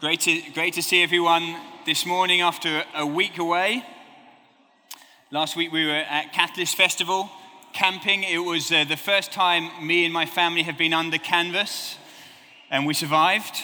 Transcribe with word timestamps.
Great 0.00 0.20
to, 0.20 0.40
great 0.54 0.72
to 0.72 0.82
see 0.82 1.02
everyone 1.02 1.60
this 1.84 2.06
morning 2.06 2.40
after 2.40 2.84
a 2.94 3.04
week 3.04 3.36
away. 3.36 3.84
Last 5.30 5.56
week 5.56 5.72
we 5.72 5.84
were 5.84 5.92
at 5.92 6.32
Catalyst 6.32 6.74
Festival 6.74 7.28
camping. 7.74 8.22
It 8.22 8.38
was 8.38 8.72
uh, 8.72 8.84
the 8.84 8.96
first 8.96 9.30
time 9.30 9.68
me 9.86 10.06
and 10.06 10.14
my 10.14 10.24
family 10.24 10.62
have 10.62 10.78
been 10.78 10.94
under 10.94 11.18
canvas, 11.18 11.98
and 12.70 12.86
we 12.86 12.94
survived 12.94 13.60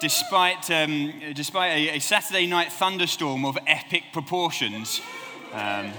despite, 0.00 0.70
um, 0.70 1.14
despite 1.32 1.70
a, 1.70 1.96
a, 1.96 1.98
Saturday 1.98 2.46
night 2.46 2.70
thunderstorm 2.70 3.46
of 3.46 3.56
epic 3.66 4.02
proportions. 4.12 5.00
Um, 5.54 5.92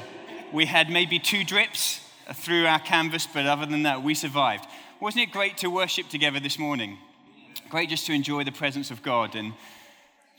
we 0.53 0.67
had 0.67 0.91
maybe 0.91 1.17
two 1.17 1.43
drips 1.43 2.07
through 2.35 2.67
our 2.67 2.77
canvas, 2.77 3.27
but 3.33 3.47
other 3.47 3.65
than 3.65 3.81
that, 3.81 4.03
we 4.03 4.13
survived. 4.13 4.67
Wasn't 4.99 5.23
it 5.23 5.31
great 5.31 5.57
to 5.57 5.71
worship 5.71 6.07
together 6.07 6.39
this 6.39 6.59
morning? 6.59 6.99
Great 7.71 7.87
just 7.87 8.05
to 8.07 8.11
enjoy 8.11 8.43
the 8.43 8.51
presence 8.51 8.91
of 8.91 9.01
God. 9.01 9.33
And 9.33 9.53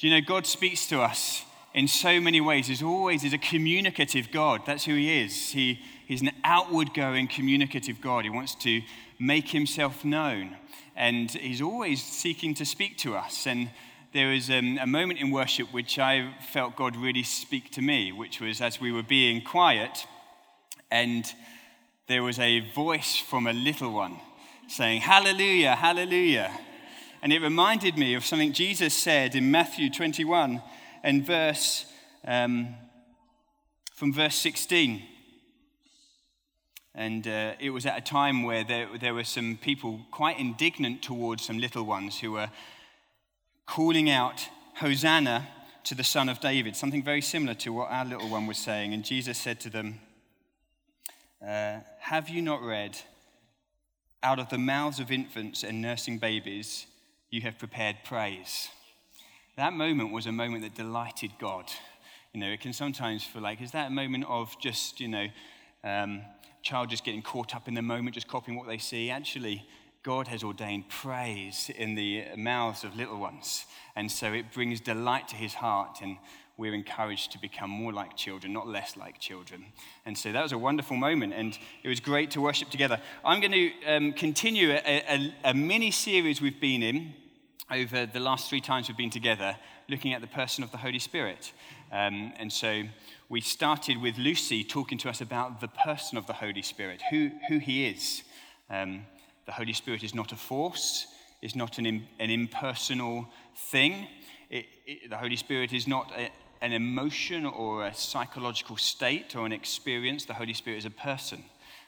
you 0.01 0.11
know, 0.11 0.21
God 0.21 0.47
speaks 0.47 0.87
to 0.89 1.01
us 1.01 1.47
in 1.73 1.89
so 1.89 2.21
many 2.21 2.43
ways. 2.43 2.67
He's 2.67 2.83
always 2.83 3.25
is 3.25 3.33
a 3.33 3.39
communicative 3.39 4.31
God. 4.31 4.67
That's 4.67 4.85
who 4.85 4.95
He 4.95 5.23
is. 5.23 5.49
He, 5.49 5.81
he's 6.07 6.21
an 6.21 6.33
outward 6.45 6.93
going, 6.93 7.29
communicative 7.29 8.03
God. 8.03 8.25
He 8.25 8.31
wants 8.31 8.55
to 8.57 8.83
make 9.19 9.49
Himself 9.49 10.05
known. 10.05 10.59
And 10.95 11.31
He's 11.31 11.63
always 11.63 12.03
seeking 12.03 12.53
to 12.57 12.67
speak 12.67 12.99
to 12.99 13.15
us. 13.15 13.47
And 13.47 13.71
there 14.13 14.29
was 14.29 14.51
um, 14.51 14.79
a 14.79 14.87
moment 14.87 15.19
in 15.19 15.31
worship 15.31 15.73
which 15.73 15.99
I 15.99 16.35
felt 16.53 16.77
God 16.77 16.97
really 16.97 17.23
speak 17.23 17.71
to 17.71 17.81
me, 17.81 18.13
which 18.13 18.43
was 18.43 18.61
as 18.61 18.79
we 18.79 18.93
were 18.93 19.03
being 19.03 19.41
quiet, 19.41 20.07
and 20.91 21.25
there 22.09 22.23
was 22.23 22.39
a 22.39 22.61
voice 22.75 23.17
from 23.17 23.47
a 23.47 23.55
little 23.55 23.91
one 23.91 24.21
saying, 24.69 25.01
Hallelujah, 25.01 25.77
Hallelujah. 25.77 26.53
And 27.23 27.33
it 27.33 27.41
reminded 27.41 27.97
me 27.97 28.15
of 28.15 28.25
something 28.25 28.53
Jesus 28.53 28.93
said 28.93 29.37
in 29.37 29.53
Matthew 29.53 29.91
21 29.91 30.61
and 31.05 31.25
verse, 31.25 31.87
um, 32.27 32.75
from 33.95 34.13
verse 34.13 34.35
16. 34.35 35.05
And 36.97 37.29
uh, 37.29 37.53
it 37.61 37.71
was 37.71 37.87
at 37.87 37.97
a 37.97 38.01
time 38.01 38.43
where 38.43 38.65
there, 38.65 38.89
there 39.01 39.15
were 39.15 39.23
some 39.23 39.57
people 39.57 40.01
quite 40.11 40.41
indignant 40.41 41.01
towards 41.01 41.45
some 41.45 41.59
little 41.59 41.85
ones 41.85 42.19
who 42.19 42.33
were 42.33 42.51
calling 43.67 44.11
out, 44.11 44.49
Hosanna 44.75 45.47
to 45.85 45.95
the 45.95 46.05
Son 46.05 46.29
of 46.29 46.41
David, 46.41 46.75
something 46.75 47.05
very 47.05 47.23
similar 47.23 47.55
to 47.55 47.73
what 47.73 47.91
our 47.91 48.05
little 48.05 48.29
one 48.29 48.49
was 48.49 48.59
saying. 48.59 48.93
And 48.95 49.05
Jesus 49.05 49.39
said 49.39 49.61
to 49.61 49.71
them, 49.71 50.01
uh, 51.41 51.79
Have 52.01 52.29
you 52.29 52.43
not 52.43 52.63
read, 52.63 52.99
out 54.25 54.41
of 54.41 54.49
the 54.49 54.59
mouths 54.59 54.99
of 54.99 55.13
infants 55.13 55.63
and 55.63 55.81
nursing 55.81 56.19
babies, 56.19 56.87
you 57.33 57.41
have 57.41 57.59
prepared 57.59 57.97
praise. 58.05 58.69
That 59.57 59.73
moment 59.73 60.13
was 60.13 60.27
a 60.27 60.33
moment 60.33 60.63
that 60.65 60.75
delighted 60.75 61.31
God. 61.41 61.65
You 62.35 62.41
know, 62.41 62.49
it 62.49 62.61
can 62.61 62.75
sometimes 62.75 63.25
feel 63.25 63.41
like, 63.41 63.63
is 63.63 63.71
that 63.71 63.87
a 63.87 63.91
moment 63.91 64.27
of 64.29 64.55
just, 64.61 65.01
you 65.01 65.09
know, 65.09 65.27
um, 65.83 66.21
child 66.63 66.91
just 66.91 67.05
getting 67.05 67.23
caught 67.23 67.57
up 67.57 67.69
in 67.69 67.75
the 67.75 67.83
moment, 67.83 68.15
just 68.15 68.29
copying 68.29 68.59
what 68.59 68.69
they 68.69 68.77
see? 68.77 69.09
Actually, 69.09 69.67
God 70.03 70.29
has 70.29 70.45
ordained 70.45 70.91
praise 70.91 71.71
in 71.75 71.95
the 71.95 72.25
mouths 72.37 72.85
of 72.85 72.95
little 72.97 73.19
ones. 73.19 73.65
And 73.97 74.13
so 74.13 74.31
it 74.35 74.53
brings 74.53 74.81
delight 74.81 75.29
to 75.29 75.37
his 75.37 75.55
heart, 75.55 76.01
and 76.03 76.19
we're 76.59 76.75
encouraged 76.75 77.33
to 77.33 77.39
become 77.39 77.71
more 77.71 77.95
like 77.95 78.15
children, 78.15 78.53
not 78.53 78.69
less 78.69 78.95
like 78.95 79.19
children. 79.19 79.65
And 80.05 80.19
so 80.19 80.33
that 80.33 80.43
was 80.43 80.53
a 80.53 80.59
wonderful 80.59 80.99
moment, 80.99 81.33
and 81.33 81.59
it 81.83 81.89
was 81.89 81.99
great 81.99 82.31
to 82.33 82.43
worship 82.43 82.69
together. 82.69 83.01
I'm 83.25 83.41
going 83.41 83.53
to 83.53 83.71
um, 83.87 84.13
continue 84.13 84.73
a, 84.73 84.83
a, 84.85 85.35
a 85.45 85.55
mini 85.55 85.91
series 85.91 86.43
we've 86.43 86.61
been 86.61 86.83
in 86.83 87.15
over 87.73 88.05
the 88.05 88.21
last 88.21 88.51
three 88.51 88.61
times 88.61 88.89
we've 88.89 88.97
been 88.97 89.09
together 89.09 89.57
looking 89.89 90.13
at 90.13 90.21
the 90.21 90.27
person 90.27 90.63
of 90.63 90.71
the 90.71 90.77
Holy 90.77 90.99
Spirit. 90.99 91.53
Um, 91.91 92.33
and 92.37 92.53
so 92.53 92.83
we 93.31 93.41
started 93.41 93.97
with 93.97 94.19
Lucy 94.19 94.63
talking 94.63 94.99
to 94.99 95.09
us 95.09 95.23
about 95.23 95.61
the 95.61 95.69
person 95.69 96.19
of 96.19 96.27
the 96.27 96.35
Holy 96.35 96.61
Spirit, 96.61 97.01
who, 97.11 97.31
who 97.49 97.59
he 97.59 97.87
is. 97.87 98.23
Um, 98.69 99.07
the 99.47 99.53
Holy 99.53 99.73
Spirit 99.73 100.05
is 100.05 100.15
not 100.15 100.33
a 100.33 100.37
force, 100.37 101.07
is 101.41 101.57
not 101.57 101.79
an, 101.79 101.87
an 101.87 102.31
impersonal 102.31 103.27
thing. 103.57 104.07
It, 104.51 104.67
it, 104.87 105.11
the 105.11 105.17
Holy 105.17 105.37
Spirit 105.37 105.73
is 105.73 105.89
not 105.89 106.13
a, 106.17 106.31
an 106.63 106.73
emotion 106.73 107.47
or 107.47 107.87
a 107.87 107.95
psychological 107.95 108.77
state 108.77 109.35
or 109.35 109.47
an 109.47 109.53
experience. 109.53 110.27
The 110.27 110.35
Holy 110.35 110.55
Spirit 110.55 110.79
is 110.79 110.85
a 110.85 110.91
person 110.91 111.45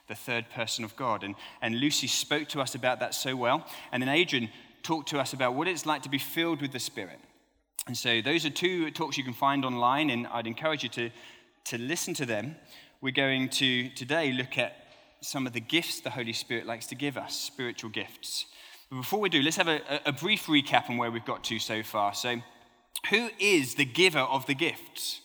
the 0.07 0.15
third 0.15 0.51
person 0.51 0.85
of 0.85 0.95
God. 0.97 1.25
And, 1.25 1.35
and 1.63 1.81
Lucy 1.81 2.09
spoke 2.09 2.49
to 2.51 2.61
us 2.61 2.75
about 2.75 3.01
that 3.01 3.15
so 3.15 3.35
well. 3.37 3.67
And 3.91 4.03
then 4.03 4.11
Adrian 4.11 4.51
talk 4.85 5.07
to 5.07 5.19
us 5.19 5.33
about 5.33 5.55
what 5.55 5.67
it's 5.67 5.87
like 5.87 6.03
to 6.03 6.09
be 6.09 6.19
filled 6.19 6.61
with 6.61 6.71
the 6.71 6.79
Spirit. 6.79 7.19
And 7.87 7.97
so 7.97 8.21
those 8.21 8.47
are 8.47 8.51
two 8.51 8.91
talks 8.91 9.19
you 9.19 9.25
can 9.25 9.33
find 9.33 9.65
online, 9.65 10.11
and 10.11 10.27
I'd 10.29 10.47
encourage 10.47 10.85
you 10.85 10.89
to, 10.91 11.11
to 11.65 11.79
listen 11.79 12.15
to 12.15 12.27
them. 12.27 12.57
We're 13.01 13.13
going 13.13 13.49
to 13.51 13.89
today 13.91 14.33
look 14.33 14.57
at 14.57 14.77
some 15.21 15.47
of 15.47 15.55
the 15.55 15.61
gifts 15.61 16.01
the 16.01 16.11
Holy 16.11 16.33
Spirit 16.35 16.67
likes 16.67 16.87
to 16.87 16.95
give 16.95 17.17
us, 17.17 17.35
spiritual 17.35 17.91
gifts. 17.91 18.47
But 18.91 18.97
before 18.97 19.21
we 19.21 19.31
do, 19.31 19.43
let's 19.43 19.57
have 19.57 19.69
a, 19.69 19.81
a 20.07 20.13
brief 20.13 20.45
recap 20.47 20.89
on 20.89 20.99
where 20.99 21.11
we've 21.11 21.25
got 21.25 21.43
to 21.45 21.59
so 21.59 21.83
far. 21.83 22.15
So, 22.15 22.37
who 23.11 23.31
is 23.39 23.75
the 23.75 23.85
giver 23.85 24.21
of 24.21 24.47
the 24.47 24.55
gifts? 24.55 25.21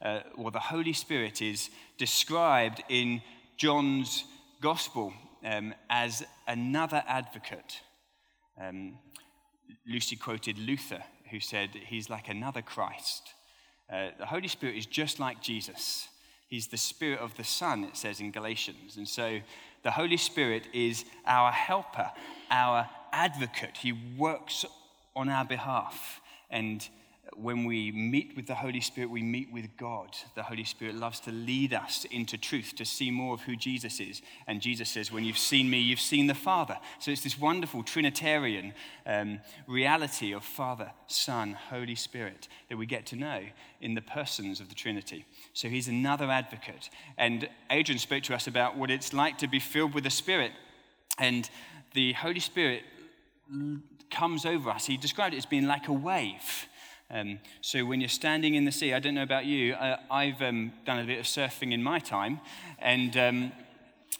Uh, 0.00 0.20
well, 0.36 0.50
the 0.50 0.58
Holy 0.58 0.92
Spirit 0.92 1.42
is 1.42 1.70
described 1.98 2.82
in 2.88 3.22
John's 3.56 4.24
Gospel 4.60 5.12
um, 5.44 5.74
as 5.88 6.24
another 6.46 7.02
advocate 7.06 7.80
um, 8.60 8.98
Lucy 9.86 10.16
quoted 10.16 10.58
Luther, 10.58 11.02
who 11.30 11.40
said, 11.40 11.70
He's 11.86 12.10
like 12.10 12.28
another 12.28 12.62
Christ. 12.62 13.34
Uh, 13.90 14.10
the 14.18 14.26
Holy 14.26 14.48
Spirit 14.48 14.76
is 14.76 14.86
just 14.86 15.18
like 15.18 15.42
Jesus. 15.42 16.08
He's 16.48 16.68
the 16.68 16.76
Spirit 16.76 17.20
of 17.20 17.36
the 17.36 17.44
Son, 17.44 17.84
it 17.84 17.96
says 17.96 18.20
in 18.20 18.30
Galatians. 18.30 18.96
And 18.96 19.08
so 19.08 19.40
the 19.82 19.90
Holy 19.92 20.16
Spirit 20.16 20.64
is 20.72 21.04
our 21.26 21.52
helper, 21.52 22.10
our 22.50 22.88
advocate. 23.12 23.78
He 23.78 23.92
works 24.16 24.64
on 25.16 25.28
our 25.28 25.44
behalf. 25.44 26.20
And 26.50 26.86
when 27.36 27.64
we 27.64 27.92
meet 27.92 28.34
with 28.34 28.46
the 28.46 28.54
Holy 28.54 28.80
Spirit, 28.80 29.10
we 29.10 29.22
meet 29.22 29.52
with 29.52 29.76
God. 29.76 30.16
The 30.34 30.42
Holy 30.42 30.64
Spirit 30.64 30.94
loves 30.96 31.20
to 31.20 31.30
lead 31.30 31.72
us 31.72 32.04
into 32.10 32.36
truth, 32.36 32.74
to 32.76 32.84
see 32.84 33.10
more 33.10 33.34
of 33.34 33.42
who 33.42 33.56
Jesus 33.56 34.00
is. 34.00 34.20
And 34.46 34.60
Jesus 34.60 34.88
says, 34.88 35.12
When 35.12 35.24
you've 35.24 35.38
seen 35.38 35.70
me, 35.70 35.78
you've 35.78 36.00
seen 36.00 36.26
the 36.26 36.34
Father. 36.34 36.78
So 36.98 37.10
it's 37.10 37.22
this 37.22 37.38
wonderful 37.38 37.82
Trinitarian 37.82 38.74
um, 39.06 39.40
reality 39.66 40.32
of 40.32 40.44
Father, 40.44 40.90
Son, 41.06 41.52
Holy 41.52 41.94
Spirit 41.94 42.48
that 42.68 42.76
we 42.76 42.86
get 42.86 43.06
to 43.06 43.16
know 43.16 43.42
in 43.80 43.94
the 43.94 44.02
persons 44.02 44.60
of 44.60 44.68
the 44.68 44.74
Trinity. 44.74 45.24
So 45.52 45.68
he's 45.68 45.88
another 45.88 46.30
advocate. 46.30 46.90
And 47.16 47.48
Adrian 47.70 47.98
spoke 47.98 48.24
to 48.24 48.34
us 48.34 48.46
about 48.46 48.76
what 48.76 48.90
it's 48.90 49.12
like 49.12 49.38
to 49.38 49.46
be 49.46 49.60
filled 49.60 49.94
with 49.94 50.04
the 50.04 50.10
Spirit. 50.10 50.52
And 51.18 51.48
the 51.92 52.12
Holy 52.14 52.40
Spirit 52.40 52.82
comes 54.10 54.44
over 54.44 54.70
us. 54.70 54.86
He 54.86 54.96
described 54.96 55.34
it 55.34 55.38
as 55.38 55.46
being 55.46 55.66
like 55.66 55.88
a 55.88 55.92
wave 55.92 56.66
um, 57.10 57.38
so 57.60 57.84
when 57.84 58.00
you're 58.00 58.08
standing 58.08 58.54
in 58.54 58.64
the 58.64 58.72
sea, 58.72 58.94
I 58.94 59.00
don't 59.00 59.14
know 59.14 59.22
about 59.22 59.44
you, 59.44 59.74
uh, 59.74 59.96
I've 60.10 60.40
um, 60.42 60.72
done 60.84 61.00
a 61.00 61.04
bit 61.04 61.18
of 61.18 61.26
surfing 61.26 61.72
in 61.72 61.82
my 61.82 61.98
time, 61.98 62.40
and 62.78 63.16
um, 63.16 63.52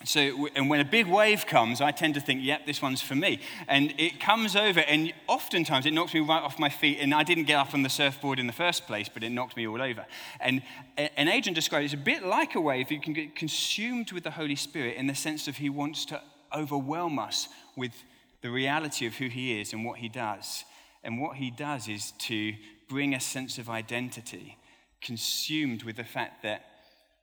so 0.05 0.49
and 0.57 0.71
when 0.71 0.81
a 0.81 0.85
big 0.85 1.07
wave 1.07 1.45
comes, 1.47 1.83
I 1.83 1.91
tend 1.91 2.15
to 2.15 2.21
think, 2.21 2.43
"Yep, 2.43 2.65
this 2.65 2.81
one's 2.81 3.03
for 3.03 3.15
me." 3.15 3.41
And 3.69 3.95
it 3.99 4.19
comes 4.19 4.57
over, 4.57 4.81
and 4.81 5.13
oftentimes 5.27 5.85
it 5.85 5.93
knocks 5.93 6.15
me 6.15 6.21
right 6.21 6.43
off 6.43 6.59
my 6.59 6.71
feet. 6.71 6.99
And 7.01 7.13
I 7.13 7.23
didn't 7.23 7.45
get 7.45 7.57
up 7.57 7.75
on 7.75 7.83
the 7.83 7.91
surfboard 7.91 8.39
in 8.39 8.47
the 8.47 8.53
first 8.53 8.87
place, 8.87 9.11
but 9.13 9.23
it 9.23 9.31
knocked 9.31 9.57
me 9.59 9.69
all 9.69 9.83
over. 9.83 10.07
And 10.41 10.63
Adrian 10.97 11.53
described 11.53 11.83
it 11.83 11.87
as 11.87 11.93
a 11.93 11.99
bit 11.99 12.25
like 12.25 12.55
a 12.55 12.61
wave. 12.61 12.91
You 12.91 13.01
can 13.01 13.13
get 13.13 13.37
consumed 13.37 14.13
with 14.13 14.25
the 14.25 14.31
Holy 14.31 14.57
Spirit 14.57 14.97
in 14.97 15.07
the 15.07 15.15
sense 15.15 15.49
of 15.49 15.59
He 15.59 15.69
wants 15.69 16.07
to 16.07 16.23
overwhelm 16.57 17.19
us 17.19 17.49
with 17.77 17.93
the 18.41 18.51
reality 18.51 19.07
of 19.07 19.17
who 19.17 19.29
He 19.29 19.61
is 19.61 19.75
and 19.75 19.85
what 19.85 19.99
He 19.99 20.09
does. 20.09 20.65
And 21.05 21.21
what 21.21 21.37
He 21.37 21.51
does 21.51 21.89
is 21.89 22.13
to 22.13 22.55
bring 22.91 23.15
a 23.15 23.21
sense 23.21 23.57
of 23.57 23.71
identity, 23.71 24.59
consumed 25.01 25.85
with 25.85 25.97
the 25.97 26.05
fact 26.05 26.43
that 26.43 26.65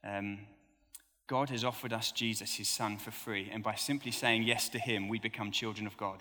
um, 0.04 0.40
God 1.28 1.50
has 1.50 1.66
offered 1.66 1.92
us 1.92 2.14
Jesus, 2.14 2.56
his 2.56 2.70
son, 2.70 2.98
for 2.98 3.12
free. 3.12 3.50
And 3.52 3.62
by 3.62 3.76
simply 3.76 4.12
saying 4.12 4.44
yes 4.44 4.70
to 4.70 4.80
him, 4.80 5.10
we 5.10 5.20
become 5.20 5.52
children 5.52 5.86
of 5.86 5.98
God, 5.98 6.20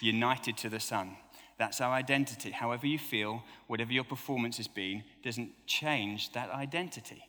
united 0.00 0.56
to 0.58 0.70
the 0.70 0.80
Son. 0.80 1.16
That's 1.58 1.82
our 1.82 1.92
identity. 1.92 2.50
However 2.50 2.86
you 2.86 2.98
feel, 2.98 3.42
whatever 3.66 3.92
your 3.92 4.04
performance 4.04 4.56
has 4.56 4.68
been, 4.68 5.04
doesn't 5.22 5.50
change 5.66 6.32
that 6.32 6.50
identity. 6.50 7.22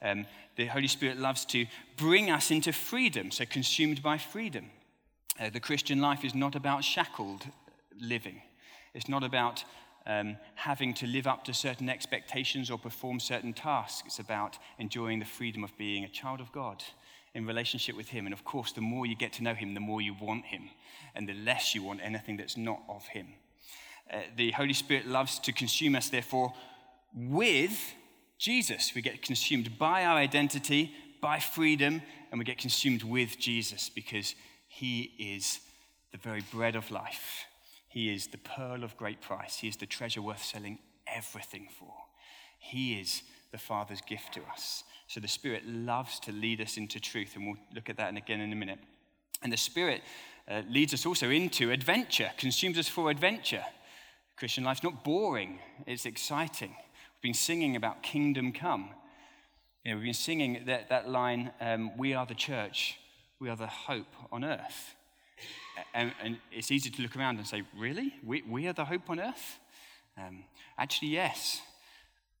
Um, 0.00 0.26
the 0.56 0.66
Holy 0.66 0.86
Spirit 0.86 1.18
loves 1.18 1.44
to 1.46 1.66
bring 1.96 2.30
us 2.30 2.52
into 2.52 2.72
freedom, 2.72 3.32
so 3.32 3.44
consumed 3.46 4.00
by 4.02 4.16
freedom. 4.16 4.66
Uh, 5.40 5.50
the 5.50 5.60
Christian 5.60 6.00
life 6.00 6.24
is 6.24 6.34
not 6.34 6.54
about 6.54 6.84
shackled 6.84 7.46
living. 7.98 8.42
It's 8.94 9.08
not 9.08 9.24
about 9.24 9.64
um, 10.06 10.36
having 10.54 10.94
to 10.94 11.06
live 11.06 11.26
up 11.26 11.44
to 11.44 11.54
certain 11.54 11.88
expectations 11.88 12.70
or 12.70 12.78
perform 12.78 13.20
certain 13.20 13.52
tasks. 13.52 14.02
It's 14.06 14.18
about 14.18 14.58
enjoying 14.78 15.18
the 15.18 15.24
freedom 15.24 15.64
of 15.64 15.76
being 15.76 16.04
a 16.04 16.08
child 16.08 16.40
of 16.40 16.52
God 16.52 16.82
in 17.34 17.46
relationship 17.46 17.96
with 17.96 18.08
Him. 18.08 18.26
And 18.26 18.32
of 18.32 18.44
course, 18.44 18.72
the 18.72 18.80
more 18.80 19.06
you 19.06 19.14
get 19.16 19.32
to 19.34 19.42
know 19.42 19.54
Him, 19.54 19.74
the 19.74 19.80
more 19.80 20.00
you 20.00 20.14
want 20.20 20.46
Him, 20.46 20.70
and 21.14 21.28
the 21.28 21.34
less 21.34 21.74
you 21.74 21.82
want 21.82 22.00
anything 22.02 22.36
that's 22.36 22.56
not 22.56 22.82
of 22.88 23.06
Him. 23.06 23.28
uh, 24.12 24.18
the 24.36 24.50
Holy 24.52 24.72
Spirit 24.72 25.06
loves 25.06 25.38
to 25.40 25.52
consume 25.52 25.94
us, 25.94 26.08
therefore, 26.08 26.52
with 27.14 27.94
Jesus. 28.38 28.92
We 28.94 29.02
get 29.02 29.22
consumed 29.22 29.78
by 29.78 30.04
our 30.04 30.16
identity, 30.16 30.92
by 31.20 31.38
freedom, 31.38 32.02
and 32.30 32.38
we 32.38 32.44
get 32.44 32.58
consumed 32.58 33.02
with 33.02 33.38
Jesus 33.38 33.90
because 33.90 34.34
he 34.68 35.12
is 35.18 35.60
the 36.12 36.18
very 36.18 36.42
bread 36.52 36.76
of 36.76 36.90
life. 36.90 37.44
He 37.90 38.14
is 38.14 38.28
the 38.28 38.38
pearl 38.38 38.84
of 38.84 38.96
great 38.96 39.20
price. 39.20 39.58
He 39.58 39.66
is 39.66 39.76
the 39.76 39.84
treasure 39.84 40.22
worth 40.22 40.44
selling 40.44 40.78
everything 41.08 41.66
for. 41.76 41.92
He 42.60 43.00
is 43.00 43.24
the 43.50 43.58
Father's 43.58 44.00
gift 44.00 44.32
to 44.34 44.42
us. 44.52 44.84
So 45.08 45.18
the 45.18 45.26
Spirit 45.26 45.66
loves 45.66 46.20
to 46.20 46.32
lead 46.32 46.60
us 46.60 46.76
into 46.76 47.00
truth, 47.00 47.34
and 47.34 47.46
we'll 47.46 47.56
look 47.74 47.90
at 47.90 47.96
that 47.96 48.16
again 48.16 48.40
in 48.40 48.52
a 48.52 48.56
minute. 48.56 48.78
And 49.42 49.52
the 49.52 49.56
Spirit 49.56 50.02
uh, 50.48 50.62
leads 50.70 50.94
us 50.94 51.04
also 51.04 51.30
into 51.30 51.72
adventure, 51.72 52.30
consumes 52.36 52.78
us 52.78 52.86
for 52.86 53.10
adventure. 53.10 53.64
Christian 54.36 54.62
life's 54.62 54.84
not 54.84 55.02
boring, 55.02 55.58
it's 55.84 56.06
exciting. 56.06 56.70
We've 56.70 57.22
been 57.22 57.34
singing 57.34 57.74
about 57.74 58.04
kingdom 58.04 58.52
come. 58.52 58.90
You 59.84 59.90
know, 59.90 59.96
we've 59.96 60.04
been 60.04 60.14
singing 60.14 60.62
that, 60.66 60.90
that 60.90 61.08
line, 61.08 61.50
um, 61.60 61.96
We 61.98 62.14
are 62.14 62.24
the 62.24 62.36
church, 62.36 63.00
we 63.40 63.48
are 63.48 63.56
the 63.56 63.66
hope 63.66 64.14
on 64.30 64.44
earth. 64.44 64.94
And, 65.94 66.12
and, 66.22 66.38
it's 66.52 66.70
easy 66.70 66.90
to 66.90 67.02
look 67.02 67.16
around 67.16 67.38
and 67.38 67.46
say, 67.46 67.62
Really? 67.76 68.14
We, 68.24 68.42
we 68.42 68.66
are 68.68 68.72
the 68.72 68.84
hope 68.84 69.08
on 69.08 69.20
earth? 69.20 69.58
Um, 70.18 70.44
actually, 70.78 71.08
yes. 71.08 71.60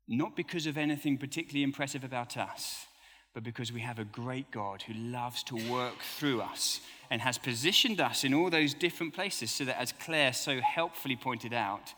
Not 0.08 0.36
because 0.36 0.66
of 0.66 0.76
anything 0.76 1.18
particularly 1.18 1.62
impressive 1.62 2.02
about 2.02 2.36
us, 2.36 2.86
but 3.32 3.44
because 3.44 3.72
we 3.72 3.80
have 3.80 3.98
a 3.98 4.04
great 4.04 4.50
God 4.50 4.82
who 4.82 4.94
loves 4.94 5.42
to 5.44 5.70
work 5.70 6.00
through 6.16 6.40
us 6.40 6.80
and 7.10 7.22
has 7.22 7.38
positioned 7.38 8.00
us 8.00 8.24
in 8.24 8.34
all 8.34 8.50
those 8.50 8.74
different 8.74 9.14
places 9.14 9.50
so 9.50 9.64
that, 9.64 9.80
as 9.80 9.92
Claire 9.92 10.32
so 10.32 10.60
helpfully 10.60 11.16
pointed 11.16 11.52
out, 11.52 11.94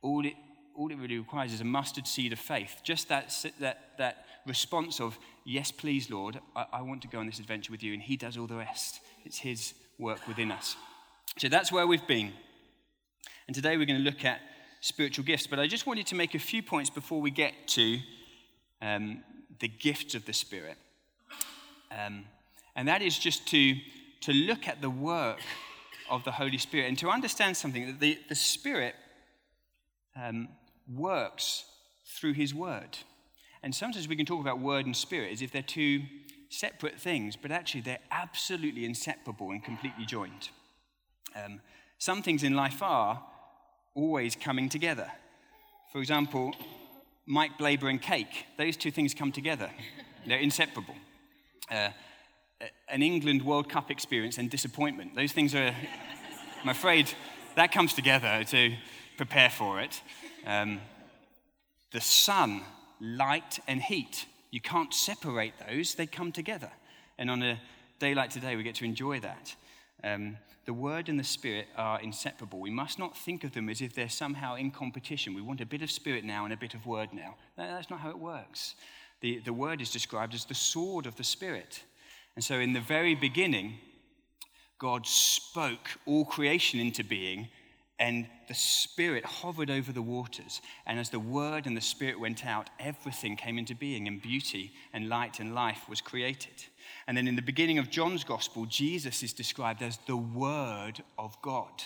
all 0.00 0.24
it, 0.24 0.34
all 0.74 0.90
it 0.90 0.96
really 0.96 1.18
requires 1.18 1.52
is 1.52 1.60
a 1.60 1.64
mustard 1.64 2.06
seed 2.06 2.32
of 2.32 2.38
faith. 2.38 2.80
Just 2.82 3.08
that, 3.08 3.34
that, 3.60 3.90
that 3.98 4.24
response 4.46 5.00
of, 5.00 5.18
Yes, 5.44 5.72
please, 5.72 6.08
Lord, 6.08 6.38
I, 6.54 6.66
I 6.72 6.82
want 6.82 7.02
to 7.02 7.08
go 7.08 7.18
on 7.18 7.26
this 7.26 7.40
adventure 7.40 7.72
with 7.72 7.82
you, 7.82 7.92
and 7.92 8.02
He 8.02 8.16
does 8.16 8.36
all 8.36 8.46
the 8.46 8.56
rest. 8.56 9.00
It's 9.24 9.38
His 9.38 9.74
work 9.98 10.26
within 10.26 10.50
us. 10.50 10.76
So 11.38 11.48
that's 11.48 11.72
where 11.72 11.86
we've 11.86 12.06
been. 12.06 12.32
And 13.46 13.54
today 13.54 13.76
we're 13.76 13.86
going 13.86 13.98
to 13.98 14.04
look 14.04 14.24
at 14.24 14.40
spiritual 14.80 15.24
gifts. 15.24 15.46
But 15.46 15.58
I 15.58 15.66
just 15.66 15.86
wanted 15.86 16.06
to 16.08 16.14
make 16.14 16.34
a 16.34 16.38
few 16.38 16.62
points 16.62 16.90
before 16.90 17.20
we 17.20 17.30
get 17.30 17.54
to 17.68 17.98
um, 18.80 19.22
the 19.60 19.68
gifts 19.68 20.14
of 20.14 20.26
the 20.26 20.32
Spirit. 20.32 20.76
Um, 21.90 22.24
and 22.76 22.88
that 22.88 23.02
is 23.02 23.18
just 23.18 23.46
to, 23.48 23.74
to 24.22 24.32
look 24.32 24.68
at 24.68 24.80
the 24.80 24.90
work 24.90 25.40
of 26.10 26.24
the 26.24 26.32
Holy 26.32 26.58
Spirit 26.58 26.88
and 26.88 26.98
to 26.98 27.08
understand 27.08 27.56
something 27.56 27.86
that 27.86 28.00
the, 28.00 28.18
the 28.28 28.34
Spirit 28.34 28.94
um, 30.20 30.48
works 30.92 31.64
through 32.06 32.34
His 32.34 32.54
Word. 32.54 32.98
And 33.62 33.74
sometimes 33.74 34.08
we 34.08 34.16
can 34.16 34.26
talk 34.26 34.40
about 34.40 34.58
Word 34.58 34.86
and 34.86 34.96
Spirit 34.96 35.32
as 35.32 35.42
if 35.42 35.52
they're 35.52 35.62
two 35.62 36.02
separate 36.52 37.00
things, 37.00 37.34
but 37.34 37.50
actually 37.50 37.80
they're 37.80 37.98
absolutely 38.10 38.84
inseparable 38.84 39.50
and 39.50 39.64
completely 39.64 40.04
joined. 40.04 40.50
Um, 41.34 41.60
some 41.98 42.22
things 42.22 42.42
in 42.42 42.54
life 42.54 42.82
are, 42.82 43.22
always 43.94 44.36
coming 44.36 44.68
together. 44.68 45.10
For 45.92 45.98
example, 45.98 46.54
Mike 47.26 47.52
Blaber 47.58 47.88
and 47.88 48.00
cake, 48.00 48.46
those 48.58 48.76
two 48.76 48.90
things 48.90 49.14
come 49.14 49.32
together. 49.32 49.70
They're 50.26 50.38
inseparable. 50.38 50.94
Uh, 51.70 51.88
an 52.88 53.02
England 53.02 53.42
World 53.42 53.68
Cup 53.68 53.90
experience 53.90 54.38
and 54.38 54.50
disappointment, 54.50 55.14
those 55.14 55.32
things 55.32 55.54
are, 55.54 55.74
I'm 56.62 56.68
afraid, 56.68 57.12
that 57.56 57.72
comes 57.72 57.94
together 57.94 58.44
to 58.44 58.74
prepare 59.16 59.50
for 59.50 59.80
it. 59.80 60.02
Um, 60.46 60.80
the 61.92 62.00
sun, 62.00 62.62
light, 63.00 63.58
and 63.66 63.80
heat, 63.80 64.26
you 64.52 64.60
can't 64.60 64.94
separate 64.94 65.54
those, 65.66 65.94
they 65.94 66.06
come 66.06 66.30
together. 66.30 66.70
And 67.18 67.28
on 67.30 67.42
a 67.42 67.58
day 67.98 68.14
like 68.14 68.30
today, 68.30 68.54
we 68.54 68.62
get 68.62 68.76
to 68.76 68.84
enjoy 68.84 69.18
that. 69.20 69.56
Um, 70.04 70.36
the 70.66 70.74
Word 70.74 71.08
and 71.08 71.18
the 71.18 71.24
Spirit 71.24 71.66
are 71.76 72.00
inseparable. 72.00 72.60
We 72.60 72.70
must 72.70 72.98
not 72.98 73.16
think 73.16 73.42
of 73.42 73.52
them 73.52 73.68
as 73.68 73.80
if 73.80 73.94
they're 73.94 74.08
somehow 74.08 74.54
in 74.54 74.70
competition. 74.70 75.34
We 75.34 75.42
want 75.42 75.60
a 75.60 75.66
bit 75.66 75.82
of 75.82 75.90
Spirit 75.90 76.22
now 76.22 76.44
and 76.44 76.52
a 76.52 76.56
bit 76.56 76.74
of 76.74 76.86
Word 76.86 77.08
now. 77.12 77.34
That's 77.56 77.90
not 77.90 78.00
how 78.00 78.10
it 78.10 78.18
works. 78.18 78.76
The, 79.22 79.38
the 79.38 79.52
Word 79.52 79.80
is 79.80 79.90
described 79.90 80.34
as 80.34 80.44
the 80.44 80.54
sword 80.54 81.06
of 81.06 81.16
the 81.16 81.24
Spirit. 81.24 81.82
And 82.36 82.44
so, 82.44 82.60
in 82.60 82.74
the 82.74 82.80
very 82.80 83.14
beginning, 83.14 83.78
God 84.78 85.06
spoke 85.06 85.88
all 86.06 86.24
creation 86.24 86.78
into 86.78 87.04
being, 87.04 87.48
and 88.02 88.26
the 88.48 88.54
Spirit 88.54 89.24
hovered 89.24 89.70
over 89.70 89.92
the 89.92 90.02
waters. 90.02 90.60
And 90.86 90.98
as 90.98 91.10
the 91.10 91.20
Word 91.20 91.66
and 91.66 91.76
the 91.76 91.80
Spirit 91.80 92.18
went 92.18 92.44
out, 92.44 92.68
everything 92.80 93.36
came 93.36 93.58
into 93.58 93.76
being, 93.76 94.08
and 94.08 94.20
beauty 94.20 94.72
and 94.92 95.08
light 95.08 95.38
and 95.38 95.54
life 95.54 95.88
was 95.88 96.00
created. 96.00 96.64
And 97.06 97.16
then 97.16 97.28
in 97.28 97.36
the 97.36 97.42
beginning 97.42 97.78
of 97.78 97.90
John's 97.90 98.24
gospel, 98.24 98.66
Jesus 98.66 99.22
is 99.22 99.32
described 99.32 99.82
as 99.82 100.00
the 100.08 100.16
Word 100.16 101.04
of 101.16 101.40
God, 101.42 101.84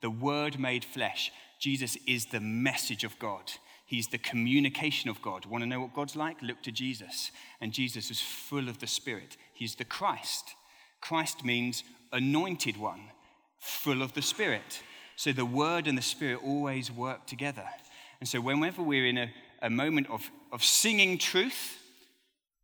the 0.00 0.08
Word 0.08 0.58
made 0.58 0.86
flesh. 0.86 1.30
Jesus 1.58 1.98
is 2.06 2.24
the 2.24 2.40
message 2.40 3.04
of 3.04 3.18
God. 3.18 3.52
He's 3.84 4.08
the 4.08 4.16
communication 4.16 5.10
of 5.10 5.20
God. 5.20 5.44
Want 5.44 5.62
to 5.62 5.68
know 5.68 5.80
what 5.80 5.94
God's 5.94 6.16
like? 6.16 6.40
Look 6.40 6.62
to 6.62 6.72
Jesus. 6.72 7.30
And 7.60 7.74
Jesus 7.74 8.10
is 8.10 8.22
full 8.22 8.70
of 8.70 8.78
the 8.78 8.86
Spirit. 8.86 9.36
He's 9.52 9.74
the 9.74 9.84
Christ. 9.84 10.54
Christ 11.02 11.44
means 11.44 11.84
anointed 12.10 12.78
one, 12.78 13.02
full 13.58 14.00
of 14.00 14.14
the 14.14 14.22
Spirit. 14.22 14.80
So 15.18 15.32
the 15.32 15.44
Word 15.44 15.88
and 15.88 15.98
the 15.98 16.02
Spirit 16.02 16.38
always 16.44 16.92
work 16.92 17.26
together. 17.26 17.64
And 18.20 18.28
so 18.28 18.40
whenever 18.40 18.84
we're 18.84 19.06
in 19.08 19.18
a, 19.18 19.32
a 19.60 19.68
moment 19.68 20.08
of, 20.10 20.30
of 20.52 20.62
singing 20.62 21.18
truth, 21.18 21.76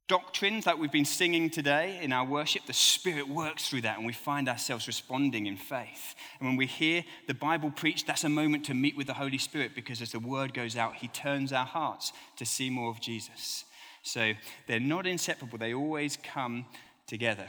doctrines 0.07 0.65
that 0.65 0.79
we've 0.79 0.93
been 0.93 1.05
singing 1.05 1.51
today 1.51 1.99
in 2.01 2.13
our 2.13 2.25
worship, 2.25 2.65
the 2.65 2.73
Spirit 2.73 3.29
works 3.29 3.69
through 3.69 3.81
that 3.81 3.97
and 3.97 4.07
we 4.07 4.13
find 4.13 4.49
ourselves 4.49 4.87
responding 4.87 5.47
in 5.47 5.57
faith. 5.57 6.15
And 6.39 6.49
when 6.49 6.57
we 6.57 6.67
hear 6.67 7.03
the 7.27 7.35
Bible 7.35 7.73
preached, 7.73 8.07
that's 8.07 8.23
a 8.23 8.29
moment 8.29 8.67
to 8.67 8.75
meet 8.75 8.97
with 8.97 9.09
the 9.09 9.15
Holy 9.15 9.39
Spirit 9.39 9.73
because 9.75 10.01
as 10.01 10.13
the 10.13 10.21
word 10.21 10.55
goes 10.55 10.77
out, 10.77 10.95
He 10.95 11.09
turns 11.09 11.53
our 11.53 11.67
hearts 11.67 12.13
to 12.37 12.47
see 12.47 12.71
more 12.71 12.89
of 12.89 13.01
Jesus. 13.01 13.65
So 14.05 14.33
they're 14.69 14.79
not 14.79 15.09
inseparable, 15.09 15.59
they 15.59 15.75
always 15.75 16.17
come 16.23 16.67
together. 17.09 17.49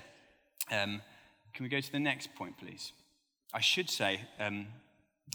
Um, 0.72 1.04
can 1.54 1.62
we 1.62 1.70
go 1.70 1.80
to 1.80 1.92
the 1.92 2.00
next 2.00 2.34
point, 2.34 2.58
please? 2.58 2.92
I 3.54 3.62
should 3.62 3.92
say, 3.92 4.22
um, 4.40 4.66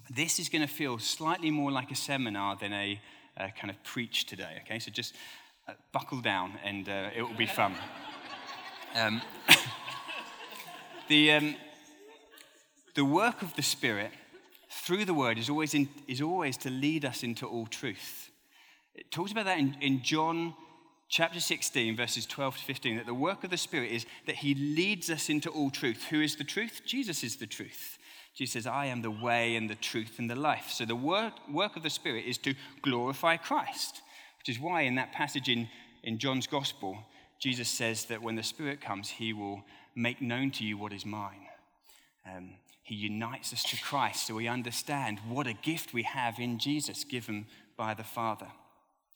this 0.08 0.38
is 0.38 0.48
going 0.48 0.62
to 0.62 0.72
feel 0.72 0.98
slightly 0.98 1.50
more 1.50 1.70
like 1.70 1.90
a 1.90 1.96
seminar 1.96 2.56
than 2.56 2.72
a, 2.72 3.00
a 3.37 3.50
kind 3.50 3.70
of 3.70 3.82
preach 3.84 4.26
today, 4.26 4.62
okay? 4.64 4.79
So 4.79 4.91
just 4.91 5.15
uh, 5.69 5.72
buckle 5.93 6.20
down 6.20 6.55
and 6.65 6.88
uh, 6.88 7.10
it 7.15 7.22
will 7.22 7.36
be 7.36 7.46
fun. 7.46 7.74
Um, 8.93 9.22
the, 11.08 11.31
um, 11.31 11.55
the 12.96 13.05
work 13.05 13.41
of 13.41 13.55
the 13.55 13.62
Spirit 13.62 14.10
through 14.69 15.05
the 15.05 15.15
Word 15.15 15.38
is 15.38 15.48
always, 15.48 15.74
in, 15.74 15.88
is 16.08 16.20
always 16.20 16.56
to 16.56 16.70
lead 16.70 17.05
us 17.05 17.22
into 17.22 17.46
all 17.46 17.67
truth. 17.67 18.32
It 18.96 19.12
talks 19.12 19.31
about 19.31 19.44
that 19.44 19.60
in, 19.60 19.76
in 19.81 20.03
John 20.03 20.55
chapter 21.08 21.41
16, 21.41 21.96
verses 21.96 22.26
12 22.26 22.58
to 22.58 22.65
15, 22.65 22.96
that 22.96 23.06
the 23.06 23.15
work 23.15 23.44
of 23.44 23.50
the 23.50 23.56
Spirit 23.56 23.93
is 23.93 24.06
that 24.26 24.36
He 24.36 24.55
leads 24.55 25.08
us 25.08 25.29
into 25.29 25.50
all 25.50 25.70
truth. 25.70 26.06
Who 26.10 26.20
is 26.20 26.34
the 26.36 26.44
truth? 26.44 26.82
Jesus 26.84 27.22
is 27.22 27.36
the 27.36 27.46
truth. 27.46 27.98
Jesus 28.34 28.53
says, 28.53 28.67
I 28.67 28.87
am 28.87 29.03
the 29.03 29.10
way 29.10 29.56
and 29.56 29.69
the 29.69 29.75
truth 29.75 30.19
and 30.19 30.31
the 30.31 30.37
life. 30.37 30.70
So 30.70 30.84
the 30.84 30.96
work, 30.96 31.34
of 31.77 31.82
the 31.82 31.91
Spirit 31.91 32.25
is 32.27 32.39
to 32.39 32.55
glorify 32.82 33.37
Christ. 33.37 34.03
Which 34.39 34.49
is 34.49 34.60
why 34.60 34.82
in 34.82 34.94
that 34.94 35.13
passage 35.13 35.49
in, 35.49 35.69
in 36.03 36.19
John's 36.19 36.46
Gospel, 36.46 36.99
Jesus 37.39 37.69
says 37.69 38.06
that 38.06 38.22
when 38.22 38.37
the 38.37 38.43
Spirit 38.43 38.81
comes, 38.81 39.10
he 39.10 39.32
will 39.32 39.63
make 39.94 40.22
known 40.22 40.51
to 40.53 40.65
you 40.65 40.79
what 40.79 40.93
is 40.93 41.05
mine. 41.05 41.46
Um, 42.27 42.51
he 42.82 42.94
unites 42.94 43.53
us 43.53 43.63
to 43.65 43.81
Christ 43.82 44.27
so 44.27 44.34
we 44.34 44.49
understand 44.49 45.20
what 45.29 45.46
a 45.46 45.53
gift 45.53 45.93
we 45.93 46.03
have 46.05 46.39
in 46.39 46.58
Jesus 46.58 47.05
given 47.05 47.46
by 47.77 47.94
the 47.94 48.05
Father. 48.05 48.49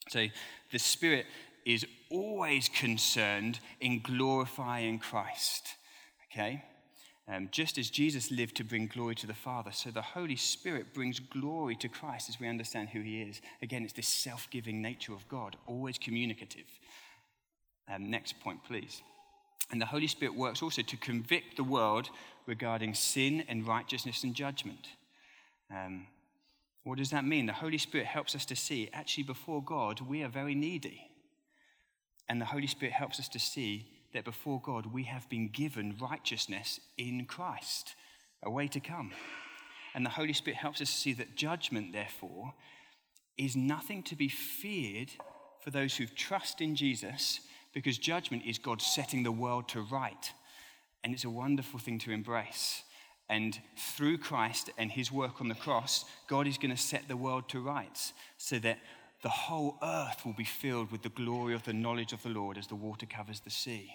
So 0.09 0.27
the 0.71 0.79
Spirit 0.79 1.25
is 1.65 1.85
always 2.11 2.69
concerned 2.69 3.59
in 3.81 4.01
glorifying 4.01 4.99
Christ. 4.99 5.75
Okay? 6.31 6.63
Um, 7.27 7.49
just 7.51 7.79
as 7.79 7.89
Jesus 7.89 8.29
lived 8.29 8.55
to 8.57 8.63
bring 8.63 8.85
glory 8.85 9.15
to 9.15 9.25
the 9.25 9.33
Father, 9.33 9.71
so 9.71 9.89
the 9.89 10.01
Holy 10.01 10.35
Spirit 10.35 10.93
brings 10.93 11.19
glory 11.19 11.75
to 11.77 11.89
Christ 11.89 12.29
as 12.29 12.39
we 12.39 12.47
understand 12.47 12.89
who 12.89 13.01
He 13.01 13.21
is. 13.21 13.41
Again, 13.63 13.83
it's 13.83 13.93
this 13.93 14.07
self 14.07 14.47
giving 14.51 14.81
nature 14.81 15.13
of 15.13 15.27
God, 15.27 15.55
always 15.65 15.97
communicative. 15.97 16.67
Um, 17.91 18.11
next 18.11 18.39
point, 18.41 18.63
please. 18.63 19.01
And 19.71 19.81
the 19.81 19.87
Holy 19.87 20.07
Spirit 20.07 20.35
works 20.35 20.61
also 20.61 20.83
to 20.83 20.97
convict 20.97 21.57
the 21.57 21.63
world 21.63 22.09
regarding 22.45 22.93
sin 22.93 23.43
and 23.47 23.67
righteousness 23.67 24.23
and 24.23 24.35
judgment. 24.35 24.87
Um, 25.71 26.05
what 26.83 26.99
does 26.99 27.09
that 27.09 27.25
mean? 27.25 27.47
The 27.47 27.53
Holy 27.53 27.79
Spirit 27.79 28.05
helps 28.05 28.35
us 28.35 28.45
to 28.45 28.55
see 28.55 28.89
actually, 28.93 29.23
before 29.23 29.63
God, 29.63 30.01
we 30.01 30.21
are 30.21 30.29
very 30.29 30.53
needy. 30.53 31.09
And 32.29 32.39
the 32.39 32.45
Holy 32.45 32.67
Spirit 32.67 32.93
helps 32.93 33.19
us 33.19 33.27
to 33.29 33.39
see 33.39 33.87
that 34.15 34.23
before 34.25 34.61
God 34.61 34.87
we 34.87 35.03
have 35.03 35.29
been 35.29 35.49
given 35.49 35.95
righteousness 35.99 36.79
in 36.97 37.25
Christ, 37.25 37.95
a 38.41 38.49
way 38.49 38.67
to 38.69 38.79
come. 38.79 39.11
And 39.93 40.05
the 40.05 40.09
Holy 40.09 40.33
Spirit 40.33 40.57
helps 40.57 40.81
us 40.81 40.89
to 40.89 40.97
see 40.97 41.13
that 41.13 41.35
judgment, 41.35 41.91
therefore, 41.91 42.53
is 43.37 43.55
nothing 43.55 44.03
to 44.03 44.15
be 44.15 44.29
feared 44.29 45.11
for 45.61 45.69
those 45.69 45.97
who 45.97 46.05
trust 46.05 46.61
in 46.61 46.75
Jesus, 46.75 47.41
because 47.73 47.97
judgment 47.97 48.43
is 48.45 48.57
God 48.57 48.81
setting 48.81 49.23
the 49.23 49.31
world 49.31 49.67
to 49.69 49.81
right. 49.81 50.31
And 51.03 51.13
it's 51.13 51.25
a 51.25 51.29
wonderful 51.29 51.79
thing 51.79 51.99
to 51.99 52.11
embrace. 52.11 52.83
And 53.29 53.59
through 53.77 54.19
Christ 54.19 54.69
and 54.77 54.91
his 54.91 55.11
work 55.11 55.41
on 55.41 55.49
the 55.49 55.55
cross, 55.55 56.05
God 56.27 56.47
is 56.47 56.57
going 56.57 56.73
to 56.73 56.81
set 56.81 57.07
the 57.07 57.17
world 57.17 57.49
to 57.49 57.59
rights 57.59 58.13
so 58.37 58.59
that 58.59 58.79
the 59.23 59.29
whole 59.29 59.77
earth 59.81 60.25
will 60.25 60.33
be 60.33 60.43
filled 60.43 60.91
with 60.91 61.01
the 61.01 61.09
glory 61.09 61.53
of 61.53 61.63
the 61.63 61.73
knowledge 61.73 62.13
of 62.13 62.23
the 62.23 62.29
Lord 62.29 62.57
as 62.57 62.67
the 62.67 62.75
water 62.75 63.05
covers 63.05 63.39
the 63.39 63.49
sea. 63.49 63.91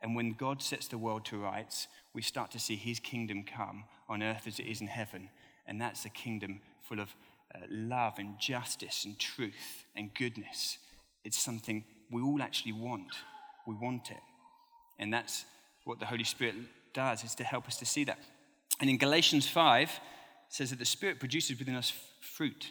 And 0.00 0.14
when 0.14 0.32
God 0.32 0.62
sets 0.62 0.88
the 0.88 0.98
world 0.98 1.24
to 1.26 1.38
rights, 1.38 1.88
we 2.14 2.22
start 2.22 2.50
to 2.52 2.58
see 2.58 2.76
his 2.76 3.00
kingdom 3.00 3.44
come 3.44 3.84
on 4.08 4.22
earth 4.22 4.46
as 4.46 4.58
it 4.58 4.66
is 4.66 4.80
in 4.80 4.86
heaven. 4.86 5.28
And 5.66 5.80
that's 5.80 6.04
a 6.04 6.08
kingdom 6.08 6.60
full 6.82 7.00
of 7.00 7.14
uh, 7.54 7.60
love 7.68 8.14
and 8.18 8.38
justice 8.38 9.04
and 9.04 9.18
truth 9.18 9.84
and 9.96 10.14
goodness. 10.14 10.78
It's 11.24 11.38
something 11.38 11.84
we 12.10 12.22
all 12.22 12.42
actually 12.42 12.72
want. 12.72 13.12
We 13.66 13.74
want 13.74 14.10
it. 14.10 14.22
And 14.98 15.12
that's 15.12 15.44
what 15.84 15.98
the 15.98 16.06
Holy 16.06 16.24
Spirit 16.24 16.54
does, 16.92 17.24
is 17.24 17.34
to 17.36 17.44
help 17.44 17.66
us 17.66 17.76
to 17.78 17.86
see 17.86 18.04
that. 18.04 18.18
And 18.80 18.88
in 18.88 18.98
Galatians 18.98 19.48
5, 19.48 19.88
it 19.88 19.90
says 20.48 20.70
that 20.70 20.78
the 20.78 20.84
Spirit 20.84 21.18
produces 21.18 21.58
within 21.58 21.74
us 21.74 21.92
fruit. 22.20 22.70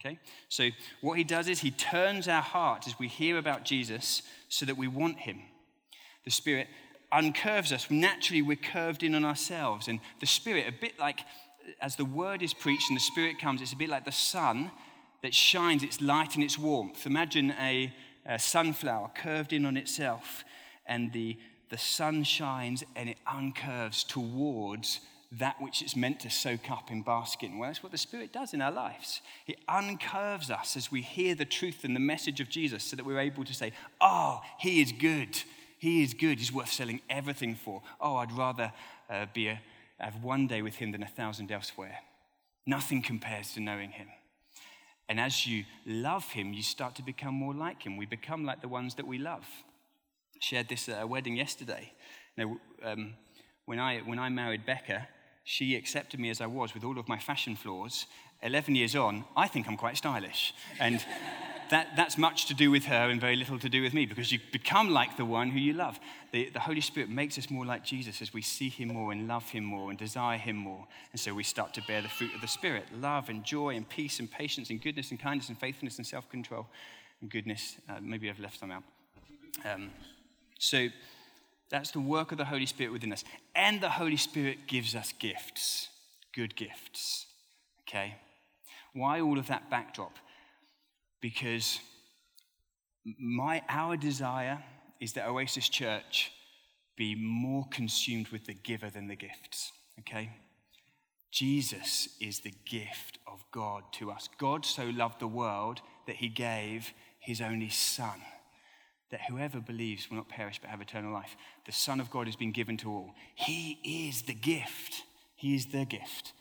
Okay? 0.00 0.18
So 0.48 0.68
what 1.00 1.18
he 1.18 1.24
does 1.24 1.48
is 1.48 1.60
he 1.60 1.70
turns 1.70 2.26
our 2.26 2.42
heart 2.42 2.86
as 2.86 2.98
we 2.98 3.08
hear 3.08 3.38
about 3.38 3.64
Jesus 3.64 4.22
so 4.48 4.66
that 4.66 4.76
we 4.76 4.88
want 4.88 5.18
him. 5.18 5.40
The 6.24 6.30
Spirit 6.30 6.68
uncurves 7.12 7.72
us. 7.72 7.90
Naturally, 7.90 8.42
we're 8.42 8.56
curved 8.56 9.02
in 9.02 9.14
on 9.14 9.24
ourselves. 9.24 9.88
And 9.88 10.00
the 10.20 10.26
Spirit, 10.26 10.66
a 10.68 10.72
bit 10.72 10.98
like 10.98 11.20
as 11.80 11.96
the 11.96 12.04
word 12.04 12.42
is 12.42 12.54
preached 12.54 12.88
and 12.88 12.96
the 12.96 13.02
Spirit 13.02 13.38
comes, 13.38 13.60
it's 13.60 13.72
a 13.72 13.76
bit 13.76 13.88
like 13.88 14.04
the 14.04 14.12
sun 14.12 14.70
that 15.22 15.34
shines 15.34 15.82
its 15.82 16.00
light 16.00 16.34
and 16.34 16.44
its 16.44 16.58
warmth. 16.58 17.06
Imagine 17.06 17.52
a, 17.60 17.92
a 18.26 18.38
sunflower 18.38 19.10
curved 19.14 19.52
in 19.52 19.64
on 19.64 19.76
itself, 19.76 20.44
and 20.86 21.12
the, 21.12 21.38
the 21.70 21.78
sun 21.78 22.24
shines 22.24 22.82
and 22.96 23.08
it 23.08 23.18
uncurves 23.26 24.06
towards 24.06 25.00
that 25.38 25.56
which 25.62 25.80
it's 25.80 25.96
meant 25.96 26.20
to 26.20 26.28
soak 26.28 26.70
up 26.70 26.90
and 26.90 27.04
bask 27.04 27.42
in. 27.42 27.56
Well, 27.56 27.70
that's 27.70 27.82
what 27.82 27.92
the 27.92 27.98
Spirit 27.98 28.32
does 28.32 28.52
in 28.52 28.60
our 28.60 28.72
lives. 28.72 29.22
It 29.46 29.56
uncurves 29.66 30.50
us 30.50 30.76
as 30.76 30.92
we 30.92 31.00
hear 31.00 31.34
the 31.34 31.46
truth 31.46 31.84
and 31.84 31.96
the 31.96 32.00
message 32.00 32.40
of 32.40 32.50
Jesus 32.50 32.84
so 32.84 32.96
that 32.96 33.06
we're 33.06 33.18
able 33.18 33.44
to 33.44 33.54
say, 33.54 33.72
Oh, 34.00 34.42
He 34.58 34.82
is 34.82 34.92
good. 34.92 35.42
He 35.82 36.04
is 36.04 36.14
good. 36.14 36.38
He's 36.38 36.52
worth 36.52 36.70
selling 36.70 37.00
everything 37.10 37.56
for. 37.56 37.82
Oh, 38.00 38.14
I'd 38.14 38.30
rather 38.30 38.72
uh, 39.10 39.26
be 39.34 39.48
a, 39.48 39.60
have 39.98 40.22
one 40.22 40.46
day 40.46 40.62
with 40.62 40.76
Him 40.76 40.92
than 40.92 41.02
a 41.02 41.08
thousand 41.08 41.50
elsewhere. 41.50 41.98
Nothing 42.64 43.02
compares 43.02 43.52
to 43.54 43.60
knowing 43.60 43.90
Him. 43.90 44.06
And 45.08 45.18
as 45.18 45.44
you 45.44 45.64
love 45.84 46.24
Him, 46.30 46.52
you 46.52 46.62
start 46.62 46.94
to 46.94 47.02
become 47.02 47.34
more 47.34 47.52
like 47.52 47.82
Him. 47.82 47.96
We 47.96 48.06
become 48.06 48.44
like 48.44 48.60
the 48.60 48.68
ones 48.68 48.94
that 48.94 49.08
we 49.08 49.18
love. 49.18 49.44
I 50.36 50.38
shared 50.38 50.68
this 50.68 50.88
at 50.88 51.02
a 51.02 51.06
wedding 51.08 51.36
yesterday. 51.36 51.92
Now, 52.36 52.58
um, 52.84 53.14
when, 53.64 53.80
I, 53.80 54.02
when 54.02 54.20
I 54.20 54.28
married 54.28 54.64
Becca, 54.64 55.08
she 55.42 55.74
accepted 55.74 56.20
me 56.20 56.30
as 56.30 56.40
I 56.40 56.46
was 56.46 56.74
with 56.74 56.84
all 56.84 56.96
of 56.96 57.08
my 57.08 57.18
fashion 57.18 57.56
flaws. 57.56 58.06
11 58.44 58.76
years 58.76 58.94
on, 58.94 59.24
I 59.36 59.48
think 59.48 59.66
I'm 59.66 59.76
quite 59.76 59.96
stylish. 59.96 60.54
And 60.78 61.04
that, 61.72 61.96
that's 61.96 62.18
much 62.18 62.46
to 62.46 62.54
do 62.54 62.70
with 62.70 62.84
her 62.84 63.08
and 63.08 63.18
very 63.18 63.34
little 63.34 63.58
to 63.58 63.68
do 63.68 63.80
with 63.80 63.94
me 63.94 64.04
because 64.04 64.30
you 64.30 64.38
become 64.52 64.90
like 64.90 65.16
the 65.16 65.24
one 65.24 65.48
who 65.48 65.58
you 65.58 65.72
love. 65.72 65.98
The, 66.30 66.50
the 66.50 66.60
Holy 66.60 66.82
Spirit 66.82 67.08
makes 67.08 67.38
us 67.38 67.50
more 67.50 67.64
like 67.64 67.82
Jesus 67.82 68.20
as 68.20 68.34
we 68.34 68.42
see 68.42 68.68
him 68.68 68.88
more 68.88 69.10
and 69.10 69.26
love 69.26 69.48
him 69.48 69.64
more 69.64 69.88
and 69.88 69.98
desire 69.98 70.36
him 70.36 70.56
more. 70.56 70.86
And 71.12 71.20
so 71.20 71.32
we 71.32 71.42
start 71.42 71.72
to 71.74 71.82
bear 71.82 72.02
the 72.02 72.10
fruit 72.10 72.34
of 72.34 72.42
the 72.42 72.46
Spirit 72.46 72.84
love 73.00 73.30
and 73.30 73.42
joy 73.42 73.70
and 73.74 73.88
peace 73.88 74.20
and 74.20 74.30
patience 74.30 74.68
and 74.68 74.82
goodness 74.82 75.12
and 75.12 75.18
kindness 75.18 75.48
and 75.48 75.58
faithfulness 75.58 75.96
and 75.96 76.06
self 76.06 76.28
control 76.28 76.66
and 77.22 77.30
goodness. 77.30 77.76
Uh, 77.88 77.94
maybe 78.02 78.28
I've 78.28 78.38
left 78.38 78.60
some 78.60 78.70
out. 78.70 78.82
Um, 79.64 79.92
so 80.58 80.88
that's 81.70 81.90
the 81.90 82.00
work 82.00 82.32
of 82.32 82.38
the 82.38 82.44
Holy 82.44 82.66
Spirit 82.66 82.92
within 82.92 83.14
us. 83.14 83.24
And 83.54 83.80
the 83.80 83.88
Holy 83.88 84.18
Spirit 84.18 84.66
gives 84.66 84.94
us 84.94 85.14
gifts, 85.18 85.88
good 86.34 86.54
gifts. 86.54 87.28
Okay? 87.88 88.16
Why 88.92 89.22
all 89.22 89.38
of 89.38 89.46
that 89.46 89.70
backdrop? 89.70 90.18
Because 91.22 91.80
my, 93.18 93.62
our 93.70 93.96
desire 93.96 94.62
is 95.00 95.14
that 95.14 95.26
Oasis 95.26 95.70
Church 95.70 96.30
be 96.96 97.14
more 97.14 97.66
consumed 97.70 98.28
with 98.28 98.44
the 98.44 98.52
giver 98.54 98.90
than 98.90 99.08
the 99.08 99.16
gifts. 99.16 99.72
Okay? 100.00 100.30
Jesus 101.30 102.10
is 102.20 102.40
the 102.40 102.52
gift 102.66 103.18
of 103.26 103.42
God 103.50 103.84
to 103.92 104.10
us. 104.10 104.28
God 104.38 104.66
so 104.66 104.84
loved 104.84 105.18
the 105.18 105.26
world 105.26 105.80
that 106.06 106.16
he 106.16 106.28
gave 106.28 106.92
his 107.18 107.40
only 107.40 107.70
Son 107.70 108.20
that 109.12 109.20
whoever 109.28 109.60
believes 109.60 110.10
will 110.10 110.16
not 110.16 110.28
perish 110.28 110.58
but 110.60 110.70
have 110.70 110.80
eternal 110.80 111.12
life. 111.12 111.36
The 111.66 111.72
Son 111.72 112.00
of 112.00 112.10
God 112.10 112.26
has 112.26 112.34
been 112.34 112.50
given 112.50 112.78
to 112.78 112.90
all. 112.90 113.14
He 113.34 114.08
is 114.08 114.22
the 114.22 114.34
gift. 114.34 115.02
He 115.36 115.54
is 115.54 115.66
the 115.66 115.84
gift. 115.84 116.32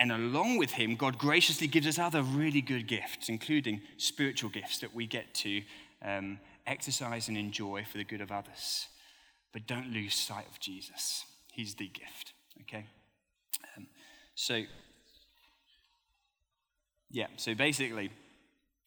And 0.00 0.10
along 0.10 0.56
with 0.56 0.70
him, 0.70 0.96
God 0.96 1.18
graciously 1.18 1.66
gives 1.66 1.86
us 1.86 1.98
other 1.98 2.22
really 2.22 2.62
good 2.62 2.86
gifts, 2.86 3.28
including 3.28 3.82
spiritual 3.98 4.48
gifts 4.48 4.78
that 4.78 4.94
we 4.94 5.06
get 5.06 5.34
to 5.34 5.62
um, 6.02 6.40
exercise 6.66 7.28
and 7.28 7.36
enjoy 7.36 7.84
for 7.84 7.98
the 7.98 8.04
good 8.04 8.22
of 8.22 8.32
others. 8.32 8.86
But 9.52 9.66
don't 9.66 9.92
lose 9.92 10.14
sight 10.14 10.46
of 10.50 10.58
Jesus. 10.58 11.26
He's 11.52 11.74
the 11.74 11.86
gift, 11.86 12.32
okay? 12.62 12.86
Um, 13.76 13.88
so, 14.34 14.62
yeah, 17.10 17.26
so 17.36 17.54
basically, 17.54 18.10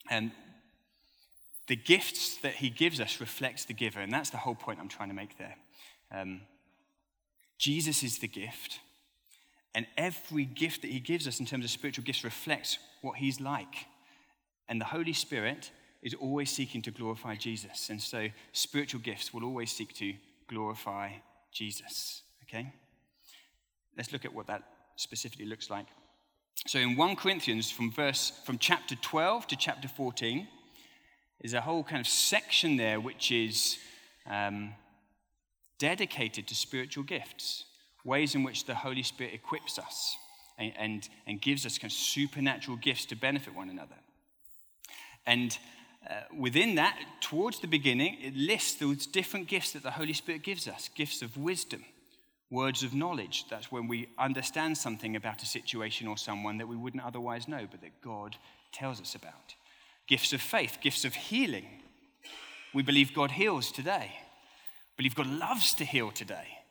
um, 0.09 0.31
the 1.67 1.75
gifts 1.75 2.37
that 2.37 2.55
he 2.55 2.71
gives 2.71 2.99
us 2.99 3.21
reflects 3.21 3.65
the 3.65 3.73
giver, 3.75 3.99
and 3.99 4.11
that's 4.11 4.31
the 4.31 4.37
whole 4.37 4.55
point 4.55 4.79
I'm 4.79 4.89
trying 4.89 5.09
to 5.09 5.15
make 5.15 5.37
there. 5.37 5.57
Um, 6.11 6.41
Jesus 7.59 8.01
is 8.01 8.17
the 8.17 8.27
gift, 8.27 8.79
and 9.75 9.85
every 9.97 10.45
gift 10.45 10.81
that 10.81 10.91
he 10.91 10.99
gives 10.99 11.27
us 11.27 11.39
in 11.39 11.45
terms 11.45 11.65
of 11.65 11.71
spiritual 11.71 12.03
gifts 12.03 12.23
reflects 12.23 12.77
what 13.01 13.17
he's 13.17 13.39
like. 13.39 13.87
And 14.69 14.79
the 14.79 14.85
Holy 14.85 15.13
Spirit 15.13 15.71
is 16.01 16.13
always 16.13 16.51
seeking 16.51 16.81
to 16.83 16.91
glorify 16.91 17.35
Jesus, 17.35 17.89
and 17.89 18.01
so 18.01 18.27
spiritual 18.51 19.01
gifts 19.01 19.33
will 19.33 19.43
always 19.43 19.71
seek 19.71 19.93
to 19.95 20.13
glorify 20.47 21.11
Jesus. 21.51 22.23
Okay? 22.43 22.71
Let's 23.97 24.11
look 24.11 24.25
at 24.25 24.33
what 24.33 24.47
that 24.47 24.63
specifically 24.95 25.45
looks 25.45 25.69
like. 25.69 25.87
So 26.67 26.79
in 26.79 26.95
1 26.95 27.15
Corinthians 27.15 27.71
from 27.71 27.91
verse 27.91 28.31
from 28.45 28.57
chapter 28.57 28.95
12 28.95 29.47
to 29.47 29.55
chapter 29.55 29.87
14, 29.87 30.47
is 31.43 31.53
a 31.53 31.61
whole 31.61 31.83
kind 31.83 31.99
of 31.99 32.07
section 32.07 32.77
there 32.77 32.99
which 32.99 33.31
is 33.31 33.77
um, 34.29 34.73
dedicated 35.77 36.47
to 36.47 36.55
spiritual 36.55 37.03
gifts, 37.03 37.65
ways 38.03 38.35
in 38.35 38.43
which 38.43 38.65
the 38.65 38.75
Holy 38.75 39.03
Spirit 39.03 39.33
equips 39.33 39.79
us 39.79 40.17
and, 40.57 40.73
and, 40.77 41.09
and 41.25 41.41
gives 41.41 41.65
us 41.65 41.77
kind 41.77 41.91
of 41.91 41.97
supernatural 41.97 42.77
gifts 42.77 43.05
to 43.05 43.15
benefit 43.15 43.55
one 43.55 43.69
another. 43.69 43.95
And 45.25 45.57
uh, 46.09 46.15
within 46.37 46.75
that, 46.75 46.97
towards 47.21 47.59
the 47.59 47.67
beginning, 47.67 48.17
it 48.21 48.35
lists 48.35 48.75
those 48.75 49.07
different 49.07 49.47
gifts 49.47 49.71
that 49.71 49.83
the 49.83 49.91
Holy 49.91 50.13
Spirit 50.13 50.43
gives 50.43 50.67
us 50.67 50.89
gifts 50.93 51.21
of 51.21 51.37
wisdom, 51.37 51.85
words 52.49 52.83
of 52.83 52.93
knowledge. 52.93 53.45
That's 53.49 53.71
when 53.71 53.87
we 53.87 54.09
understand 54.17 54.77
something 54.77 55.15
about 55.15 55.41
a 55.41 55.45
situation 55.45 56.07
or 56.07 56.17
someone 56.17 56.57
that 56.57 56.67
we 56.67 56.75
wouldn't 56.75 57.03
otherwise 57.03 57.47
know, 57.47 57.67
but 57.69 57.81
that 57.81 58.01
God 58.01 58.35
tells 58.73 58.99
us 58.99 59.15
about 59.15 59.55
gifts 60.07 60.33
of 60.33 60.41
faith, 60.41 60.79
gifts 60.81 61.05
of 61.05 61.13
healing. 61.13 61.65
We 62.73 62.83
believe 62.83 63.13
God 63.13 63.31
heals 63.31 63.71
today. 63.71 64.11
Believe 64.97 65.15
God 65.15 65.27
loves 65.27 65.73
to 65.75 65.85
heal 65.85 66.11
today. 66.11 66.62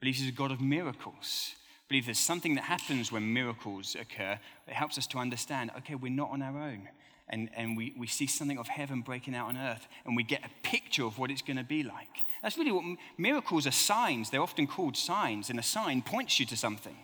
Believe 0.00 0.16
He's 0.16 0.28
a 0.28 0.32
God 0.32 0.50
of 0.50 0.60
miracles. 0.60 1.52
Believe 1.88 2.04
there's 2.04 2.18
something 2.18 2.54
that 2.56 2.64
happens 2.64 3.10
when 3.10 3.32
miracles 3.32 3.96
occur 3.98 4.38
that 4.66 4.74
helps 4.74 4.98
us 4.98 5.06
to 5.08 5.18
understand 5.18 5.70
okay, 5.78 5.94
we're 5.94 6.12
not 6.12 6.30
on 6.30 6.42
our 6.42 6.58
own. 6.58 6.88
And, 7.30 7.50
and 7.54 7.76
we, 7.76 7.94
we 7.98 8.06
see 8.06 8.26
something 8.26 8.58
of 8.58 8.68
heaven 8.68 9.02
breaking 9.02 9.34
out 9.34 9.48
on 9.48 9.56
earth, 9.56 9.86
and 10.06 10.16
we 10.16 10.22
get 10.22 10.44
a 10.44 10.66
picture 10.66 11.04
of 11.04 11.18
what 11.18 11.30
it's 11.30 11.42
going 11.42 11.58
to 11.58 11.64
be 11.64 11.82
like. 11.82 12.08
That's 12.42 12.56
really 12.56 12.72
what 12.72 12.84
miracles 13.18 13.66
are 13.66 13.72
signs. 13.72 14.30
They're 14.30 14.40
often 14.40 14.66
called 14.66 14.96
signs, 14.96 15.50
and 15.50 15.58
a 15.58 15.62
sign 15.62 16.00
points 16.00 16.40
you 16.40 16.46
to 16.46 16.56
something. 16.56 16.96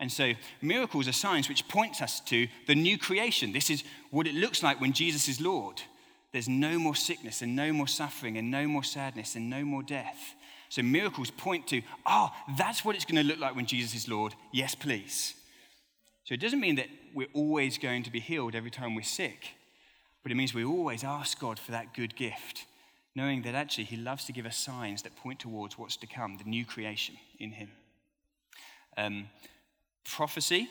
And 0.00 0.12
so 0.12 0.32
miracles 0.62 1.08
are 1.08 1.12
signs 1.12 1.48
which 1.48 1.66
points 1.66 2.00
us 2.00 2.20
to 2.20 2.46
the 2.68 2.76
new 2.76 2.98
creation. 2.98 3.52
This 3.52 3.68
is 3.68 3.82
what 4.10 4.28
it 4.28 4.34
looks 4.34 4.62
like 4.62 4.80
when 4.80 4.92
Jesus 4.92 5.28
is 5.28 5.40
Lord. 5.40 5.82
There's 6.32 6.48
no 6.48 6.78
more 6.78 6.94
sickness 6.94 7.42
and 7.42 7.56
no 7.56 7.72
more 7.72 7.88
suffering 7.88 8.36
and 8.36 8.50
no 8.50 8.68
more 8.68 8.84
sadness 8.84 9.34
and 9.34 9.50
no 9.50 9.64
more 9.64 9.82
death. 9.82 10.34
So 10.68 10.82
miracles 10.82 11.30
point 11.30 11.66
to, 11.68 11.82
oh, 12.04 12.30
that's 12.56 12.84
what 12.84 12.94
it's 12.94 13.04
going 13.04 13.22
to 13.22 13.28
look 13.28 13.38
like 13.38 13.56
when 13.56 13.66
Jesus 13.66 13.94
is 13.94 14.08
Lord. 14.08 14.34
Yes, 14.52 14.74
please. 14.74 15.34
So 16.24 16.34
it 16.34 16.40
doesn't 16.40 16.60
mean 16.60 16.76
that 16.76 16.88
we're 17.14 17.28
always 17.32 17.78
going 17.78 18.02
to 18.02 18.10
be 18.10 18.20
healed 18.20 18.54
every 18.54 18.70
time 18.70 18.94
we're 18.94 19.02
sick, 19.02 19.54
but 20.22 20.30
it 20.30 20.34
means 20.34 20.52
we 20.52 20.64
always 20.64 21.04
ask 21.04 21.38
God 21.40 21.58
for 21.58 21.72
that 21.72 21.94
good 21.94 22.14
gift, 22.16 22.66
knowing 23.14 23.42
that 23.42 23.54
actually 23.54 23.84
He 23.84 23.96
loves 23.96 24.26
to 24.26 24.32
give 24.32 24.44
us 24.44 24.56
signs 24.56 25.02
that 25.02 25.16
point 25.16 25.40
towards 25.40 25.78
what's 25.78 25.96
to 25.96 26.06
come, 26.06 26.36
the 26.36 26.44
new 26.44 26.66
creation 26.66 27.16
in 27.38 27.52
Him. 27.52 27.70
Um, 28.96 29.28
prophecy 30.04 30.68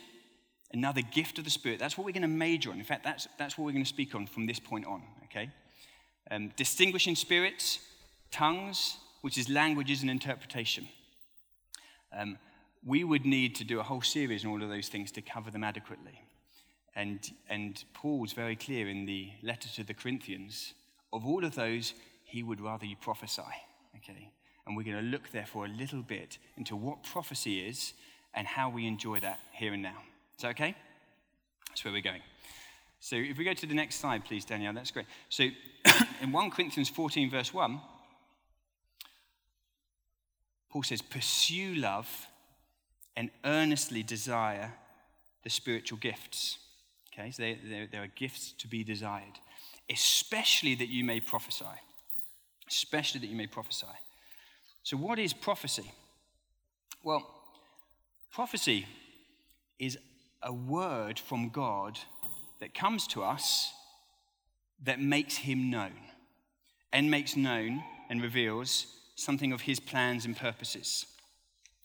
another 0.73 1.01
gift 1.01 1.37
of 1.37 1.45
the 1.45 1.49
Spirit. 1.49 1.79
That's 1.79 1.97
what 1.97 2.05
we're 2.05 2.11
going 2.11 2.21
to 2.23 2.27
major 2.27 2.71
on. 2.71 2.77
In 2.77 2.85
fact, 2.85 3.03
that's, 3.03 3.27
that's 3.37 3.57
what 3.57 3.65
we're 3.65 3.71
going 3.71 3.83
to 3.83 3.89
speak 3.89 4.15
on 4.15 4.27
from 4.27 4.45
this 4.45 4.59
point 4.59 4.85
on, 4.85 5.01
okay? 5.25 5.49
Um, 6.29 6.51
distinguishing 6.55 7.15
spirits, 7.15 7.79
tongues, 8.31 8.97
which 9.21 9.37
is 9.37 9.49
languages 9.49 10.01
and 10.01 10.09
interpretation. 10.09 10.87
Um, 12.17 12.37
we 12.85 13.03
would 13.03 13.25
need 13.25 13.55
to 13.55 13.63
do 13.63 13.79
a 13.79 13.83
whole 13.83 14.01
series 14.01 14.45
on 14.45 14.51
all 14.51 14.63
of 14.63 14.69
those 14.69 14.87
things 14.87 15.11
to 15.13 15.21
cover 15.21 15.51
them 15.51 15.63
adequately. 15.63 16.21
And, 16.95 17.19
and 17.49 17.83
Paul's 17.93 18.33
very 18.33 18.55
clear 18.55 18.87
in 18.87 19.05
the 19.05 19.29
letter 19.43 19.69
to 19.75 19.83
the 19.83 19.93
Corinthians 19.93 20.73
of 21.13 21.25
all 21.25 21.43
of 21.45 21.55
those, 21.55 21.93
he 22.23 22.43
would 22.43 22.59
rather 22.59 22.85
you 22.85 22.95
prophesy, 22.95 23.41
okay? 23.97 24.31
And 24.65 24.75
we're 24.75 24.83
going 24.83 24.97
to 24.97 25.03
look, 25.03 25.31
therefore, 25.31 25.65
a 25.65 25.69
little 25.69 26.01
bit 26.01 26.37
into 26.57 26.75
what 26.75 27.03
prophecy 27.03 27.61
is 27.61 27.93
and 28.33 28.45
how 28.45 28.69
we 28.69 28.85
enjoy 28.85 29.19
that 29.19 29.39
here 29.53 29.73
and 29.73 29.81
now. 29.81 29.97
Is 30.35 30.41
that 30.41 30.49
okay? 30.51 30.75
That's 31.69 31.85
where 31.85 31.93
we're 31.93 32.01
going. 32.01 32.21
So 32.99 33.15
if 33.15 33.37
we 33.37 33.43
go 33.45 33.53
to 33.53 33.65
the 33.65 33.75
next 33.75 33.95
slide, 33.95 34.25
please, 34.25 34.43
Danielle, 34.43 34.73
that's 34.73 34.91
great. 34.91 35.05
So 35.29 35.47
in 36.21 36.31
1 36.31 36.51
Corinthians 36.51 36.89
14, 36.89 37.29
verse 37.29 37.53
1, 37.53 37.79
Paul 40.69 40.83
says, 40.83 41.01
Pursue 41.01 41.75
love 41.75 42.27
and 43.15 43.31
earnestly 43.43 44.03
desire 44.03 44.73
the 45.43 45.49
spiritual 45.49 45.97
gifts. 45.97 46.57
Okay, 47.13 47.31
so 47.31 47.41
there, 47.91 48.03
are 48.03 48.07
gifts 48.07 48.53
to 48.59 48.67
be 48.67 48.83
desired, 48.83 49.39
especially 49.89 50.75
that 50.75 50.89
you 50.89 51.03
may 51.03 51.19
prophesy. 51.19 51.65
Especially 52.67 53.21
that 53.21 53.27
you 53.27 53.35
may 53.35 53.47
prophesy. 53.47 53.87
So, 54.83 54.97
what 54.97 55.17
is 55.17 55.33
prophecy? 55.33 55.91
Well, 57.03 57.25
prophecy 58.31 58.85
is 59.79 59.97
a 60.43 60.53
word 60.53 61.17
from 61.17 61.49
God 61.49 61.97
that 62.59 62.73
comes 62.73 63.07
to 63.07 63.23
us 63.23 63.71
that 64.83 64.99
makes 64.99 65.37
him 65.37 65.69
known 65.69 65.93
and 66.91 67.09
makes 67.09 67.35
known 67.35 67.83
and 68.09 68.21
reveals 68.21 68.87
something 69.17 69.51
of 69.51 69.61
his 69.61 69.79
plans 69.79 70.25
and 70.25 70.37
purposes. 70.37 71.05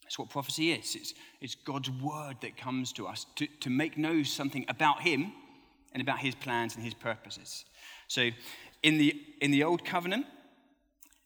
That's 0.04 0.18
what 0.18 0.28
prophecy 0.28 0.72
is. 0.72 0.94
It's, 0.94 1.14
it's 1.40 1.54
God's 1.54 1.90
word 1.90 2.36
that 2.42 2.56
comes 2.56 2.92
to 2.92 3.08
us 3.08 3.26
to, 3.36 3.46
to 3.60 3.70
make 3.70 3.96
known 3.98 4.24
something 4.24 4.64
about 4.68 5.00
him 5.00 5.32
and 5.92 6.02
about 6.02 6.18
his 6.18 6.34
plans 6.34 6.76
and 6.76 6.84
his 6.84 6.94
purposes. 6.94 7.64
So 8.08 8.28
in 8.82 8.98
the, 8.98 9.20
in 9.40 9.50
the 9.50 9.64
Old 9.64 9.84
Covenant, 9.84 10.26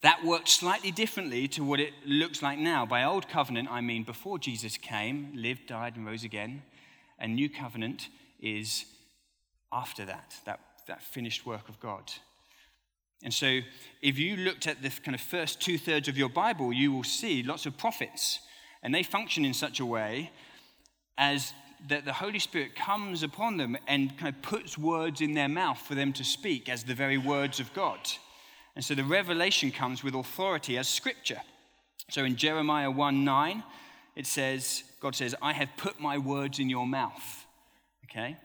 that 0.03 0.25
worked 0.25 0.49
slightly 0.49 0.93
differently 0.93 1.49
to 1.49 1.65
what 1.65 1.81
it 1.81 1.93
looks 2.05 2.43
like 2.43 2.59
now. 2.59 2.87
By 2.87 3.03
Old 3.03 3.29
Covenant, 3.29 3.69
I 3.71 3.81
mean 3.81 4.05
before 4.05 4.39
Jesus 4.39 4.77
came, 4.77 5.33
lived, 5.35 5.67
died, 5.67 5.97
and 5.97 6.07
rose 6.07 6.23
again. 6.23 6.63
And 7.19 7.35
New 7.35 7.51
Covenant 7.51 8.09
is 8.41 8.85
after 9.73 10.05
that, 10.05 10.37
that, 10.45 10.61
that 10.87 11.03
finished 11.03 11.45
work 11.45 11.69
of 11.69 11.81
God. 11.81 12.13
And 13.23 13.33
so, 13.33 13.61
if 14.03 14.19
you 14.19 14.37
looked 14.37 14.67
at 14.67 14.83
the 14.83 14.91
kind 14.91 15.15
of 15.15 15.21
first 15.21 15.61
two 15.61 15.79
thirds 15.79 16.09
of 16.09 16.19
your 16.19 16.29
Bible, 16.29 16.73
you 16.73 16.93
will 16.93 17.05
see 17.05 17.43
lots 17.43 17.67
of 17.67 17.77
prophets. 17.77 18.41
And 18.83 18.95
they 18.95 19.03
function 19.03 19.45
in 19.45 19.55
such 19.55 19.81
a 19.81 19.87
way 19.87 20.31
as 21.19 21.53
that 21.89 22.05
the 22.05 22.13
Holy 22.13 22.39
Spirit 22.39 22.75
comes 22.75 23.23
upon 23.23 23.57
them 23.57 23.77
and 23.87 24.17
kind 24.19 24.35
of 24.35 24.43
puts 24.43 24.79
words 24.79 25.21
in 25.21 25.35
their 25.35 25.49
mouth 25.49 25.79
for 25.79 25.95
them 25.95 26.13
to 26.15 26.25
speak 26.25 26.69
as 26.69 26.85
the 26.85 26.95
very 26.95 27.19
words 27.19 27.61
of 27.61 27.73
God. 27.75 27.99
And 28.75 28.85
so 28.85 28.95
the 28.95 29.05
revelation 29.05 29.71
comes 29.71 30.05
with 30.05 30.15
authority 30.15 30.79
as 30.79 30.89
scripture. 30.89 31.41
So 32.11 32.25
in 32.25 32.37
Jeremiah 32.37 32.91
1 32.91 33.25
9, 33.25 33.63
it 34.15 34.27
says, 34.27 34.85
God 35.01 35.15
says, 35.15 35.35
I 35.43 35.53
have 35.53 35.69
put 35.77 36.01
my 36.01 36.19
words 36.19 36.59
in 36.59 36.71
your 36.71 36.87
mouth. 36.87 37.47
Okay? 38.05 38.37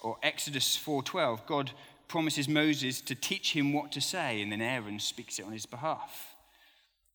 Or 0.00 0.18
Exodus 0.22 0.76
4:12, 0.76 1.46
God 1.46 1.70
promises 2.08 2.48
Moses 2.48 3.00
to 3.02 3.14
teach 3.14 3.52
him 3.52 3.72
what 3.72 3.92
to 3.92 4.00
say, 4.00 4.40
and 4.40 4.52
then 4.52 4.60
Aaron 4.60 4.98
speaks 4.98 5.38
it 5.38 5.46
on 5.46 5.52
his 5.52 5.66
behalf. 5.66 6.34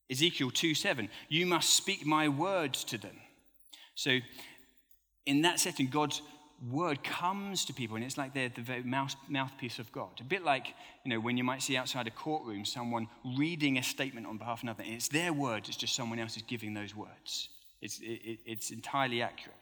Ezekiel 0.09 0.51
2:7, 0.51 1.09
you 1.27 1.45
must 1.45 1.75
speak 1.75 2.05
my 2.05 2.27
words 2.27 2.83
to 2.85 2.97
them. 2.97 3.19
So 3.95 4.19
in 5.25 5.41
that 5.43 5.59
setting, 5.59 5.87
God's 5.87 6.21
word 6.67 7.03
comes 7.03 7.65
to 7.65 7.73
people, 7.73 7.95
and 7.95 8.03
it's 8.03 8.17
like 8.17 8.33
they're 8.33 8.49
the 8.49 8.61
very 8.61 8.83
mouth, 8.83 9.15
mouthpiece 9.29 9.79
of 9.79 9.91
God. 9.91 10.09
A 10.19 10.23
bit 10.23 10.43
like, 10.43 10.73
you 11.05 11.09
know, 11.09 11.19
when 11.19 11.37
you 11.37 11.43
might 11.43 11.61
see 11.61 11.77
outside 11.77 12.07
a 12.07 12.11
courtroom 12.11 12.65
someone 12.65 13.07
reading 13.37 13.77
a 13.77 13.83
statement 13.83 14.27
on 14.27 14.37
behalf 14.37 14.59
of 14.59 14.63
another, 14.63 14.83
and 14.83 14.93
it's 14.93 15.07
their 15.07 15.31
words, 15.31 15.69
it's 15.69 15.77
just 15.77 15.95
someone 15.95 16.19
else 16.19 16.35
is 16.35 16.43
giving 16.43 16.73
those 16.73 16.95
words. 16.95 17.49
It's, 17.81 17.99
it, 17.99 18.39
it's 18.45 18.71
entirely 18.71 19.21
accurate. 19.21 19.55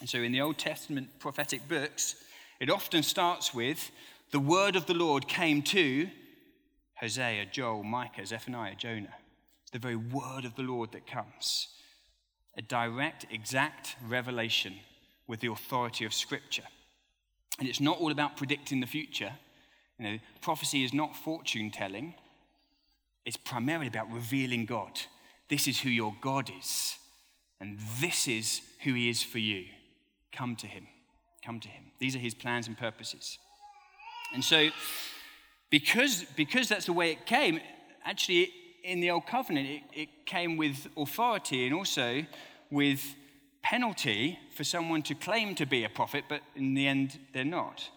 And 0.00 0.08
so 0.08 0.18
in 0.18 0.32
the 0.32 0.40
Old 0.40 0.58
Testament 0.58 1.08
prophetic 1.18 1.68
books, 1.68 2.16
it 2.60 2.70
often 2.70 3.02
starts 3.02 3.52
with 3.52 3.90
the 4.30 4.40
word 4.40 4.76
of 4.76 4.86
the 4.86 4.94
Lord 4.94 5.28
came 5.28 5.62
to 5.62 6.08
Hosea, 7.00 7.46
Joel, 7.46 7.82
Micah, 7.82 8.26
Zephaniah, 8.26 8.76
Jonah. 8.76 9.14
The 9.72 9.78
very 9.78 9.96
word 9.96 10.44
of 10.44 10.54
the 10.54 10.62
Lord 10.62 10.92
that 10.92 11.06
comes. 11.06 11.68
A 12.56 12.62
direct, 12.62 13.26
exact 13.30 13.96
revelation 14.06 14.74
with 15.26 15.40
the 15.40 15.50
authority 15.50 16.04
of 16.04 16.14
Scripture. 16.14 16.64
And 17.58 17.68
it's 17.68 17.80
not 17.80 18.00
all 18.00 18.10
about 18.10 18.36
predicting 18.36 18.80
the 18.80 18.86
future. 18.86 19.32
You 19.98 20.04
know, 20.04 20.18
prophecy 20.40 20.84
is 20.84 20.92
not 20.92 21.16
fortune 21.16 21.70
telling, 21.70 22.14
it's 23.24 23.36
primarily 23.36 23.86
about 23.86 24.12
revealing 24.12 24.66
God. 24.66 25.00
This 25.48 25.66
is 25.66 25.80
who 25.80 25.88
your 25.88 26.14
God 26.20 26.50
is, 26.58 26.96
and 27.60 27.78
this 28.00 28.28
is 28.28 28.60
who 28.82 28.94
He 28.94 29.08
is 29.08 29.22
for 29.22 29.38
you. 29.38 29.66
Come 30.32 30.56
to 30.56 30.66
Him. 30.66 30.86
Come 31.44 31.60
to 31.60 31.68
Him. 31.68 31.84
These 31.98 32.16
are 32.16 32.20
His 32.20 32.34
plans 32.34 32.66
and 32.66 32.76
purposes. 32.76 33.38
And 34.34 34.44
so, 34.44 34.68
because, 35.70 36.24
because 36.36 36.68
that's 36.68 36.86
the 36.86 36.92
way 36.92 37.12
it 37.12 37.24
came, 37.24 37.60
actually, 38.04 38.52
in 38.82 39.00
the 39.00 39.10
Old 39.10 39.26
Covenant, 39.26 39.68
it, 39.68 39.82
it 39.94 40.08
came 40.26 40.56
with 40.56 40.88
authority 40.96 41.64
and 41.66 41.74
also 41.74 42.26
with 42.70 43.14
penalty 43.62 44.38
for 44.54 44.64
someone 44.64 45.02
to 45.02 45.14
claim 45.14 45.54
to 45.54 45.64
be 45.64 45.84
a 45.84 45.88
prophet, 45.88 46.24
but 46.28 46.42
in 46.54 46.74
the 46.74 46.86
end, 46.86 47.18
they're 47.32 47.44
not. 47.44 47.88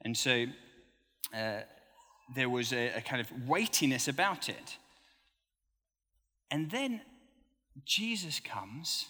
And 0.00 0.16
so 0.16 0.46
uh, 1.32 1.60
there 2.34 2.48
was 2.48 2.72
a, 2.72 2.88
a 2.96 3.00
kind 3.00 3.20
of 3.20 3.48
weightiness 3.48 4.08
about 4.08 4.48
it. 4.48 4.76
And 6.50 6.70
then 6.70 7.00
Jesus 7.84 8.40
comes, 8.40 9.06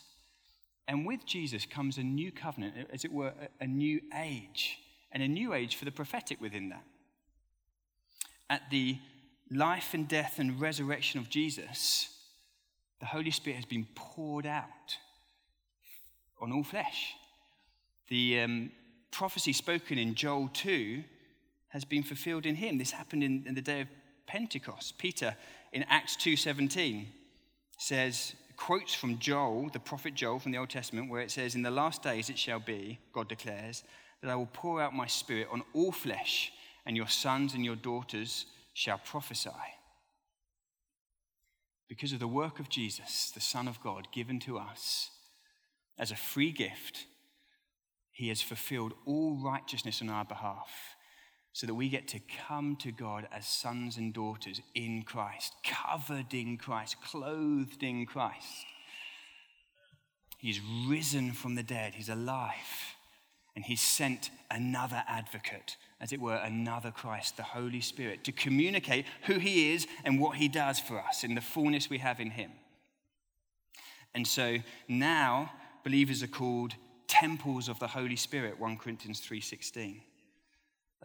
and 0.87 1.07
with 1.07 1.25
Jesus 1.25 1.67
comes 1.67 1.99
a 1.99 2.03
new 2.03 2.33
covenant, 2.33 2.75
as 2.93 3.05
it 3.05 3.13
were, 3.13 3.33
a, 3.61 3.65
a 3.65 3.67
new 3.67 4.01
age, 4.15 4.79
and 5.15 5.23
a 5.23 5.29
new 5.29 5.55
age 5.55 5.77
for 5.77 5.87
the 5.87 5.93
prophetic 5.93 6.41
within 6.41 6.69
that. 6.69 6.85
At 8.51 8.71
the 8.71 8.99
life 9.51 9.95
and 9.95 10.07
death 10.07 10.39
and 10.39 10.61
resurrection 10.61 11.21
of 11.21 11.31
Jesus, 11.31 12.11
the 13.01 13.07
Holy 13.07 13.31
Spirit 13.31 13.57
has 13.57 13.65
been 13.65 13.87
poured 13.95 14.45
out 14.45 14.99
on 16.41 16.53
all 16.53 16.65
flesh. 16.65 17.15
The 18.09 18.41
um, 18.41 18.71
prophecy 19.11 19.53
spoken 19.53 19.97
in 19.97 20.15
Joel 20.15 20.51
2 20.53 21.03
has 21.69 21.85
been 21.85 22.03
fulfilled 22.03 22.45
in 22.45 22.57
him. 22.57 22.77
This 22.77 22.91
happened 22.91 23.23
in, 23.23 23.45
in 23.47 23.55
the 23.55 23.63
day 23.63 23.81
of 23.81 23.89
Pentecost. 24.27 24.99
Peter 24.99 25.37
in 25.73 25.85
Acts 25.85 26.17
2:17 26.17 27.07
says, 27.79 28.35
quotes 28.57 28.95
from 28.95 29.19
Joel, 29.19 29.69
the 29.73 29.81
prophet 29.81 30.15
Joel 30.15 30.39
from 30.39 30.53
the 30.53 30.59
Old 30.59 30.71
Testament, 30.71 31.11
where 31.11 31.21
it 31.21 31.31
says, 31.31 31.55
In 31.55 31.63
the 31.63 31.71
last 31.71 32.03
days 32.03 32.31
it 32.31 32.39
shall 32.39 32.61
be, 32.61 32.99
God 33.13 33.29
declares, 33.29 33.83
that 34.25 34.33
I 34.33 34.37
will 34.37 34.49
pour 34.53 34.81
out 34.81 34.95
my 34.95 35.07
spirit 35.07 35.49
on 35.53 35.63
all 35.75 35.93
flesh, 35.93 36.51
and 36.87 36.97
your 36.97 37.09
sons 37.09 37.55
and 37.55 37.65
your 37.65 37.77
daughters 37.77 38.47
shall 38.73 38.99
prophesy. 38.99 39.51
Because 41.89 42.13
of 42.13 42.21
the 42.21 42.27
work 42.27 42.59
of 42.59 42.71
Jesus, 42.71 43.31
the 43.35 43.41
Son 43.41 43.69
of 43.69 43.81
God, 43.83 44.09
given 44.13 44.41
to 44.41 44.59
us, 44.59 45.11
as 45.99 46.11
a 46.11 46.17
free 46.17 46.51
gift, 46.53 47.05
he 48.13 48.29
has 48.29 48.41
fulfilled 48.41 48.95
all 49.05 49.39
righteousness 49.45 50.01
on 50.01 50.09
our 50.09 50.25
behalf 50.25 50.71
so 51.53 51.67
that 51.67 51.75
we 51.75 51.89
get 51.89 52.09
to 52.09 52.21
come 52.49 52.77
to 52.77 52.91
God 52.91 53.29
as 53.31 53.47
sons 53.47 53.97
and 53.99 54.15
daughters 54.15 54.61
in 54.75 55.03
Christ, 55.03 55.53
covered 55.63 56.33
in 56.33 56.57
Christ, 56.57 56.97
clothed 57.05 57.83
in 57.83 58.07
Christ. 58.07 58.65
He's 60.39 60.61
risen 60.89 61.33
from 61.33 61.55
the 61.55 61.63
dead, 61.63 61.95
he's 61.95 62.09
alive, 62.09 62.94
and 63.57 63.65
he 63.65 63.77
sent 63.77 64.31
another 64.51 65.05
advocate, 65.07 65.77
as 66.01 66.13
it 66.13 66.21
were, 66.21 66.35
another 66.37 66.91
Christ, 66.91 67.37
the 67.37 67.43
Holy 67.43 67.81
Spirit, 67.81 68.25
to 68.25 68.33
communicate 68.33 69.07
who 69.27 69.39
he 69.39 69.73
is 69.73 69.87
and 70.05 70.21
what 70.21 70.37
he 70.37 70.49
does 70.49 70.81
for 70.81 70.99
us 70.99 71.23
in 71.23 71.35
the 71.35 71.41
fullness 71.41 71.89
we 71.89 71.99
have 71.99 72.21
in 72.21 72.31
him. 72.31 72.51
And 74.15 74.27
so 74.27 74.59
now 74.89 75.53
believers 75.85 76.23
are 76.23 76.29
called 76.29 76.75
temples 77.07 77.69
of 77.69 77.79
the 77.79 77.89
Holy 77.89 78.17
Spirit, 78.17 78.59
1 78.59 78.77
Corinthians 78.77 79.21
3.16. 79.21 80.01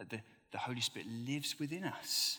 The, 0.08 0.20
the 0.52 0.58
Holy 0.58 0.80
Spirit 0.80 1.08
lives 1.08 1.56
within 1.58 1.84
us. 1.84 2.38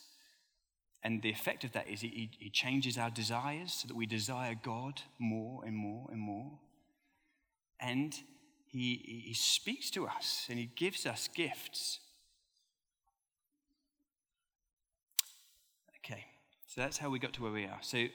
And 1.04 1.21
the 1.21 1.30
effect 1.30 1.63
of 1.63 1.71
that 1.71 1.88
is 1.88 2.02
he, 2.02 2.30
he 2.38 2.50
changes 2.50 2.97
our 2.97 3.10
desires 3.10 3.74
so 3.74 3.88
that 3.88 3.95
we 3.95 4.06
desire 4.06 4.56
God 4.62 5.02
more 5.19 5.63
and 5.65 5.76
more 5.76 6.08
and 6.12 6.19
more. 6.19 6.52
And 7.80 8.13
he, 8.72 9.24
he 9.28 9.34
speaks 9.34 9.92
to 9.92 10.08
us 10.08 10.48
and 10.50 10.58
he 10.58 10.70
gives 10.76 11.06
us 11.06 11.28
gifts. 11.34 12.00
Okay, 16.00 16.26
so 16.68 16.82
that's 16.82 16.98
how 16.98 17.10
we 17.10 17.20
got 17.20 17.34
to 17.34 17.44
where 17.44 17.52
we 17.52 17.66
are. 17.66 17.80
So, 17.82 18.06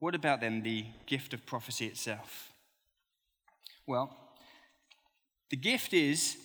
what 0.00 0.14
about 0.14 0.40
then 0.40 0.62
the 0.62 0.84
gift 1.06 1.32
of 1.32 1.46
prophecy 1.46 1.86
itself? 1.86 2.52
Well, 3.86 4.14
the 5.48 5.56
gift 5.56 5.94
is 5.94 6.36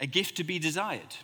a 0.00 0.06
gift 0.06 0.36
to 0.38 0.44
be 0.44 0.58
desired. 0.58 1.14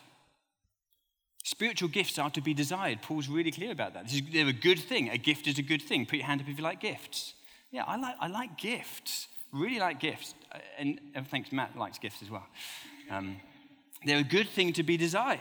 Spiritual 1.44 1.88
gifts 1.88 2.18
are 2.18 2.30
to 2.30 2.40
be 2.40 2.54
desired. 2.54 3.02
Paul's 3.02 3.28
really 3.28 3.50
clear 3.50 3.72
about 3.72 3.94
that. 3.94 4.12
they're 4.32 4.46
a 4.46 4.52
good 4.52 4.78
thing. 4.78 5.08
A 5.10 5.18
gift 5.18 5.46
is 5.46 5.58
a 5.58 5.62
good 5.62 5.82
thing. 5.82 6.06
Put 6.06 6.18
your 6.18 6.26
hand 6.26 6.40
up 6.40 6.48
if 6.48 6.56
you 6.56 6.62
like 6.62 6.80
gifts. 6.80 7.34
Yeah, 7.70 7.84
I 7.86 7.96
like, 7.96 8.14
I 8.20 8.28
like 8.28 8.56
gifts. 8.58 9.28
Really 9.52 9.78
like 9.78 10.00
gifts. 10.00 10.34
Uh, 10.50 10.58
and, 10.78 11.00
thanks, 11.30 11.52
Matt 11.52 11.76
likes 11.76 11.98
gifts 11.98 12.22
as 12.22 12.30
well. 12.30 12.46
Um, 13.10 13.36
they're 14.04 14.18
a 14.18 14.24
good 14.24 14.48
thing 14.48 14.72
to 14.74 14.82
be 14.82 14.96
desired. 14.96 15.40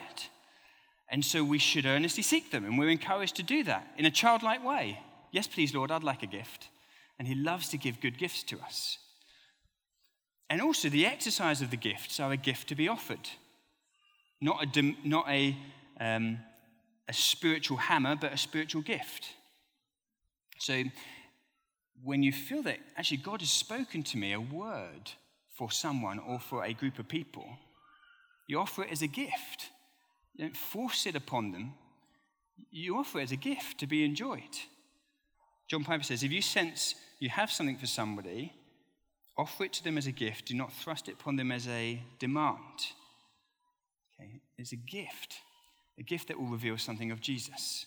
And 1.09 1.23
so 1.23 1.43
we 1.43 1.57
should 1.57 1.85
earnestly 1.85 2.23
seek 2.23 2.51
them. 2.51 2.65
And 2.65 2.77
we're 2.77 2.89
encouraged 2.89 3.35
to 3.37 3.43
do 3.43 3.63
that 3.63 3.87
in 3.97 4.05
a 4.05 4.11
childlike 4.11 4.63
way. 4.63 4.99
Yes, 5.31 5.47
please, 5.47 5.73
Lord, 5.73 5.91
I'd 5.91 6.03
like 6.03 6.23
a 6.23 6.27
gift. 6.27 6.69
And 7.17 7.27
He 7.27 7.35
loves 7.35 7.69
to 7.69 7.77
give 7.77 8.01
good 8.01 8.17
gifts 8.17 8.43
to 8.43 8.59
us. 8.59 8.97
And 10.49 10.61
also, 10.61 10.89
the 10.89 11.05
exercise 11.05 11.61
of 11.61 11.71
the 11.71 11.77
gifts 11.77 12.19
are 12.19 12.31
a 12.31 12.37
gift 12.37 12.67
to 12.69 12.75
be 12.75 12.89
offered, 12.89 13.29
not 14.41 14.75
a, 14.75 14.95
not 15.05 15.29
a 15.29 15.55
um, 15.99 16.39
a 17.11 17.13
spiritual 17.13 17.77
hammer, 17.77 18.15
but 18.15 18.33
a 18.33 18.37
spiritual 18.37 18.81
gift. 18.81 19.27
So 20.59 20.83
when 22.03 22.23
you 22.23 22.31
feel 22.31 22.63
that 22.63 22.79
actually 22.97 23.17
God 23.17 23.41
has 23.41 23.51
spoken 23.51 24.03
to 24.03 24.17
me 24.17 24.33
a 24.33 24.39
word 24.39 25.11
for 25.55 25.71
someone 25.71 26.19
or 26.19 26.39
for 26.39 26.63
a 26.63 26.73
group 26.73 26.99
of 26.99 27.07
people, 27.07 27.45
you 28.47 28.59
offer 28.59 28.83
it 28.83 28.91
as 28.91 29.01
a 29.01 29.07
gift. 29.07 29.69
You 30.33 30.45
don't 30.45 30.57
force 30.57 31.05
it 31.05 31.15
upon 31.15 31.51
them, 31.51 31.73
you 32.69 32.97
offer 32.97 33.19
it 33.19 33.23
as 33.23 33.31
a 33.31 33.37
gift 33.37 33.79
to 33.79 33.87
be 33.87 34.03
enjoyed. 34.05 34.57
John 35.67 35.83
Piper 35.83 36.03
says 36.03 36.23
if 36.23 36.31
you 36.31 36.41
sense 36.41 36.95
you 37.19 37.29
have 37.29 37.51
something 37.51 37.77
for 37.77 37.87
somebody, 37.87 38.53
offer 39.37 39.65
it 39.65 39.73
to 39.73 39.83
them 39.83 39.97
as 39.97 40.07
a 40.07 40.11
gift. 40.11 40.45
Do 40.47 40.55
not 40.55 40.73
thrust 40.73 41.07
it 41.07 41.13
upon 41.13 41.35
them 41.35 41.51
as 41.51 41.67
a 41.67 42.01
demand. 42.19 42.57
Okay? 44.19 44.41
It's 44.57 44.71
a 44.71 44.77
gift 44.77 45.35
a 46.01 46.03
gift 46.03 46.27
that 46.29 46.39
will 46.39 46.47
reveal 46.47 46.77
something 46.77 47.11
of 47.11 47.21
Jesus. 47.21 47.85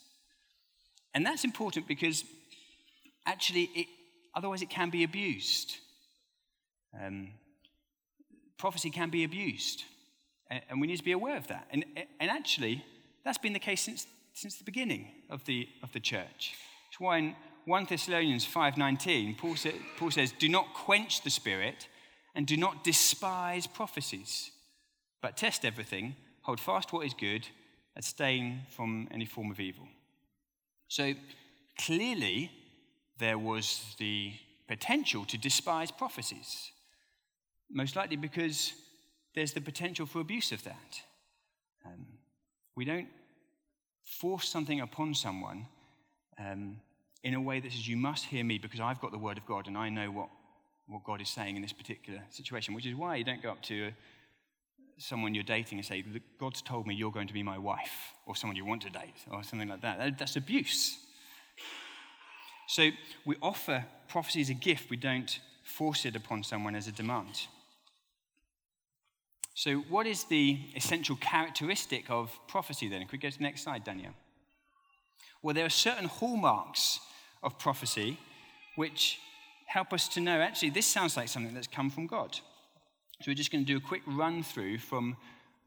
And 1.14 1.26
that's 1.26 1.44
important 1.44 1.88
because 1.88 2.24
actually, 3.26 3.70
it, 3.74 3.86
otherwise, 4.34 4.62
it 4.62 4.70
can 4.70 4.90
be 4.90 5.04
abused. 5.04 5.76
Um, 7.00 7.28
prophecy 8.58 8.90
can 8.90 9.10
be 9.10 9.24
abused, 9.24 9.84
and, 10.50 10.62
and, 10.70 10.80
we 10.80 10.86
need 10.86 10.96
to 10.96 11.04
be 11.04 11.12
aware 11.12 11.36
of 11.36 11.48
that. 11.48 11.66
And, 11.70 11.84
and 12.20 12.30
actually, 12.30 12.84
that's 13.24 13.38
been 13.38 13.52
the 13.52 13.58
case 13.58 13.80
since, 13.80 14.06
since 14.32 14.56
the 14.56 14.64
beginning 14.64 15.08
of 15.28 15.44
the, 15.44 15.68
of 15.82 15.92
the 15.92 16.00
church. 16.00 16.54
It's 16.88 17.00
why 17.00 17.18
in 17.18 17.36
1 17.64 17.86
Thessalonians 17.88 18.46
5.19, 18.46 19.38
Paul, 19.38 19.56
say, 19.56 19.74
Paul 19.96 20.10
says, 20.10 20.32
Do 20.38 20.48
not 20.48 20.74
quench 20.74 21.22
the 21.22 21.30
spirit 21.30 21.88
and 22.34 22.46
do 22.46 22.56
not 22.56 22.84
despise 22.84 23.66
prophecies, 23.66 24.50
but 25.22 25.36
test 25.36 25.64
everything, 25.64 26.16
hold 26.42 26.60
fast 26.60 26.92
what 26.92 27.06
is 27.06 27.14
good, 27.14 27.48
abstain 27.96 28.62
from 28.70 29.08
any 29.10 29.24
form 29.24 29.50
of 29.50 29.60
evil. 29.60 29.88
So 30.88 31.14
clearly, 31.78 32.50
there 33.18 33.38
was 33.38 33.94
the 33.98 34.32
potential 34.68 35.24
to 35.26 35.38
despise 35.38 35.90
prophecies, 35.90 36.72
most 37.70 37.96
likely 37.96 38.16
because 38.16 38.72
there's 39.34 39.52
the 39.52 39.60
potential 39.60 40.06
for 40.06 40.20
abuse 40.20 40.52
of 40.52 40.62
that. 40.64 41.00
Um, 41.84 42.06
we 42.76 42.84
don't 42.84 43.08
force 44.04 44.48
something 44.48 44.80
upon 44.80 45.14
someone 45.14 45.66
um, 46.38 46.76
in 47.22 47.34
a 47.34 47.40
way 47.40 47.60
that 47.60 47.72
says, 47.72 47.86
You 47.86 47.96
must 47.96 48.24
hear 48.26 48.44
me 48.44 48.58
because 48.58 48.80
I've 48.80 49.00
got 49.00 49.12
the 49.12 49.18
word 49.18 49.38
of 49.38 49.46
God 49.46 49.66
and 49.66 49.76
I 49.76 49.88
know 49.88 50.10
what, 50.10 50.28
what 50.86 51.04
God 51.04 51.20
is 51.20 51.28
saying 51.28 51.56
in 51.56 51.62
this 51.62 51.72
particular 51.72 52.20
situation, 52.30 52.74
which 52.74 52.86
is 52.86 52.94
why 52.94 53.16
you 53.16 53.24
don't 53.24 53.42
go 53.42 53.50
up 53.50 53.62
to 53.62 53.86
a, 53.86 53.92
someone 54.98 55.34
you're 55.34 55.44
dating 55.44 55.78
and 55.78 55.86
say, 55.86 56.04
God's 56.38 56.62
told 56.62 56.86
me 56.86 56.94
you're 56.94 57.10
going 57.10 57.28
to 57.28 57.34
be 57.34 57.42
my 57.42 57.58
wife, 57.58 58.12
or 58.26 58.36
someone 58.36 58.56
you 58.56 58.64
want 58.64 58.82
to 58.82 58.90
date, 58.90 59.24
or 59.30 59.42
something 59.42 59.68
like 59.68 59.80
that. 59.82 60.18
That's 60.18 60.36
abuse. 60.36 60.98
So 62.68 62.90
we 63.24 63.36
offer 63.42 63.84
prophecy 64.08 64.40
as 64.40 64.50
a 64.50 64.54
gift, 64.54 64.90
we 64.90 64.96
don't 64.96 65.38
force 65.62 66.04
it 66.04 66.16
upon 66.16 66.42
someone 66.42 66.74
as 66.74 66.88
a 66.88 66.92
demand. 66.92 67.46
So, 69.56 69.76
what 69.88 70.06
is 70.06 70.24
the 70.24 70.58
essential 70.74 71.16
characteristic 71.16 72.10
of 72.10 72.36
prophecy 72.48 72.88
then? 72.88 73.02
Could 73.02 73.12
we 73.12 73.18
go 73.18 73.30
to 73.30 73.38
the 73.38 73.44
next 73.44 73.62
slide, 73.62 73.84
Daniel? 73.84 74.12
Well, 75.42 75.54
there 75.54 75.64
are 75.64 75.70
certain 75.70 76.06
hallmarks 76.06 76.98
of 77.42 77.58
prophecy 77.58 78.18
which 78.76 79.20
help 79.66 79.92
us 79.92 80.08
to 80.08 80.20
know 80.20 80.40
actually, 80.40 80.70
this 80.70 80.86
sounds 80.86 81.16
like 81.16 81.28
something 81.28 81.54
that's 81.54 81.66
come 81.66 81.90
from 81.90 82.06
God. 82.06 82.34
So 83.20 83.30
we're 83.30 83.34
just 83.34 83.52
going 83.52 83.64
to 83.64 83.72
do 83.72 83.76
a 83.76 83.88
quick 83.88 84.02
run 84.06 84.42
through 84.42 84.78
from, 84.78 85.16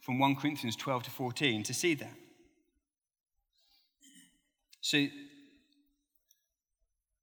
from 0.01 0.19
1 0.19 0.35
Corinthians 0.35 0.75
12 0.75 1.03
to 1.03 1.09
14 1.11 1.63
to 1.63 1.73
see 1.73 1.93
that. 1.95 2.13
So 4.81 5.07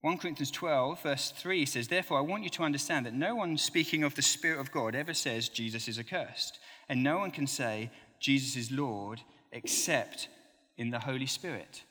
1 0.04 0.18
Corinthians 0.18 0.50
12, 0.50 1.02
verse 1.02 1.32
3 1.34 1.64
says, 1.64 1.88
Therefore, 1.88 2.18
I 2.18 2.20
want 2.20 2.42
you 2.42 2.50
to 2.50 2.62
understand 2.62 3.06
that 3.06 3.14
no 3.14 3.36
one 3.36 3.56
speaking 3.56 4.04
of 4.04 4.14
the 4.14 4.20
Spirit 4.20 4.60
of 4.60 4.70
God 4.70 4.94
ever 4.94 5.14
says 5.14 5.48
Jesus 5.48 5.88
is 5.88 5.98
accursed. 5.98 6.58
And 6.90 7.02
no 7.02 7.16
one 7.16 7.30
can 7.30 7.46
say 7.46 7.90
Jesus 8.20 8.54
is 8.54 8.70
Lord 8.70 9.22
except 9.50 10.28
in 10.76 10.90
the 10.90 10.98
Holy 10.98 11.24
Spirit. 11.24 11.84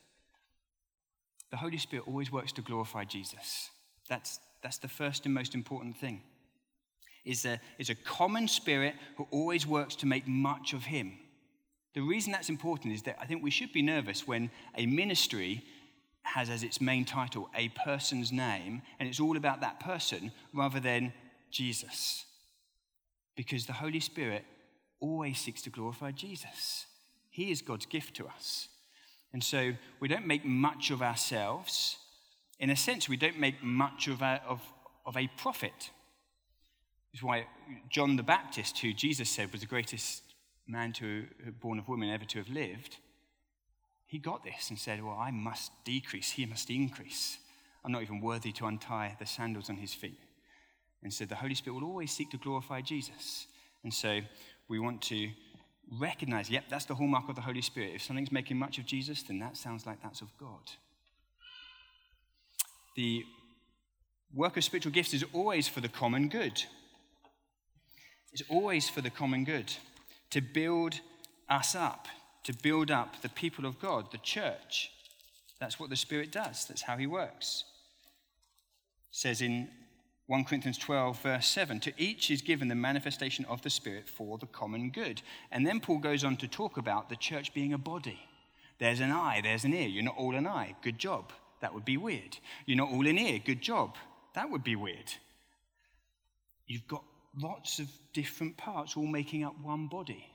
The 1.50 1.56
Holy 1.56 1.76
Spirit 1.76 2.06
always 2.06 2.30
works 2.30 2.52
to 2.52 2.62
glorify 2.62 3.02
Jesus. 3.02 3.70
That's, 4.08 4.38
that's 4.62 4.78
the 4.78 4.86
first 4.86 5.24
and 5.24 5.34
most 5.34 5.56
important 5.56 5.96
thing 5.96 6.22
is 7.24 7.44
a, 7.44 7.58
is 7.80 7.90
a 7.90 7.96
common 7.96 8.46
spirit 8.46 8.94
who 9.16 9.26
always 9.32 9.66
works 9.66 9.96
to 9.96 10.06
make 10.06 10.28
much 10.28 10.72
of 10.72 10.84
him. 10.84 11.14
The 11.94 12.00
reason 12.00 12.30
that's 12.30 12.48
important 12.48 12.94
is 12.94 13.02
that 13.02 13.18
I 13.20 13.26
think 13.26 13.42
we 13.42 13.50
should 13.50 13.72
be 13.72 13.82
nervous 13.82 14.24
when 14.24 14.52
a 14.76 14.86
ministry 14.86 15.64
has 16.24 16.50
as 16.50 16.62
its 16.62 16.80
main 16.80 17.04
title 17.04 17.48
a 17.54 17.68
person's 17.68 18.32
name 18.32 18.82
and 18.98 19.08
it's 19.08 19.20
all 19.20 19.36
about 19.36 19.60
that 19.60 19.80
person 19.80 20.32
rather 20.52 20.80
than 20.80 21.12
Jesus. 21.50 22.24
Because 23.36 23.66
the 23.66 23.72
Holy 23.74 24.00
Spirit 24.00 24.44
always 25.00 25.38
seeks 25.38 25.62
to 25.62 25.70
glorify 25.70 26.10
Jesus. 26.10 26.86
He 27.30 27.50
is 27.50 27.62
God's 27.62 27.86
gift 27.86 28.16
to 28.16 28.26
us. 28.26 28.68
And 29.32 29.42
so 29.42 29.72
we 30.00 30.08
don't 30.08 30.26
make 30.26 30.44
much 30.44 30.90
of 30.90 31.02
ourselves. 31.02 31.98
In 32.58 32.70
a 32.70 32.76
sense, 32.76 33.08
we 33.08 33.16
don't 33.16 33.38
make 33.38 33.62
much 33.62 34.06
of, 34.06 34.22
of, 34.22 34.62
of 35.04 35.16
a 35.16 35.28
prophet 35.36 35.90
It's 37.14 37.22
why 37.22 37.46
John 37.88 38.16
the 38.16 38.24
Baptist, 38.24 38.78
who 38.78 38.92
Jesus 38.92 39.30
said 39.30 39.52
was 39.52 39.60
the 39.60 39.68
greatest 39.68 40.22
man 40.66 40.92
to 40.94 41.26
born 41.60 41.78
of 41.78 41.88
woman 41.88 42.10
ever 42.10 42.24
to 42.24 42.38
have 42.38 42.48
lived, 42.48 42.96
he 44.14 44.20
got 44.20 44.44
this 44.44 44.70
and 44.70 44.78
said, 44.78 45.02
Well, 45.02 45.18
I 45.18 45.32
must 45.32 45.72
decrease, 45.84 46.30
he 46.30 46.46
must 46.46 46.70
increase. 46.70 47.38
I'm 47.84 47.90
not 47.90 48.02
even 48.02 48.20
worthy 48.20 48.52
to 48.52 48.66
untie 48.66 49.16
the 49.18 49.26
sandals 49.26 49.68
on 49.68 49.76
his 49.76 49.92
feet. 49.92 50.20
And 51.02 51.12
so 51.12 51.24
the 51.24 51.34
Holy 51.34 51.56
Spirit 51.56 51.80
will 51.80 51.88
always 51.88 52.12
seek 52.12 52.30
to 52.30 52.36
glorify 52.36 52.80
Jesus. 52.80 53.48
And 53.82 53.92
so 53.92 54.20
we 54.68 54.78
want 54.78 55.02
to 55.02 55.30
recognize, 55.98 56.48
yep, 56.48 56.66
that's 56.70 56.84
the 56.84 56.94
hallmark 56.94 57.28
of 57.28 57.34
the 57.34 57.40
Holy 57.40 57.60
Spirit. 57.60 57.90
If 57.96 58.02
something's 58.02 58.30
making 58.30 58.56
much 58.56 58.78
of 58.78 58.86
Jesus, 58.86 59.24
then 59.24 59.40
that 59.40 59.56
sounds 59.56 59.84
like 59.84 60.00
that's 60.00 60.20
of 60.20 60.28
God. 60.38 60.70
The 62.94 63.24
work 64.32 64.56
of 64.56 64.62
spiritual 64.62 64.92
gifts 64.92 65.12
is 65.12 65.24
always 65.32 65.66
for 65.66 65.80
the 65.80 65.88
common 65.88 66.28
good 66.28 66.62
It's 68.32 68.44
always 68.48 68.88
for 68.88 69.00
the 69.00 69.10
common 69.10 69.42
good, 69.42 69.72
to 70.30 70.40
build 70.40 71.00
us 71.48 71.74
up, 71.74 72.06
to 72.44 72.52
build 72.52 72.90
up 72.90 73.20
the 73.22 73.28
people 73.28 73.66
of 73.66 73.80
God, 73.80 74.10
the 74.12 74.18
church. 74.18 74.90
That's 75.60 75.80
what 75.80 75.90
the 75.90 75.96
Spirit 75.96 76.30
does, 76.30 76.66
that's 76.66 76.82
how 76.82 76.96
He 76.96 77.06
works. 77.06 77.64
It 79.10 79.16
says 79.16 79.42
in 79.42 79.68
1 80.26 80.44
Corinthians 80.44 80.78
12, 80.78 81.20
verse 81.22 81.46
7 81.46 81.80
To 81.80 81.92
each 81.98 82.30
is 82.30 82.40
given 82.40 82.68
the 82.68 82.74
manifestation 82.74 83.44
of 83.46 83.62
the 83.62 83.70
Spirit 83.70 84.08
for 84.08 84.38
the 84.38 84.46
common 84.46 84.90
good. 84.90 85.20
And 85.50 85.66
then 85.66 85.80
Paul 85.80 85.98
goes 85.98 86.24
on 86.24 86.36
to 86.38 86.48
talk 86.48 86.76
about 86.76 87.08
the 87.08 87.16
church 87.16 87.52
being 87.52 87.74
a 87.74 87.78
body. 87.78 88.18
There's 88.78 89.00
an 89.00 89.10
eye, 89.10 89.40
there's 89.42 89.64
an 89.64 89.74
ear. 89.74 89.88
You're 89.88 90.04
not 90.04 90.16
all 90.16 90.34
an 90.34 90.46
eye. 90.46 90.74
Good 90.82 90.98
job. 90.98 91.32
That 91.60 91.74
would 91.74 91.84
be 91.84 91.96
weird. 91.96 92.38
You're 92.66 92.76
not 92.76 92.90
all 92.90 93.06
an 93.06 93.18
ear. 93.18 93.38
Good 93.44 93.60
job. 93.60 93.96
That 94.34 94.50
would 94.50 94.64
be 94.64 94.76
weird. 94.76 95.12
You've 96.66 96.88
got 96.88 97.04
lots 97.40 97.78
of 97.78 97.88
different 98.12 98.56
parts 98.56 98.96
all 98.96 99.06
making 99.06 99.44
up 99.44 99.54
one 99.62 99.88
body. 99.88 100.26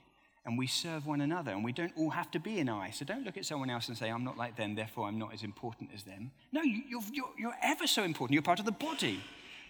And 0.50 0.58
we 0.58 0.66
serve 0.66 1.06
one 1.06 1.20
another, 1.20 1.52
and 1.52 1.62
we 1.62 1.70
don't 1.70 1.92
all 1.96 2.10
have 2.10 2.28
to 2.32 2.40
be 2.40 2.58
an 2.58 2.68
eye. 2.68 2.90
So 2.90 3.04
don't 3.04 3.24
look 3.24 3.36
at 3.36 3.44
someone 3.44 3.70
else 3.70 3.86
and 3.86 3.96
say, 3.96 4.10
I'm 4.10 4.24
not 4.24 4.36
like 4.36 4.56
them, 4.56 4.74
therefore 4.74 5.06
I'm 5.06 5.16
not 5.16 5.32
as 5.32 5.44
important 5.44 5.90
as 5.94 6.02
them. 6.02 6.32
No, 6.50 6.60
you're, 6.62 7.02
you're, 7.12 7.30
you're 7.38 7.56
ever 7.62 7.86
so 7.86 8.02
important. 8.02 8.34
You're 8.34 8.42
part 8.42 8.58
of 8.58 8.64
the 8.64 8.72
body. 8.72 9.20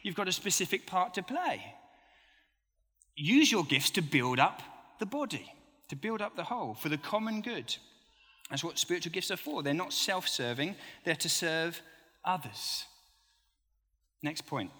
You've 0.02 0.14
got 0.14 0.26
a 0.26 0.32
specific 0.32 0.86
part 0.86 1.12
to 1.14 1.22
play. 1.22 1.74
use 3.14 3.52
your 3.52 3.62
gifts 3.62 3.90
to 3.90 4.00
build 4.00 4.38
up 4.38 4.62
the 5.00 5.04
body, 5.04 5.52
to 5.90 5.96
build 5.96 6.22
up 6.22 6.34
the 6.34 6.44
whole, 6.44 6.72
for 6.72 6.88
the 6.88 6.96
common 6.96 7.42
good. 7.42 7.76
That's 8.48 8.64
what 8.64 8.78
spiritual 8.78 9.12
gifts 9.12 9.30
are 9.30 9.36
for. 9.36 9.62
They're 9.62 9.74
not 9.74 9.92
self 9.92 10.28
serving, 10.28 10.76
they're 11.04 11.14
to 11.16 11.28
serve 11.28 11.82
others. 12.24 12.86
Next 14.22 14.46
point 14.46 14.70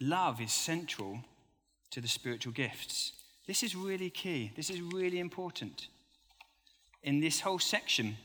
love 0.00 0.40
is 0.40 0.52
central 0.52 1.18
to 1.90 2.00
the 2.00 2.06
spiritual 2.06 2.52
gifts. 2.52 3.10
This 3.46 3.62
is 3.62 3.76
really 3.76 4.10
key, 4.10 4.50
this 4.56 4.70
is 4.70 4.80
really 4.80 5.20
important. 5.20 5.86
In 7.04 7.20
this 7.20 7.40
whole 7.40 7.60
section 7.60 8.16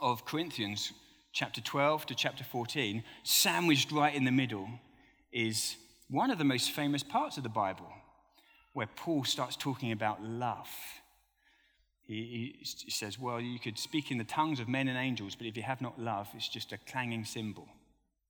of 0.00 0.24
Corinthians, 0.24 0.92
chapter 1.32 1.60
12 1.60 2.06
to 2.06 2.14
chapter 2.14 2.42
14, 2.42 3.04
sandwiched 3.22 3.92
right 3.92 4.14
in 4.14 4.24
the 4.24 4.32
middle, 4.32 4.68
is 5.30 5.76
one 6.08 6.30
of 6.30 6.38
the 6.38 6.44
most 6.44 6.70
famous 6.70 7.02
parts 7.02 7.36
of 7.36 7.42
the 7.42 7.50
Bible, 7.50 7.92
where 8.72 8.86
Paul 8.86 9.24
starts 9.24 9.56
talking 9.56 9.92
about 9.92 10.22
love. 10.22 10.68
He, 12.06 12.56
he, 12.62 12.90
says, 12.90 13.18
Well, 13.18 13.40
you 13.40 13.58
could 13.58 13.78
speak 13.78 14.10
in 14.10 14.16
the 14.16 14.24
tongues 14.24 14.60
of 14.60 14.68
men 14.68 14.88
and 14.88 14.96
angels, 14.96 15.34
but 15.34 15.46
if 15.46 15.56
you 15.56 15.62
have 15.64 15.82
not 15.82 16.00
love, 16.00 16.28
it's 16.34 16.48
just 16.48 16.72
a 16.72 16.78
clanging 16.78 17.26
cymbal. 17.26 17.68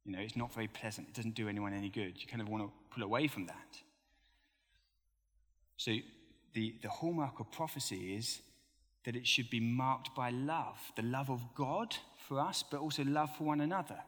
You 0.04 0.12
know, 0.12 0.18
it's 0.20 0.36
not 0.36 0.52
very 0.52 0.68
pleasant. 0.68 1.08
It 1.08 1.14
doesn't 1.14 1.34
do 1.34 1.48
anyone 1.48 1.72
any 1.72 1.90
good. 1.90 2.14
You 2.20 2.26
kind 2.26 2.40
of 2.40 2.48
want 2.48 2.64
to 2.64 2.72
pull 2.90 3.04
away 3.04 3.28
from 3.28 3.46
that. 3.46 3.80
So, 5.76 5.92
the, 6.56 6.74
the 6.80 6.88
hallmark 6.88 7.38
of 7.38 7.52
prophecy 7.52 8.16
is 8.16 8.40
that 9.04 9.14
it 9.14 9.26
should 9.26 9.50
be 9.50 9.60
marked 9.60 10.14
by 10.16 10.30
love 10.30 10.78
the 10.96 11.02
love 11.02 11.30
of 11.30 11.42
God 11.54 11.94
for 12.26 12.40
us, 12.40 12.64
but 12.68 12.80
also 12.80 13.04
love 13.04 13.28
for 13.36 13.44
one 13.44 13.60
another. 13.60 13.98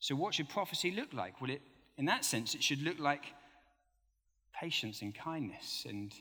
So, 0.00 0.16
what 0.16 0.34
should 0.34 0.48
prophecy 0.48 0.90
look 0.90 1.14
like? 1.14 1.40
Well, 1.40 1.52
it, 1.52 1.62
in 1.96 2.06
that 2.06 2.24
sense, 2.24 2.56
it 2.56 2.62
should 2.62 2.82
look 2.82 2.98
like 2.98 3.22
patience 4.52 5.00
and 5.00 5.14
kindness 5.14 5.86
and 5.88 6.12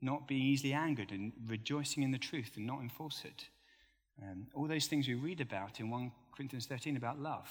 not 0.00 0.28
being 0.28 0.46
easily 0.46 0.72
angered 0.72 1.10
and 1.10 1.32
rejoicing 1.48 2.04
in 2.04 2.12
the 2.12 2.18
truth 2.18 2.52
and 2.56 2.64
not 2.64 2.80
in 2.80 2.88
falsehood. 2.88 3.42
Um, 4.22 4.46
all 4.54 4.68
those 4.68 4.86
things 4.86 5.08
we 5.08 5.14
read 5.14 5.40
about 5.40 5.80
in 5.80 5.90
1 5.90 6.12
Corinthians 6.34 6.66
13 6.66 6.96
about 6.96 7.18
love. 7.18 7.50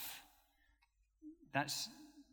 That's, 1.54 1.90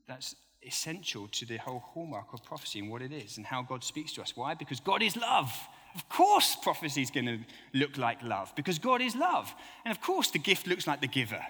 that's 0.07 0.37
essential 0.66 1.29
to 1.29 1.46
the 1.46 1.57
whole 1.59 1.81
hallmark 1.94 2.33
of 2.33 2.44
prophecy 2.44 2.81
and 2.81 2.90
what 2.90 3.02
it 3.02 3.12
is 3.12 3.37
and 3.37 3.46
how 3.46 3.62
God 3.62 3.85
speaks 3.85 4.12
to 4.14 4.22
us. 4.22 4.37
Why? 4.37 4.55
Because 4.55 4.81
God 4.81 5.02
is 5.02 5.16
love. 5.16 5.52
Of 5.94 6.09
course, 6.09 6.57
prophecy 6.61 7.02
is 7.02 7.11
going 7.11 7.26
to 7.26 7.38
look 7.72 7.96
like 7.96 8.22
love 8.22 8.52
because 8.57 8.79
God 8.79 9.00
is 9.00 9.14
love. 9.14 9.55
And 9.85 9.92
of 9.92 10.00
course, 10.00 10.31
the 10.31 10.38
gift 10.38 10.66
looks 10.66 10.87
like 10.87 11.00
the 11.00 11.07
giver. 11.07 11.44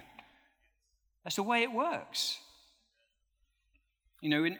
That's 1.23 1.35
the 1.35 1.43
way 1.43 1.63
it 1.63 1.71
works. 1.71 2.37
You 4.21 4.29
know, 4.29 4.41
when, 4.43 4.57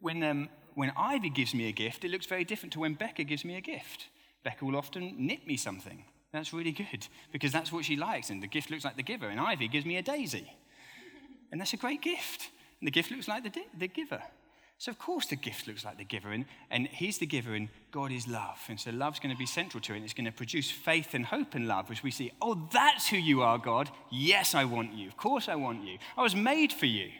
when 0.00 0.22
um, 0.22 0.48
when 0.74 0.92
Ivy 0.96 1.30
gives 1.30 1.54
me 1.54 1.68
a 1.68 1.72
gift, 1.72 2.04
it 2.04 2.10
looks 2.10 2.26
very 2.26 2.44
different 2.44 2.72
to 2.74 2.80
when 2.80 2.94
Becca 2.94 3.24
gives 3.24 3.44
me 3.44 3.56
a 3.56 3.60
gift. 3.60 4.06
Becca 4.44 4.64
will 4.64 4.76
often 4.76 5.14
knit 5.18 5.46
me 5.46 5.56
something. 5.56 6.04
That's 6.32 6.52
really 6.52 6.72
good 6.72 7.06
because 7.30 7.52
that's 7.52 7.70
what 7.70 7.84
she 7.84 7.96
likes, 7.96 8.30
and 8.30 8.42
the 8.42 8.46
gift 8.46 8.70
looks 8.70 8.84
like 8.84 8.96
the 8.96 9.02
giver. 9.02 9.28
And 9.28 9.38
Ivy 9.38 9.68
gives 9.68 9.84
me 9.84 9.98
a 9.98 10.02
daisy, 10.02 10.50
and 11.50 11.60
that's 11.60 11.74
a 11.74 11.76
great 11.76 12.00
gift. 12.00 12.48
And 12.82 12.88
the 12.88 12.90
gift 12.90 13.12
looks 13.12 13.28
like 13.28 13.44
the, 13.44 13.50
di- 13.50 13.68
the 13.78 13.86
giver. 13.86 14.20
So, 14.78 14.90
of 14.90 14.98
course, 14.98 15.26
the 15.26 15.36
gift 15.36 15.68
looks 15.68 15.84
like 15.84 15.98
the 15.98 16.04
giver, 16.04 16.32
and, 16.32 16.44
and 16.68 16.88
he's 16.88 17.18
the 17.18 17.26
giver, 17.26 17.54
and 17.54 17.68
God 17.92 18.10
is 18.10 18.26
love. 18.26 18.58
And 18.68 18.80
so, 18.80 18.90
love's 18.90 19.20
going 19.20 19.32
to 19.32 19.38
be 19.38 19.46
central 19.46 19.80
to 19.82 19.92
it, 19.92 19.96
and 19.98 20.04
it's 20.04 20.14
going 20.14 20.24
to 20.24 20.32
produce 20.32 20.68
faith 20.68 21.14
and 21.14 21.24
hope 21.24 21.54
and 21.54 21.68
love, 21.68 21.88
which 21.88 22.02
we 22.02 22.10
see, 22.10 22.32
oh, 22.42 22.68
that's 22.72 23.06
who 23.06 23.16
you 23.16 23.42
are, 23.42 23.56
God. 23.56 23.88
Yes, 24.10 24.56
I 24.56 24.64
want 24.64 24.94
you. 24.94 25.06
Of 25.06 25.16
course, 25.16 25.48
I 25.48 25.54
want 25.54 25.84
you. 25.84 25.98
I 26.18 26.22
was 26.22 26.34
made 26.34 26.72
for 26.72 26.86
you. 26.86 27.10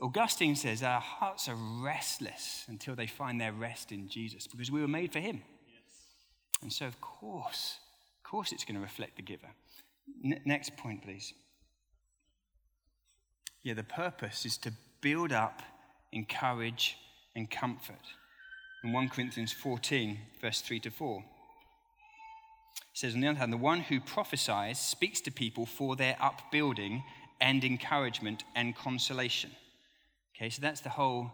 Augustine 0.00 0.54
says 0.54 0.84
our 0.84 1.00
hearts 1.00 1.48
are 1.48 1.56
restless 1.82 2.66
until 2.68 2.94
they 2.94 3.08
find 3.08 3.40
their 3.40 3.52
rest 3.52 3.90
in 3.90 4.08
Jesus 4.08 4.46
because 4.46 4.70
we 4.70 4.80
were 4.80 4.86
made 4.86 5.12
for 5.12 5.18
him. 5.18 5.42
Yes. 5.66 6.62
And 6.62 6.72
so, 6.72 6.86
of 6.86 7.00
course, 7.00 7.78
of 8.24 8.30
course, 8.30 8.52
it's 8.52 8.64
going 8.64 8.76
to 8.76 8.80
reflect 8.80 9.16
the 9.16 9.22
giver. 9.22 9.50
N- 10.24 10.40
next 10.44 10.76
point, 10.76 11.02
please. 11.02 11.34
Yeah, 13.62 13.74
the 13.74 13.84
purpose 13.84 14.44
is 14.44 14.56
to 14.58 14.72
build 15.00 15.32
up, 15.32 15.62
encourage, 16.10 16.96
and 17.36 17.50
comfort. 17.50 17.94
In 18.82 18.92
1 18.92 19.08
Corinthians 19.08 19.52
14, 19.52 20.18
verse 20.40 20.60
3 20.60 20.80
to 20.80 20.90
4. 20.90 21.18
It 21.18 21.24
says, 22.92 23.14
on 23.14 23.20
the 23.20 23.28
other 23.28 23.38
hand, 23.38 23.52
the 23.52 23.56
one 23.56 23.80
who 23.80 24.00
prophesies 24.00 24.78
speaks 24.78 25.20
to 25.22 25.30
people 25.30 25.64
for 25.64 25.94
their 25.94 26.16
upbuilding 26.20 27.04
and 27.40 27.62
encouragement 27.64 28.44
and 28.54 28.74
consolation. 28.74 29.50
Okay, 30.36 30.50
so 30.50 30.60
that's 30.60 30.80
the 30.80 30.90
whole 30.90 31.30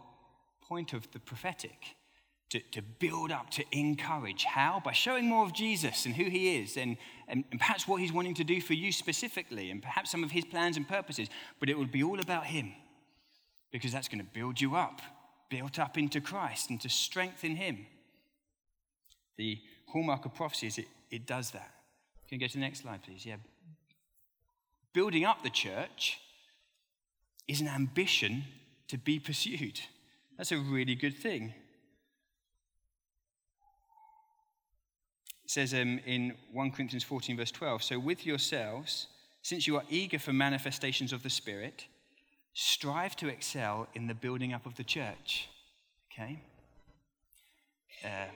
point 0.61 0.93
of 0.93 1.11
the 1.11 1.19
prophetic 1.19 1.95
to, 2.49 2.59
to 2.71 2.81
build 2.81 3.31
up, 3.31 3.49
to 3.51 3.63
encourage. 3.71 4.43
How? 4.43 4.81
By 4.83 4.91
showing 4.91 5.25
more 5.27 5.45
of 5.45 5.53
Jesus 5.53 6.05
and 6.05 6.15
who 6.15 6.25
he 6.25 6.57
is, 6.57 6.77
and, 6.77 6.97
and, 7.27 7.43
and 7.51 7.59
perhaps 7.59 7.87
what 7.87 8.01
he's 8.01 8.11
wanting 8.11 8.33
to 8.35 8.43
do 8.43 8.59
for 8.59 8.73
you 8.73 8.91
specifically, 8.91 9.69
and 9.69 9.81
perhaps 9.81 10.11
some 10.11 10.23
of 10.23 10.31
his 10.31 10.45
plans 10.45 10.75
and 10.75 10.87
purposes. 10.87 11.29
But 11.59 11.69
it 11.69 11.77
will 11.77 11.85
be 11.85 12.03
all 12.03 12.19
about 12.19 12.45
him 12.45 12.73
because 13.71 13.91
that's 13.91 14.07
going 14.07 14.19
to 14.19 14.31
build 14.33 14.59
you 14.59 14.75
up, 14.75 15.01
built 15.49 15.77
up 15.77 15.97
into 15.97 16.19
Christ 16.21 16.69
and 16.69 16.81
to 16.81 16.89
strengthen 16.89 17.55
him. 17.55 17.85
The 19.37 19.59
hallmark 19.87 20.25
of 20.25 20.33
prophecy 20.33 20.67
is 20.67 20.77
it, 20.79 20.87
it 21.11 21.25
does 21.27 21.51
that. 21.51 21.71
Can 22.27 22.39
you 22.39 22.39
go 22.39 22.47
to 22.47 22.53
the 22.53 22.59
next 22.59 22.81
slide, 22.81 23.03
please? 23.03 23.25
Yeah. 23.25 23.37
Building 24.93 25.23
up 25.23 25.43
the 25.43 25.49
church 25.49 26.19
is 27.47 27.61
an 27.61 27.67
ambition 27.67 28.43
to 28.87 28.97
be 28.97 29.19
pursued. 29.19 29.79
That's 30.37 30.51
a 30.51 30.57
really 30.57 30.95
good 30.95 31.15
thing. 31.17 31.53
It 35.49 35.53
says 35.53 35.73
um, 35.73 35.99
in 36.05 36.35
1 36.53 36.69
Corinthians 36.69 37.03
14, 37.03 37.35
verse 37.35 37.49
12 37.49 37.81
So 37.81 37.97
with 37.97 38.23
yourselves, 38.23 39.07
since 39.41 39.65
you 39.65 39.77
are 39.77 39.83
eager 39.89 40.19
for 40.19 40.31
manifestations 40.31 41.11
of 41.11 41.23
the 41.23 41.29
Spirit, 41.31 41.87
strive 42.53 43.15
to 43.15 43.29
excel 43.29 43.87
in 43.95 44.05
the 44.05 44.13
building 44.13 44.53
up 44.53 44.67
of 44.67 44.75
the 44.75 44.83
church. 44.83 45.49
Okay? 46.13 46.39
Uh, 48.05 48.29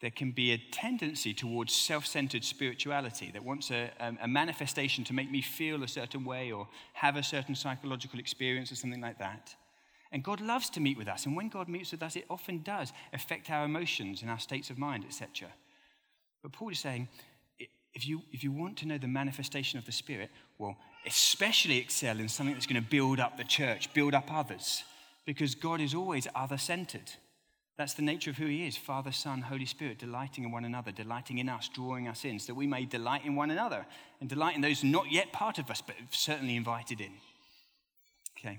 there 0.00 0.10
can 0.10 0.30
be 0.30 0.52
a 0.52 0.62
tendency 0.72 1.34
towards 1.34 1.74
self 1.74 2.06
centered 2.06 2.44
spirituality 2.44 3.30
that 3.34 3.44
wants 3.44 3.70
a, 3.70 3.90
a, 4.22 4.26
manifestation 4.26 5.04
to 5.04 5.12
make 5.12 5.30
me 5.30 5.42
feel 5.42 5.82
a 5.82 5.88
certain 5.88 6.24
way 6.24 6.50
or 6.50 6.66
have 6.94 7.16
a 7.16 7.22
certain 7.22 7.54
psychological 7.54 8.18
experience 8.18 8.72
or 8.72 8.76
something 8.76 9.02
like 9.02 9.18
that. 9.18 9.54
And 10.12 10.24
God 10.24 10.40
loves 10.40 10.70
to 10.70 10.80
meet 10.80 10.96
with 10.96 11.08
us. 11.08 11.26
And 11.26 11.36
when 11.36 11.50
God 11.50 11.68
meets 11.68 11.92
with 11.92 12.02
us, 12.02 12.16
it 12.16 12.24
often 12.30 12.62
does 12.62 12.90
affect 13.12 13.50
our 13.50 13.66
emotions 13.66 14.22
and 14.22 14.30
our 14.30 14.38
states 14.38 14.70
of 14.70 14.78
mind, 14.78 15.04
etc. 15.04 15.50
But 16.42 16.52
Paul 16.52 16.70
is 16.70 16.78
saying, 16.78 17.08
if 17.94 18.06
you, 18.06 18.22
if 18.32 18.44
you 18.44 18.52
want 18.52 18.78
to 18.78 18.86
know 18.86 18.98
the 18.98 19.08
manifestation 19.08 19.78
of 19.78 19.86
the 19.86 19.92
Spirit, 19.92 20.30
well, 20.58 20.76
especially 21.06 21.78
excel 21.78 22.18
in 22.18 22.28
something 22.28 22.54
that's 22.54 22.66
going 22.66 22.82
to 22.82 22.88
build 22.88 23.20
up 23.20 23.36
the 23.36 23.44
church, 23.44 23.92
build 23.94 24.14
up 24.14 24.32
others, 24.32 24.84
because 25.26 25.54
God 25.54 25.80
is 25.80 25.94
always 25.94 26.28
other 26.34 26.58
centered. 26.58 27.10
That's 27.76 27.94
the 27.94 28.02
nature 28.02 28.30
of 28.30 28.36
who 28.36 28.46
He 28.46 28.66
is 28.66 28.76
Father, 28.76 29.10
Son, 29.10 29.40
Holy 29.40 29.64
Spirit, 29.64 29.98
delighting 29.98 30.44
in 30.44 30.52
one 30.52 30.64
another, 30.64 30.92
delighting 30.92 31.38
in 31.38 31.48
us, 31.48 31.68
drawing 31.72 32.08
us 32.08 32.24
in, 32.24 32.38
so 32.38 32.48
that 32.48 32.54
we 32.54 32.66
may 32.66 32.84
delight 32.84 33.24
in 33.24 33.34
one 33.34 33.50
another 33.50 33.86
and 34.20 34.28
delight 34.28 34.54
in 34.54 34.60
those 34.60 34.84
not 34.84 35.10
yet 35.10 35.32
part 35.32 35.58
of 35.58 35.70
us, 35.70 35.80
but 35.80 35.96
certainly 36.10 36.56
invited 36.56 37.00
in. 37.00 37.12
Okay. 38.38 38.58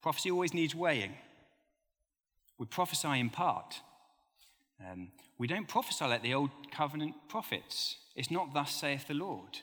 Prophecy 0.00 0.30
always 0.30 0.54
needs 0.54 0.74
weighing. 0.74 1.14
We 2.56 2.66
prophesy 2.66 3.20
in 3.20 3.30
part. 3.30 3.80
Um, 4.86 5.08
we 5.38 5.46
don't 5.46 5.66
prophesy 5.66 6.04
like 6.04 6.22
the 6.22 6.34
old 6.34 6.50
covenant 6.70 7.14
prophets. 7.28 7.96
It's 8.14 8.30
not, 8.30 8.54
thus 8.54 8.72
saith 8.72 9.08
the 9.08 9.14
Lord. 9.14 9.58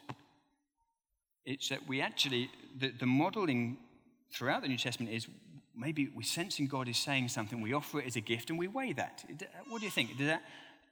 It's 1.45 1.69
that 1.69 1.87
we 1.87 2.01
actually, 2.01 2.49
the, 2.77 2.91
the 2.91 3.05
modeling 3.05 3.77
throughout 4.31 4.61
the 4.61 4.67
New 4.67 4.77
Testament 4.77 5.13
is 5.13 5.27
maybe 5.75 6.09
we're 6.15 6.23
sensing 6.23 6.67
God 6.67 6.87
is 6.87 6.97
saying 6.97 7.29
something, 7.29 7.61
we 7.61 7.73
offer 7.73 7.99
it 7.99 8.07
as 8.07 8.15
a 8.15 8.21
gift, 8.21 8.49
and 8.49 8.57
we 8.57 8.67
weigh 8.67 8.93
that. 8.93 9.23
What 9.69 9.79
do 9.79 9.85
you 9.85 9.91
think? 9.91 10.17
Does 10.17 10.27
that, 10.27 10.41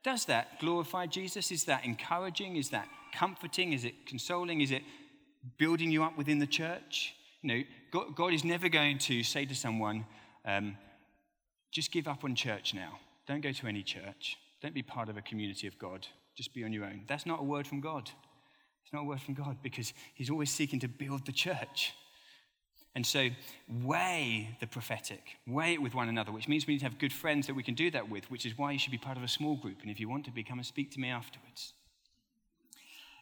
does 0.03 0.25
that 0.25 0.59
glorify 0.59 1.07
Jesus? 1.07 1.51
Is 1.51 1.65
that 1.65 1.85
encouraging? 1.85 2.57
Is 2.57 2.69
that 2.69 2.87
comforting? 3.13 3.73
Is 3.73 3.85
it 3.85 4.05
consoling? 4.05 4.61
Is 4.61 4.71
it 4.71 4.83
building 5.57 5.91
you 5.91 6.03
up 6.03 6.17
within 6.17 6.39
the 6.39 6.47
church? 6.47 7.13
You 7.41 7.49
know, 7.49 7.63
God, 7.91 8.15
God 8.15 8.33
is 8.33 8.43
never 8.43 8.69
going 8.69 8.97
to 8.99 9.23
say 9.23 9.45
to 9.45 9.55
someone, 9.55 10.05
um, 10.45 10.77
just 11.71 11.91
give 11.91 12.07
up 12.07 12.23
on 12.23 12.35
church 12.35 12.73
now. 12.73 12.99
Don't 13.27 13.41
go 13.41 13.51
to 13.51 13.67
any 13.67 13.83
church. 13.83 14.37
Don't 14.61 14.73
be 14.73 14.83
part 14.83 15.09
of 15.09 15.17
a 15.17 15.21
community 15.21 15.67
of 15.67 15.77
God. 15.77 16.07
Just 16.35 16.53
be 16.53 16.63
on 16.63 16.73
your 16.73 16.85
own. 16.85 17.01
That's 17.07 17.25
not 17.25 17.39
a 17.39 17.43
word 17.43 17.67
from 17.67 17.79
God. 17.79 18.09
It's 18.83 18.93
not 18.93 19.01
a 19.01 19.05
word 19.05 19.21
from 19.21 19.33
God 19.33 19.57
because 19.61 19.93
He's 20.13 20.29
always 20.29 20.49
seeking 20.49 20.79
to 20.81 20.87
build 20.87 21.25
the 21.25 21.31
church. 21.31 21.93
And 22.95 23.05
so, 23.05 23.29
weigh 23.67 24.55
the 24.59 24.67
prophetic, 24.67 25.21
weigh 25.47 25.73
it 25.73 25.81
with 25.81 25.95
one 25.95 26.09
another, 26.09 26.31
which 26.31 26.47
means 26.47 26.67
we 26.67 26.75
need 26.75 26.79
to 26.79 26.85
have 26.85 26.99
good 26.99 27.13
friends 27.13 27.47
that 27.47 27.55
we 27.55 27.63
can 27.63 27.73
do 27.73 27.89
that 27.89 28.07
with, 28.07 28.29
which 28.29 28.45
is 28.45 28.55
why 28.55 28.71
you 28.71 28.77
should 28.77 28.91
be 28.91 28.99
part 28.99 29.17
of 29.17 29.23
a 29.23 29.27
small 29.27 29.55
group. 29.55 29.81
And 29.81 29.89
if 29.89 29.99
you 29.99 30.07
want 30.07 30.25
to 30.25 30.31
be, 30.31 30.43
come 30.43 30.59
and 30.59 30.65
speak 30.65 30.91
to 30.91 30.99
me 30.99 31.09
afterwards. 31.09 31.73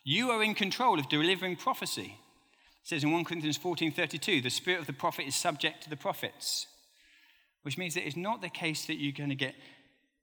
You 0.04 0.32
are 0.32 0.44
in 0.44 0.56
control 0.56 1.00
of 1.00 1.08
delivering 1.08 1.56
prophecy. 1.56 2.18
It 2.84 2.88
says 2.88 3.04
in 3.04 3.12
1 3.12 3.24
Corinthians 3.24 3.58
14:32, 3.58 4.44
the 4.44 4.50
spirit 4.50 4.82
of 4.82 4.88
the 4.88 4.94
prophet 4.94 5.26
is 5.26 5.36
subject 5.36 5.84
to 5.84 5.90
the 5.90 5.96
prophets, 5.96 6.68
which 7.62 7.78
means 7.78 7.94
that 7.94 8.06
it's 8.06 8.18
not 8.18 8.42
the 8.42 8.50
case 8.50 8.86
that 8.88 8.96
you're 8.96 9.14
going 9.14 9.30
to 9.30 9.36
get 9.36 9.56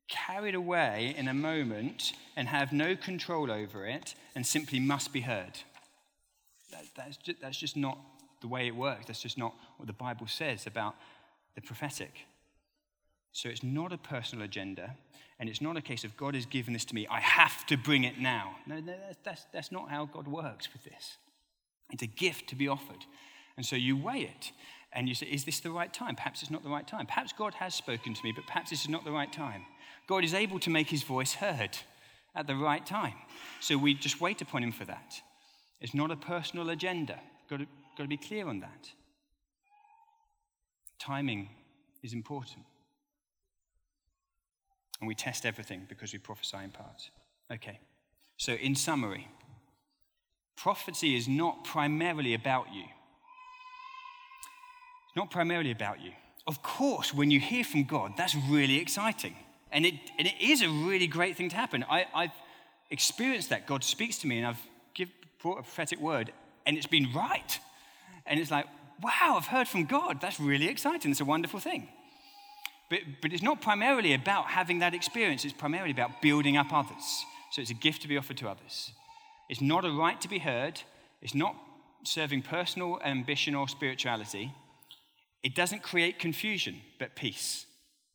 carried 0.09 0.55
away 0.55 1.15
in 1.17 1.29
a 1.29 1.35
moment 1.35 2.13
and 2.37 2.49
have 2.49 2.73
no 2.73 2.97
control 2.97 3.51
over 3.51 3.87
it 3.87 4.15
and 4.35 4.47
simply 4.47 4.81
must 4.81 5.13
be 5.13 5.21
heard. 5.21 5.61
That, 6.73 6.85
that's, 6.97 7.17
just, 7.19 7.41
that's 7.41 7.57
just 7.57 7.77
not 7.77 7.99
the 8.41 8.49
way 8.49 8.67
it 8.67 8.75
works. 8.75 9.07
That's 9.07 9.23
just 9.23 9.39
not 9.39 9.55
what 9.77 9.87
the 9.87 9.93
Bible 9.93 10.27
says 10.27 10.67
about 10.67 10.95
the 11.55 11.61
prophetic. 11.61 12.27
So 13.33 13.49
it's 13.49 13.63
not 13.63 13.93
a 13.93 13.99
personal 13.99 14.45
agenda, 14.45 14.97
and 15.39 15.49
it's 15.49 15.61
not 15.61 15.77
a 15.77 15.81
case 15.81 16.05
of 16.05 16.17
God 16.17 16.35
has 16.35 16.47
given 16.47 16.73
this 16.73 16.85
to 16.87 16.95
me, 16.95 17.07
I 17.09 17.21
have 17.21 17.67
to 17.67 17.77
bring 17.77 18.05
it 18.05 18.19
now. 18.19 18.57
No, 18.67 18.81
that's, 18.81 19.19
that's, 19.23 19.47
that's 19.53 19.73
not 19.73 19.91
how 19.91 20.07
God 20.07 20.27
works 20.27 20.69
with 20.73 20.85
this. 20.85 21.19
It's 21.91 22.03
a 22.03 22.07
gift 22.07 22.49
to 22.51 22.57
be 22.57 22.69
offered. 22.69 23.05
And 23.57 23.65
so 23.65 23.77
you 23.77 23.97
weigh 23.97 24.23
it 24.23 24.53
and 24.93 25.09
you 25.09 25.15
say, 25.15 25.27
Is 25.27 25.45
this 25.45 25.61
the 25.61 25.71
right 25.71 25.93
time? 25.93 26.17
Perhaps 26.17 26.43
it's 26.43 26.51
not 26.51 26.63
the 26.63 26.71
right 26.71 26.87
time. 26.87 27.07
Perhaps 27.07 27.33
God 27.37 27.55
has 27.55 27.75
spoken 27.75 28.15
to 28.15 28.25
me, 28.25 28.33
but 28.33 28.47
perhaps 28.47 28.71
this 28.71 28.83
is 28.83 28.89
not 28.89 29.05
the 29.05 29.13
right 29.13 29.33
time. 29.33 29.65
God 30.07 30.25
is 30.25 30.35
able 30.35 30.59
to 30.61 30.71
make 30.71 30.89
his 30.89 31.03
voice 31.03 31.35
heard 31.35 31.77
at 32.35 32.47
the 32.47 32.55
right 32.55 32.85
time. 32.85 33.15
So 33.61 33.77
we 33.77 33.95
just 33.95 34.21
wait 34.21 34.41
upon 34.41 34.63
him 34.63 34.73
for 34.73 34.85
that. 34.87 35.21
It's 35.81 35.95
not 35.95 36.11
a 36.11 36.17
personal 36.17 36.71
agenda. 36.71 37.19
Got 37.49 37.61
to, 37.61 37.67
got 37.97 38.05
to 38.05 38.09
be 38.09 38.17
clear 38.17 38.49
on 38.49 38.61
that. 38.61 38.91
Timing 40.99 41.49
is 42.03 42.13
important. 42.13 42.65
And 45.01 45.07
we 45.07 45.15
test 45.15 45.47
everything 45.47 45.87
because 45.89 46.13
we 46.13 46.19
prophesy 46.19 46.59
in 46.65 46.71
part. 46.71 47.11
Okay. 47.53 47.79
So, 48.37 48.55
in 48.55 48.75
summary, 48.75 49.29
prophecy 50.57 51.17
is 51.17 51.29
not 51.29 51.65
primarily 51.65 52.35
about 52.35 52.73
you. 52.73 52.85
Not 55.19 55.33
primarily 55.33 55.73
about 55.73 56.01
you. 56.01 56.13
Of 56.47 56.63
course, 56.63 57.13
when 57.13 57.29
you 57.33 57.41
hear 57.41 57.65
from 57.65 57.83
God, 57.83 58.13
that's 58.17 58.37
really 58.37 58.79
exciting. 58.79 59.35
And 59.73 59.85
it, 59.85 59.95
and 60.17 60.29
it 60.29 60.41
is 60.41 60.63
a 60.63 60.69
really 60.69 61.09
great 61.09 61.37
thing 61.37 61.49
to 61.49 61.57
happen. 61.57 61.85
I, 61.91 62.07
I've 62.15 62.37
experienced 62.89 63.49
that. 63.49 63.67
God 63.67 63.83
speaks 63.83 64.19
to 64.19 64.29
me, 64.29 64.39
and 64.39 64.47
I've 64.47 64.63
give, 64.95 65.11
brought 65.43 65.59
a 65.59 65.63
prophetic 65.63 65.99
word, 65.99 66.33
and 66.65 66.77
it's 66.77 66.87
been 66.87 67.13
right. 67.13 67.59
And 68.27 68.39
it's 68.39 68.53
like, 68.53 68.67
wow, 69.03 69.35
I've 69.37 69.49
heard 69.49 69.67
from 69.67 69.87
God. 69.87 70.21
That's 70.21 70.39
really 70.39 70.69
exciting. 70.69 71.11
It's 71.11 71.21
a 71.21 71.25
wonderful 71.25 71.59
thing. 71.59 71.89
But, 72.89 73.01
but 73.21 73.33
it's 73.33 73.43
not 73.43 73.61
primarily 73.61 74.15
about 74.15 74.47
having 74.47 74.79
that 74.79 74.95
experience, 74.95 75.45
it's 75.45 75.53
primarily 75.53 75.91
about 75.91 76.23
building 76.23 76.57
up 76.57 76.73
others. 76.73 77.25
So 77.51 77.61
it's 77.61 77.73
a 77.73 77.81
gift 77.87 78.03
to 78.03 78.09
be 78.09 78.17
offered 78.17 78.37
to 78.37 78.49
others. 78.49 78.93
It's 79.49 79.61
not 79.61 79.85
a 79.85 79.91
right 79.91 80.21
to 80.21 80.29
be 80.29 80.39
heard, 80.39 80.81
it's 81.21 81.35
not 81.35 81.57
serving 82.05 82.43
personal 82.43 83.01
ambition 83.03 83.57
or 83.57 83.67
spirituality. 83.67 84.55
It 85.43 85.55
doesn't 85.55 85.83
create 85.83 86.19
confusion, 86.19 86.81
but 86.99 87.15
peace. 87.15 87.67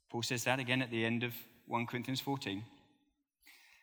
Paul 0.09 0.23
says 0.23 0.43
that 0.43 0.59
again 0.59 0.81
at 0.81 0.91
the 0.91 1.05
end 1.05 1.23
of 1.23 1.33
1 1.67 1.88
Corinthians 1.88 2.19
14. 2.19 2.63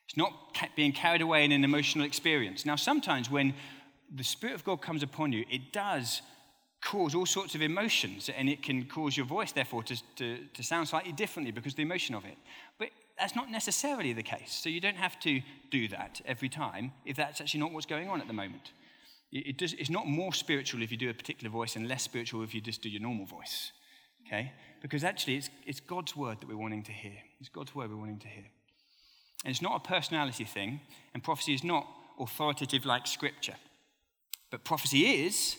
It's 0.07 0.17
not 0.17 0.33
being 0.77 0.93
carried 0.93 1.23
away 1.23 1.45
in 1.45 1.53
an 1.53 1.65
emotional 1.65 2.05
experience. 2.05 2.67
Now, 2.67 2.77
sometimes 2.77 3.31
when 3.31 3.55
the 4.15 4.25
Spirit 4.25 4.55
of 4.55 4.65
God 4.65 4.83
comes 4.83 5.03
upon 5.03 5.33
you, 5.33 5.45
it 5.51 5.73
does 5.73 6.23
cause 6.83 7.15
all 7.15 7.27
sorts 7.27 7.55
of 7.55 7.63
emotions, 7.63 8.31
and 8.37 8.49
it 8.49 8.63
can 8.63 8.87
cause 8.87 9.17
your 9.17 9.27
voice, 9.27 9.53
therefore, 9.53 9.83
to, 9.85 9.97
to, 10.17 10.39
to 10.53 10.63
sound 10.63 10.89
slightly 10.89 11.13
differently 11.13 11.53
because 11.53 11.75
of 11.75 11.77
the 11.77 11.83
emotion 11.83 12.15
of 12.15 12.25
it. 12.25 12.37
But 12.79 12.89
that's 13.19 13.37
not 13.37 13.51
necessarily 13.51 14.13
the 14.13 14.23
case. 14.23 14.53
So 14.53 14.69
you 14.69 14.81
don't 14.81 14.97
have 14.97 15.21
to 15.21 15.43
do 15.71 15.89
that 15.89 16.21
every 16.25 16.49
time 16.49 16.93
if 17.05 17.17
that's 17.17 17.41
actually 17.41 17.61
not 17.61 17.73
what's 17.73 17.87
going 17.87 18.09
on 18.09 18.21
at 18.21 18.27
the 18.27 18.33
moment. 18.33 18.73
It 19.33 19.59
does, 19.59 19.75
it's 19.75 19.91
not 19.91 20.09
more 20.09 20.33
spiritual 20.33 20.83
if 20.83 20.91
you 20.91 20.97
do 20.97 21.09
a 21.09 21.15
particular 21.15 21.51
voice 21.51 21.77
and 21.77 21.87
less 21.87 22.03
spiritual 22.03 22.43
if 22.43 22.55
you 22.55 22.61
just 22.61 22.83
do 22.83 22.89
your 22.89 23.01
normal 23.01 23.27
voice. 23.27 23.71
Okay? 24.27 24.53
Because 24.83 25.05
actually, 25.05 25.37
it's, 25.37 25.51
it's 25.67 25.81
God's 25.81 26.17
word 26.17 26.41
that 26.41 26.49
we're 26.49 26.57
wanting 26.57 26.83
to 26.85 26.93
hear. 26.93 27.17
It's 27.39 27.49
God's 27.49 27.75
word 27.75 27.91
we're 27.91 27.97
wanting 27.97 28.19
to 28.21 28.29
hear. 28.29 28.47
And 29.45 29.51
it's 29.51 29.63
not 29.63 29.77
a 29.77 29.89
personality 29.89 30.45
thing, 30.45 30.81
and 31.15 31.23
prophecy 31.23 31.55
is 31.55 31.65
not 31.65 31.87
authoritative 32.19 32.85
like 32.85 33.07
scripture. 33.07 33.57
But 34.51 34.65
prophecy 34.65 35.25
is 35.25 35.57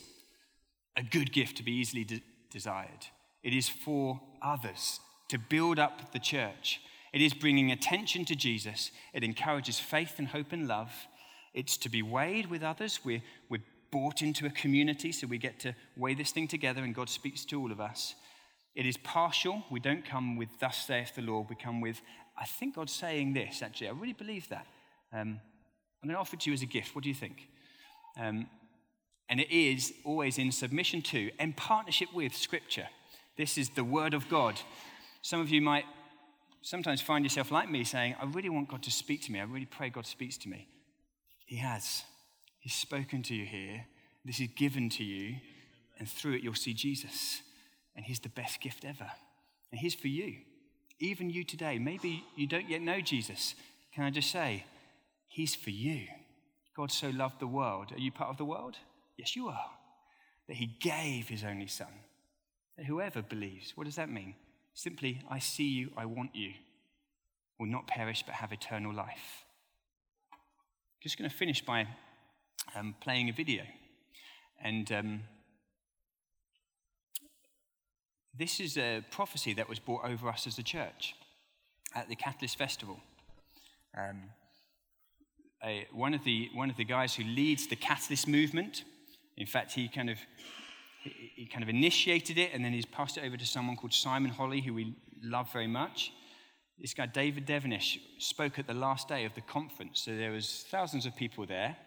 a 0.97 1.03
good 1.03 1.31
gift 1.31 1.57
to 1.57 1.63
be 1.63 1.71
easily 1.71 2.03
de- 2.03 2.23
desired. 2.49 3.07
It 3.41 3.53
is 3.53 3.69
for 3.69 4.19
others 4.41 4.99
to 5.29 5.39
build 5.39 5.79
up 5.79 6.11
the 6.11 6.19
church. 6.19 6.81
It 7.13 7.21
is 7.21 7.33
bringing 7.33 7.71
attention 7.71 8.25
to 8.25 8.35
Jesus. 8.35 8.91
It 9.13 9.23
encourages 9.23 9.79
faith 9.79 10.15
and 10.17 10.27
hope 10.27 10.51
and 10.51 10.67
love. 10.67 10.91
It's 11.53 11.77
to 11.77 11.89
be 11.89 12.01
weighed 12.01 12.49
with 12.49 12.63
others. 12.63 12.99
We're, 13.03 13.21
we're 13.49 13.63
brought 13.91 14.21
into 14.21 14.45
a 14.45 14.49
community, 14.49 15.11
so 15.11 15.27
we 15.27 15.37
get 15.37 15.59
to 15.61 15.75
weigh 15.97 16.13
this 16.13 16.31
thing 16.31 16.47
together, 16.47 16.83
and 16.83 16.95
God 16.95 17.09
speaks 17.09 17.43
to 17.45 17.59
all 17.59 17.71
of 17.71 17.81
us. 17.81 18.15
It 18.73 18.85
is 18.85 18.95
partial. 18.97 19.63
We 19.69 19.81
don't 19.81 20.05
come 20.05 20.37
with, 20.37 20.49
Thus 20.59 20.77
saith 20.77 21.15
the 21.15 21.21
Lord. 21.21 21.47
We 21.49 21.55
come 21.55 21.81
with, 21.81 22.01
I 22.37 22.45
think 22.45 22.75
God's 22.75 22.93
saying 22.93 23.33
this, 23.33 23.61
actually. 23.61 23.89
I 23.89 23.91
really 23.91 24.13
believe 24.13 24.47
that. 24.49 24.65
Um, 25.11 25.41
I'm 26.01 26.07
going 26.07 26.15
to 26.15 26.21
offer 26.21 26.35
it 26.35 26.41
to 26.41 26.49
you 26.49 26.53
as 26.53 26.61
a 26.61 26.67
gift. 26.67 26.95
What 26.95 27.03
do 27.03 27.09
you 27.09 27.15
think? 27.15 27.47
Um, 28.19 28.47
and 29.29 29.39
it 29.39 29.51
is 29.51 29.93
always 30.05 30.37
in 30.37 30.51
submission 30.51 31.01
to 31.03 31.31
and 31.37 31.55
partnership 31.55 32.09
with 32.13 32.35
Scripture. 32.35 32.87
This 33.37 33.57
is 33.57 33.69
the 33.69 33.83
Word 33.83 34.13
of 34.13 34.27
God. 34.29 34.59
Some 35.21 35.41
of 35.41 35.49
you 35.49 35.61
might 35.61 35.85
sometimes 36.61 37.01
find 37.01 37.25
yourself 37.25 37.51
like 37.51 37.69
me 37.69 37.83
saying, 37.83 38.15
I 38.21 38.25
really 38.25 38.49
want 38.49 38.69
God 38.69 38.83
to 38.83 38.91
speak 38.91 39.21
to 39.23 39.31
me. 39.31 39.39
I 39.39 39.43
really 39.43 39.65
pray 39.65 39.89
God 39.89 40.05
speaks 40.05 40.37
to 40.39 40.49
me. 40.49 40.67
He 41.51 41.57
has. 41.57 42.03
He's 42.61 42.73
spoken 42.73 43.23
to 43.23 43.35
you 43.35 43.45
here. 43.45 43.85
This 44.23 44.39
is 44.39 44.47
given 44.55 44.89
to 44.91 45.03
you. 45.03 45.35
And 45.99 46.07
through 46.07 46.35
it, 46.35 46.43
you'll 46.43 46.53
see 46.53 46.73
Jesus. 46.73 47.41
And 47.93 48.05
He's 48.05 48.21
the 48.21 48.29
best 48.29 48.61
gift 48.61 48.85
ever. 48.85 49.11
And 49.69 49.81
He's 49.81 49.93
for 49.93 50.07
you. 50.07 50.37
Even 51.01 51.29
you 51.29 51.43
today. 51.43 51.77
Maybe 51.77 52.23
you 52.37 52.47
don't 52.47 52.69
yet 52.69 52.81
know 52.81 53.01
Jesus. 53.01 53.55
Can 53.93 54.05
I 54.05 54.11
just 54.11 54.31
say, 54.31 54.63
He's 55.27 55.53
for 55.53 55.71
you. 55.71 56.07
God 56.73 56.89
so 56.89 57.09
loved 57.09 57.41
the 57.41 57.47
world. 57.47 57.91
Are 57.91 57.99
you 57.99 58.13
part 58.13 58.29
of 58.29 58.37
the 58.37 58.45
world? 58.45 58.77
Yes, 59.17 59.35
you 59.35 59.49
are. 59.49 59.71
That 60.47 60.55
he 60.55 60.77
gave 60.79 61.27
his 61.27 61.43
only 61.43 61.67
son. 61.67 61.91
That 62.77 62.85
whoever 62.85 63.21
believes, 63.21 63.73
what 63.75 63.83
does 63.83 63.97
that 63.97 64.09
mean? 64.09 64.35
Simply, 64.73 65.21
I 65.29 65.39
see 65.39 65.67
you, 65.67 65.91
I 65.97 66.05
want 66.05 66.33
you, 66.33 66.53
will 67.59 67.67
not 67.67 67.87
perish 67.87 68.23
but 68.25 68.35
have 68.35 68.53
eternal 68.53 68.93
life. 68.93 69.43
Just 71.01 71.17
going 71.17 71.29
to 71.29 71.35
finish 71.35 71.65
by 71.65 71.87
um, 72.75 72.95
playing 73.01 73.29
a 73.29 73.33
video. 73.33 73.63
And 74.63 74.91
um, 74.91 75.19
this 78.37 78.59
is 78.59 78.77
a 78.77 79.03
prophecy 79.11 79.53
that 79.53 79.67
was 79.67 79.79
brought 79.79 80.05
over 80.05 80.29
us 80.29 80.47
as 80.47 80.59
a 80.59 80.63
church 80.63 81.15
at 81.95 82.07
the 82.07 82.15
Catalyst 82.15 82.57
Festival. 82.57 82.99
Um, 83.97 84.21
a, 85.65 85.87
one, 85.91 86.13
of 86.13 86.23
the, 86.23 86.49
one 86.53 86.69
of 86.69 86.77
the 86.77 86.85
guys 86.85 87.15
who 87.15 87.23
leads 87.23 87.67
the 87.67 87.75
Catalyst 87.75 88.27
movement 88.27 88.83
in 89.37 89.47
fact, 89.47 89.71
he 89.71 89.87
kind 89.87 90.09
of 90.09 90.19
he 91.03 91.47
kind 91.47 91.63
of 91.63 91.69
initiated 91.69 92.37
it, 92.37 92.51
and 92.53 92.63
then 92.63 92.73
he's 92.73 92.85
passed 92.85 93.17
it 93.17 93.23
over 93.23 93.35
to 93.35 93.45
someone 93.45 93.75
called 93.75 93.91
Simon 93.91 94.29
Holley, 94.29 94.61
who 94.61 94.75
we 94.75 94.95
love 95.23 95.51
very 95.51 95.65
much. 95.65 96.13
This 96.81 96.95
guy, 96.95 97.05
David 97.05 97.45
Devenish, 97.45 97.99
spoke 98.17 98.57
at 98.57 98.65
the 98.65 98.73
last 98.73 99.07
day 99.07 99.25
of 99.25 99.35
the 99.35 99.41
conference. 99.41 100.01
So 100.01 100.17
there 100.17 100.31
was 100.31 100.65
thousands 100.67 101.05
of 101.05 101.15
people 101.15 101.45
there, 101.45 101.77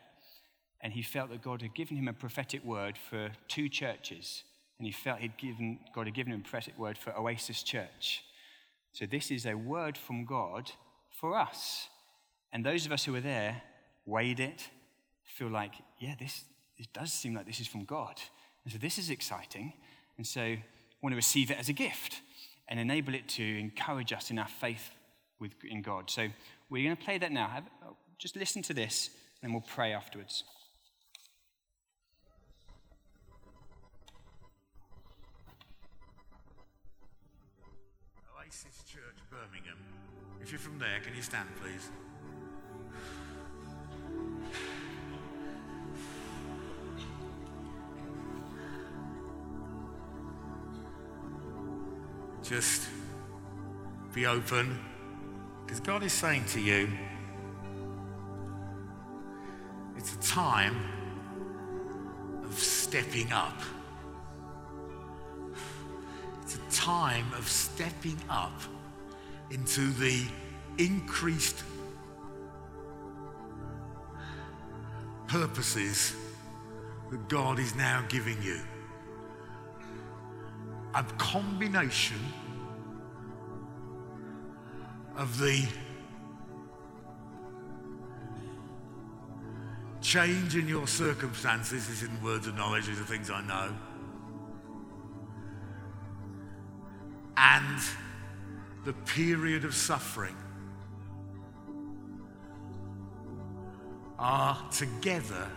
and 0.80 0.92
he 0.92 1.02
felt 1.02 1.30
that 1.30 1.42
God 1.42 1.62
had 1.62 1.74
given 1.74 1.96
him 1.96 2.06
a 2.06 2.12
prophetic 2.12 2.64
word 2.64 2.96
for 2.96 3.32
two 3.48 3.68
churches, 3.68 4.44
and 4.78 4.86
he 4.86 4.92
felt 4.92 5.18
he'd 5.18 5.36
given, 5.36 5.80
God 5.92 6.06
had 6.06 6.14
given 6.14 6.32
him 6.32 6.40
a 6.40 6.42
prophetic 6.42 6.78
word 6.78 6.96
for 6.96 7.12
Oasis 7.18 7.64
Church. 7.64 8.22
So 8.92 9.04
this 9.04 9.32
is 9.32 9.46
a 9.46 9.54
word 9.54 9.98
from 9.98 10.24
God 10.24 10.70
for 11.10 11.36
us. 11.36 11.88
And 12.52 12.64
those 12.64 12.86
of 12.86 12.92
us 12.92 13.04
who 13.04 13.12
were 13.12 13.20
there 13.20 13.62
weighed 14.06 14.38
it, 14.38 14.68
feel 15.24 15.48
like, 15.48 15.72
yeah, 15.98 16.14
this, 16.16 16.44
it 16.76 16.92
does 16.92 17.12
seem 17.12 17.34
like 17.34 17.46
this 17.46 17.58
is 17.58 17.66
from 17.66 17.84
God. 17.84 18.20
And 18.62 18.72
so 18.72 18.78
this 18.78 18.98
is 18.98 19.10
exciting. 19.10 19.72
And 20.18 20.24
so 20.24 20.54
want 21.02 21.12
to 21.12 21.16
receive 21.16 21.50
it 21.50 21.58
as 21.58 21.68
a 21.68 21.72
gift 21.72 22.20
and 22.68 22.80
enable 22.80 23.14
it 23.14 23.28
to 23.28 23.58
encourage 23.58 24.12
us 24.12 24.30
in 24.30 24.38
our 24.38 24.48
faith 24.48 24.90
with, 25.38 25.52
in 25.68 25.82
God. 25.82 26.10
So 26.10 26.28
we're 26.70 26.84
going 26.84 26.96
to 26.96 27.02
play 27.02 27.18
that 27.18 27.32
now. 27.32 27.48
Have, 27.48 27.64
uh, 27.82 27.92
just 28.18 28.36
listen 28.36 28.62
to 28.62 28.74
this, 28.74 29.10
and 29.42 29.52
we'll 29.52 29.62
pray 29.62 29.92
afterwards. 29.92 30.44
Oasis 38.38 38.84
Church, 38.90 39.18
Birmingham. 39.30 39.78
If 40.40 40.52
you're 40.52 40.58
from 40.58 40.78
there, 40.78 41.00
can 41.02 41.14
you 41.14 41.22
stand, 41.22 41.48
please? 41.60 41.90
Just 52.44 52.88
be 54.12 54.26
open 54.26 54.78
because 55.64 55.80
God 55.80 56.02
is 56.02 56.12
saying 56.12 56.44
to 56.48 56.60
you, 56.60 56.90
it's 59.96 60.14
a 60.14 60.18
time 60.18 60.76
of 62.44 62.52
stepping 62.58 63.32
up. 63.32 63.58
It's 66.42 66.56
a 66.56 66.70
time 66.70 67.32
of 67.32 67.48
stepping 67.48 68.18
up 68.28 68.60
into 69.50 69.90
the 69.92 70.22
increased 70.76 71.64
purposes 75.28 76.14
that 77.10 77.26
God 77.30 77.58
is 77.58 77.74
now 77.74 78.04
giving 78.10 78.42
you. 78.42 78.60
A 80.94 81.02
combination 81.18 82.20
of 85.16 85.38
the 85.38 85.66
change 90.00 90.54
in 90.54 90.68
your 90.68 90.86
circumstances, 90.86 91.88
this 91.88 92.02
isn't 92.02 92.22
words 92.22 92.46
of 92.46 92.56
knowledge, 92.56 92.86
these 92.86 93.00
are 93.00 93.04
things 93.04 93.30
I 93.30 93.42
know, 93.42 93.74
and 97.36 97.82
the 98.84 98.92
period 98.92 99.64
of 99.64 99.74
suffering 99.74 100.36
are 104.18 104.62
together 104.70 105.48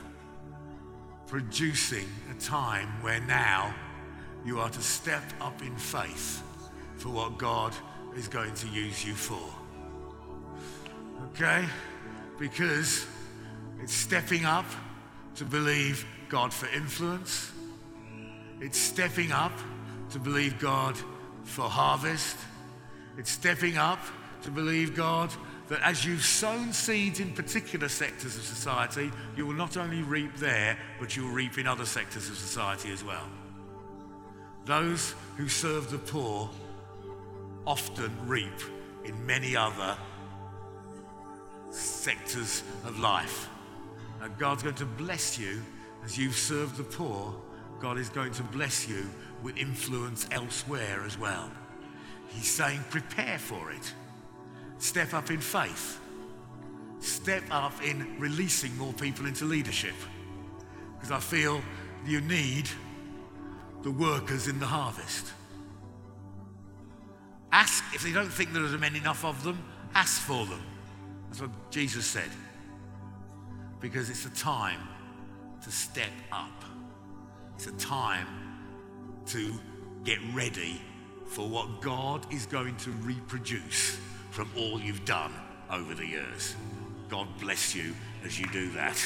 producing 1.28 2.08
a 2.32 2.42
time 2.42 2.88
where 3.04 3.20
now 3.20 3.76
you 4.46 4.60
are 4.60 4.70
to 4.70 4.82
step 4.82 5.24
up 5.42 5.62
in 5.62 5.76
faith 5.76 6.44
for 6.98 7.10
what 7.10 7.38
God 7.38 7.74
is 8.16 8.28
going 8.28 8.54
to 8.56 8.68
use 8.68 9.06
you 9.06 9.14
for. 9.14 9.54
Okay? 11.32 11.66
Because 12.40 13.06
it's 13.82 13.94
stepping 13.94 14.46
up 14.46 14.66
to 15.36 15.46
believe 15.46 16.06
God 16.30 16.54
for 16.54 16.68
influence. 16.76 17.52
It's 18.60 18.80
stepping 18.80 19.32
up 19.32 19.54
to 20.12 20.20
believe 20.20 20.60
God 20.60 20.98
for 21.44 21.64
harvest. 21.64 22.38
It's 23.18 23.32
stepping 23.32 23.78
up 23.78 24.00
to 24.44 24.52
believe 24.52 24.96
God 24.96 25.32
that 25.68 25.82
as 25.82 26.06
you've 26.06 26.24
sown 26.24 26.72
seeds 26.72 27.20
in 27.20 27.34
particular 27.34 27.90
sectors 27.90 28.38
of 28.38 28.44
society, 28.44 29.12
you 29.36 29.46
will 29.46 29.54
not 29.54 29.76
only 29.78 30.02
reap 30.02 30.36
there, 30.38 30.78
but 31.00 31.16
you 31.16 31.24
will 31.24 31.34
reap 31.34 31.58
in 31.58 31.68
other 31.68 31.86
sectors 31.86 32.30
of 32.30 32.38
society 32.38 32.92
as 32.92 33.04
well. 33.04 33.28
Those 34.68 35.16
who 35.38 35.48
serve 35.48 35.90
the 35.90 35.98
poor 35.98 36.50
often 37.66 38.12
reap 38.26 38.60
in 39.06 39.26
many 39.26 39.56
other 39.56 39.98
sectors 41.72 42.64
of 42.84 43.00
life. 43.00 43.48
And 44.22 44.38
God's 44.38 44.64
going 44.64 44.76
to 44.76 44.86
bless 44.86 45.40
you 45.40 45.62
as 46.04 46.18
you 46.18 46.32
serve 46.32 46.76
the 46.76 46.84
poor. 46.84 47.34
God 47.80 47.98
is 47.98 48.10
going 48.10 48.34
to 48.34 48.44
bless 48.44 48.90
you 48.90 49.10
with 49.42 49.56
influence 49.56 50.28
elsewhere 50.32 51.02
as 51.06 51.18
well. 51.18 51.50
He's 52.30 52.52
saying, 52.52 52.84
prepare 52.90 53.40
for 53.40 53.72
it. 53.72 53.94
Step 54.80 55.14
up 55.14 55.32
in 55.32 55.40
faith. 55.40 56.02
Step 57.00 57.44
up 57.52 57.82
in 57.82 58.20
releasing 58.20 58.76
more 58.78 58.92
people 58.92 59.28
into 59.28 59.46
leadership. 59.46 59.96
Because 60.96 61.12
I 61.12 61.20
feel 61.20 61.62
you 62.06 62.20
need 62.20 62.68
the 63.84 63.92
workers 63.92 64.48
in 64.48 64.60
the 64.60 64.66
harvest. 64.66 65.34
Ask, 67.52 67.84
if 67.94 68.04
they 68.04 68.12
don't 68.12 68.32
think 68.32 68.54
there 68.54 68.64
are 68.64 68.78
many 68.78 69.00
enough 69.00 69.24
of 69.24 69.44
them, 69.44 69.64
ask 69.96 70.22
for 70.22 70.46
them. 70.46 70.62
That's 71.28 71.42
what 71.42 71.72
Jesus 71.72 72.06
said. 72.06 72.30
Because 73.80 74.10
it's 74.10 74.26
a 74.26 74.32
time 74.32 74.82
to 75.64 75.72
step 75.72 76.12
up. 76.32 76.64
It's 77.56 77.68
a 77.68 77.72
time 77.74 78.28
to 79.28 79.54
get 80.04 80.20
ready 80.34 80.82
for 81.26 81.48
what 81.48 81.82
God 81.82 82.32
is 82.34 82.46
going 82.46 82.76
to 82.78 82.92
reproduce 82.92 84.00
from 84.32 84.50
all 84.58 84.80
you've 84.80 85.06
done 85.06 85.34
over 85.72 85.94
the 85.94 86.06
years. 86.06 86.56
God 87.10 87.28
bless 87.40 87.76
you 87.76 87.94
as 88.24 88.40
you 88.40 88.48
do 88.48 88.70
that. 88.72 88.98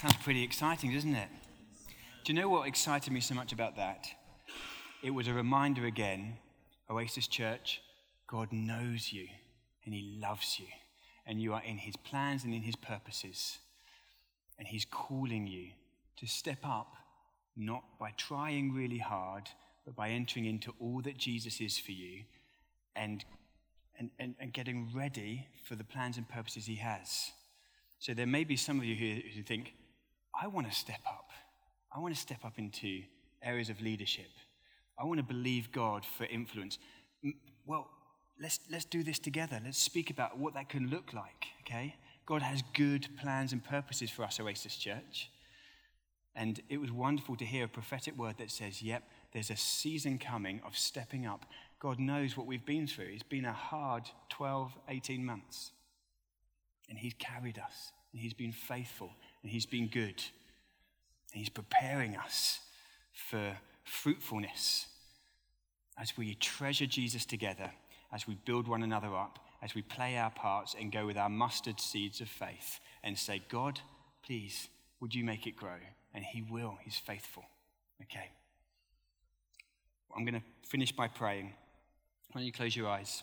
Sounds 0.00 0.14
pretty 0.22 0.44
exciting, 0.44 0.94
doesn't 0.94 1.16
it? 1.16 1.28
Do 2.24 2.32
you 2.32 2.38
know 2.38 2.48
what 2.48 2.68
excited 2.68 3.12
me 3.12 3.18
so 3.18 3.34
much 3.34 3.52
about 3.52 3.74
that? 3.74 4.06
It 5.02 5.10
was 5.10 5.26
a 5.26 5.34
reminder 5.34 5.86
again 5.86 6.36
Oasis 6.88 7.26
Church, 7.26 7.80
God 8.28 8.52
knows 8.52 9.12
you 9.12 9.26
and 9.84 9.92
He 9.92 10.20
loves 10.22 10.60
you, 10.60 10.66
and 11.26 11.42
you 11.42 11.52
are 11.52 11.64
in 11.64 11.78
His 11.78 11.96
plans 11.96 12.44
and 12.44 12.54
in 12.54 12.62
His 12.62 12.76
purposes. 12.76 13.58
And 14.56 14.68
He's 14.68 14.84
calling 14.84 15.48
you 15.48 15.70
to 16.18 16.28
step 16.28 16.60
up, 16.64 16.92
not 17.56 17.82
by 17.98 18.12
trying 18.16 18.72
really 18.72 18.98
hard, 18.98 19.48
but 19.84 19.96
by 19.96 20.10
entering 20.10 20.44
into 20.44 20.72
all 20.78 21.02
that 21.02 21.18
Jesus 21.18 21.60
is 21.60 21.76
for 21.76 21.90
you 21.90 22.22
and, 22.94 23.24
and, 23.98 24.10
and, 24.20 24.36
and 24.38 24.52
getting 24.52 24.92
ready 24.94 25.48
for 25.64 25.74
the 25.74 25.82
plans 25.82 26.18
and 26.18 26.28
purposes 26.28 26.66
He 26.66 26.76
has. 26.76 27.32
So 27.98 28.14
there 28.14 28.26
may 28.26 28.44
be 28.44 28.54
some 28.54 28.78
of 28.78 28.84
you 28.84 28.94
who, 28.94 29.28
who 29.34 29.42
think, 29.42 29.72
I 30.40 30.46
want 30.46 30.70
to 30.70 30.76
step 30.76 31.00
up. 31.06 31.30
I 31.94 31.98
want 31.98 32.14
to 32.14 32.20
step 32.20 32.44
up 32.44 32.58
into 32.58 33.02
areas 33.42 33.70
of 33.70 33.80
leadership. 33.80 34.30
I 34.98 35.04
want 35.04 35.18
to 35.18 35.24
believe 35.24 35.72
God 35.72 36.04
for 36.04 36.24
influence. 36.24 36.78
Well, 37.66 37.88
let's, 38.40 38.60
let's 38.70 38.84
do 38.84 39.02
this 39.02 39.18
together. 39.18 39.60
Let's 39.64 39.78
speak 39.78 40.10
about 40.10 40.38
what 40.38 40.54
that 40.54 40.68
can 40.68 40.88
look 40.88 41.12
like, 41.12 41.46
okay? 41.62 41.96
God 42.26 42.42
has 42.42 42.62
good 42.74 43.08
plans 43.20 43.52
and 43.52 43.64
purposes 43.64 44.10
for 44.10 44.22
us, 44.22 44.38
Oasis 44.38 44.76
Church. 44.76 45.30
And 46.34 46.60
it 46.68 46.78
was 46.78 46.92
wonderful 46.92 47.36
to 47.36 47.44
hear 47.44 47.64
a 47.64 47.68
prophetic 47.68 48.16
word 48.16 48.36
that 48.38 48.50
says, 48.50 48.82
yep, 48.82 49.02
there's 49.32 49.50
a 49.50 49.56
season 49.56 50.18
coming 50.18 50.60
of 50.64 50.76
stepping 50.76 51.26
up. 51.26 51.46
God 51.80 51.98
knows 51.98 52.36
what 52.36 52.46
we've 52.46 52.64
been 52.64 52.86
through. 52.86 53.08
It's 53.12 53.22
been 53.22 53.44
a 53.44 53.52
hard 53.52 54.04
12, 54.28 54.72
18 54.88 55.24
months. 55.24 55.72
And 56.88 56.98
He's 56.98 57.14
carried 57.18 57.58
us, 57.58 57.92
and 58.12 58.20
He's 58.20 58.34
been 58.34 58.52
faithful, 58.52 59.10
and 59.42 59.50
He's 59.50 59.66
been 59.66 59.88
good. 59.88 60.22
And 61.32 61.40
He's 61.40 61.48
preparing 61.48 62.16
us 62.16 62.60
for 63.12 63.56
fruitfulness 63.84 64.86
as 66.00 66.16
we 66.16 66.34
treasure 66.34 66.86
Jesus 66.86 67.24
together, 67.24 67.70
as 68.12 68.26
we 68.26 68.36
build 68.44 68.68
one 68.68 68.82
another 68.82 69.14
up, 69.14 69.38
as 69.62 69.74
we 69.74 69.82
play 69.82 70.16
our 70.16 70.30
parts 70.30 70.74
and 70.78 70.92
go 70.92 71.06
with 71.06 71.16
our 71.16 71.28
mustard 71.28 71.80
seeds 71.80 72.20
of 72.20 72.28
faith 72.28 72.78
and 73.02 73.18
say, 73.18 73.42
God, 73.48 73.80
please, 74.24 74.68
would 75.00 75.14
you 75.14 75.24
make 75.24 75.46
it 75.46 75.56
grow? 75.56 75.78
And 76.14 76.24
He 76.24 76.42
will. 76.42 76.78
He's 76.82 76.96
faithful. 76.96 77.44
Okay. 78.02 78.30
I'm 80.16 80.24
going 80.24 80.40
to 80.40 80.68
finish 80.68 80.92
by 80.92 81.08
praying. 81.08 81.52
Why 82.32 82.40
don't 82.40 82.46
you 82.46 82.52
close 82.52 82.74
your 82.74 82.88
eyes? 82.88 83.22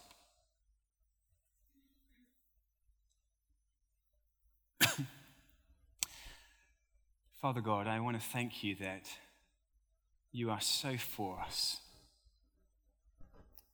Father 7.42 7.62
God, 7.62 7.88
I 7.88 8.00
want 8.00 8.20
to 8.20 8.28
thank 8.28 8.64
you 8.64 8.76
that 8.76 9.04
you 10.32 10.50
are 10.50 10.62
so 10.62 10.98
for 10.98 11.40
us. 11.40 11.78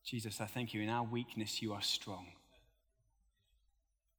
Jesus, 0.03 0.41
I 0.41 0.45
thank 0.45 0.73
you. 0.73 0.81
In 0.81 0.89
our 0.89 1.03
weakness, 1.03 1.61
you 1.61 1.73
are 1.73 1.81
strong. 1.81 2.27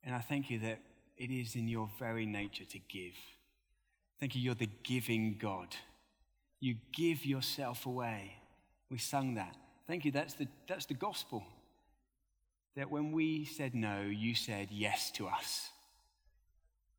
And 0.05 0.15
I 0.15 0.21
thank 0.21 0.51
you 0.51 0.59
that 0.61 0.81
it 1.17 1.31
is 1.31 1.55
in 1.55 1.69
your 1.69 1.89
very 1.99 2.27
nature 2.27 2.65
to 2.65 2.79
give. 2.79 3.15
Thank 4.19 4.35
you, 4.35 4.43
you're 4.43 4.55
the 4.55 4.71
giving 4.83 5.37
God. 5.39 5.69
You 6.61 6.77
give 6.93 7.25
yourself 7.25 7.87
away. 7.87 8.37
We 8.91 8.99
sung 8.99 9.35
that. 9.35 9.57
Thank 9.87 10.05
you, 10.05 10.13
that's 10.13 10.35
the, 10.35 10.49
that's 10.69 10.87
the 10.87 10.95
gospel. 10.95 11.45
That 12.77 12.91
when 12.91 13.13
we 13.13 13.45
said 13.45 13.75
no, 13.75 14.03
you 14.03 14.35
said 14.35 14.69
yes 14.71 15.11
to 15.13 15.27
us. 15.27 15.69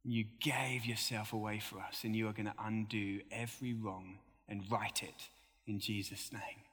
You 0.04 0.26
gave 0.42 0.86
yourself 0.86 1.34
away 1.34 1.60
for 1.60 1.80
us, 1.80 2.04
and 2.04 2.16
you 2.16 2.28
are 2.28 2.34
going 2.34 2.48
to 2.48 2.56
undo 2.60 3.22
every 3.32 3.74
wrong 3.74 4.20
and 4.50 4.64
right 4.70 5.02
it 5.02 5.30
in 5.66 5.80
Jesus' 5.80 6.32
name. 6.34 6.64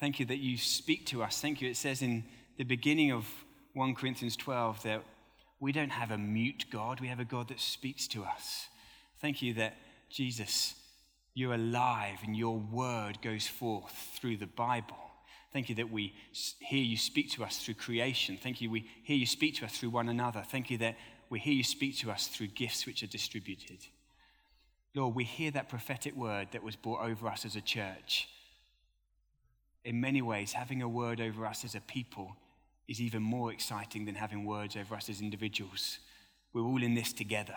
Thank 0.00 0.20
you 0.20 0.26
that 0.26 0.38
you 0.38 0.56
speak 0.56 1.06
to 1.06 1.22
us. 1.22 1.40
Thank 1.40 1.60
you. 1.60 1.68
It 1.68 1.76
says 1.76 2.02
in 2.02 2.24
the 2.56 2.64
beginning 2.64 3.12
of 3.12 3.26
1 3.74 3.94
Corinthians 3.94 4.36
12 4.36 4.82
that 4.84 5.02
we 5.60 5.72
don't 5.72 5.90
have 5.90 6.10
a 6.10 6.18
mute 6.18 6.66
God, 6.70 7.00
we 7.00 7.08
have 7.08 7.20
a 7.20 7.24
God 7.24 7.48
that 7.48 7.60
speaks 7.60 8.06
to 8.08 8.22
us. 8.24 8.68
Thank 9.20 9.42
you 9.42 9.54
that 9.54 9.76
Jesus, 10.08 10.74
you're 11.34 11.54
alive 11.54 12.18
and 12.24 12.36
your 12.36 12.58
word 12.58 13.20
goes 13.22 13.46
forth 13.46 13.92
through 14.18 14.36
the 14.36 14.46
Bible. 14.46 14.96
Thank 15.52 15.68
you 15.68 15.74
that 15.76 15.90
we 15.90 16.14
hear 16.60 16.82
you 16.82 16.96
speak 16.96 17.30
to 17.32 17.44
us 17.44 17.58
through 17.58 17.74
creation. 17.74 18.38
Thank 18.40 18.60
you 18.60 18.70
we 18.70 18.88
hear 19.02 19.16
you 19.16 19.26
speak 19.26 19.56
to 19.56 19.64
us 19.64 19.76
through 19.76 19.90
one 19.90 20.08
another. 20.08 20.44
Thank 20.48 20.70
you 20.70 20.78
that 20.78 20.96
we 21.30 21.38
hear 21.38 21.54
you 21.54 21.64
speak 21.64 21.98
to 21.98 22.10
us 22.10 22.26
through 22.26 22.48
gifts 22.48 22.86
which 22.86 23.02
are 23.02 23.08
distributed. 23.08 23.78
Lord, 24.94 25.14
we 25.14 25.24
hear 25.24 25.50
that 25.50 25.68
prophetic 25.68 26.16
word 26.16 26.48
that 26.52 26.62
was 26.62 26.76
brought 26.76 27.02
over 27.02 27.28
us 27.28 27.44
as 27.44 27.56
a 27.56 27.60
church. 27.60 28.28
In 29.84 30.00
many 30.00 30.22
ways, 30.22 30.52
having 30.52 30.82
a 30.82 30.88
word 30.88 31.20
over 31.20 31.46
us 31.46 31.64
as 31.64 31.74
a 31.74 31.80
people 31.80 32.36
is 32.88 33.00
even 33.00 33.22
more 33.22 33.52
exciting 33.52 34.06
than 34.06 34.14
having 34.14 34.44
words 34.44 34.76
over 34.76 34.94
us 34.94 35.08
as 35.08 35.20
individuals. 35.20 35.98
We're 36.52 36.62
all 36.62 36.82
in 36.82 36.94
this 36.94 37.12
together. 37.12 37.56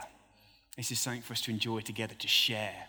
This 0.76 0.91
is 0.91 0.99
something 0.99 1.22
for 1.22 1.34
us 1.34 1.41
to 1.41 1.51
enjoy 1.51 1.82
together, 1.82 2.13
to 2.15 2.28
share. 2.28 2.88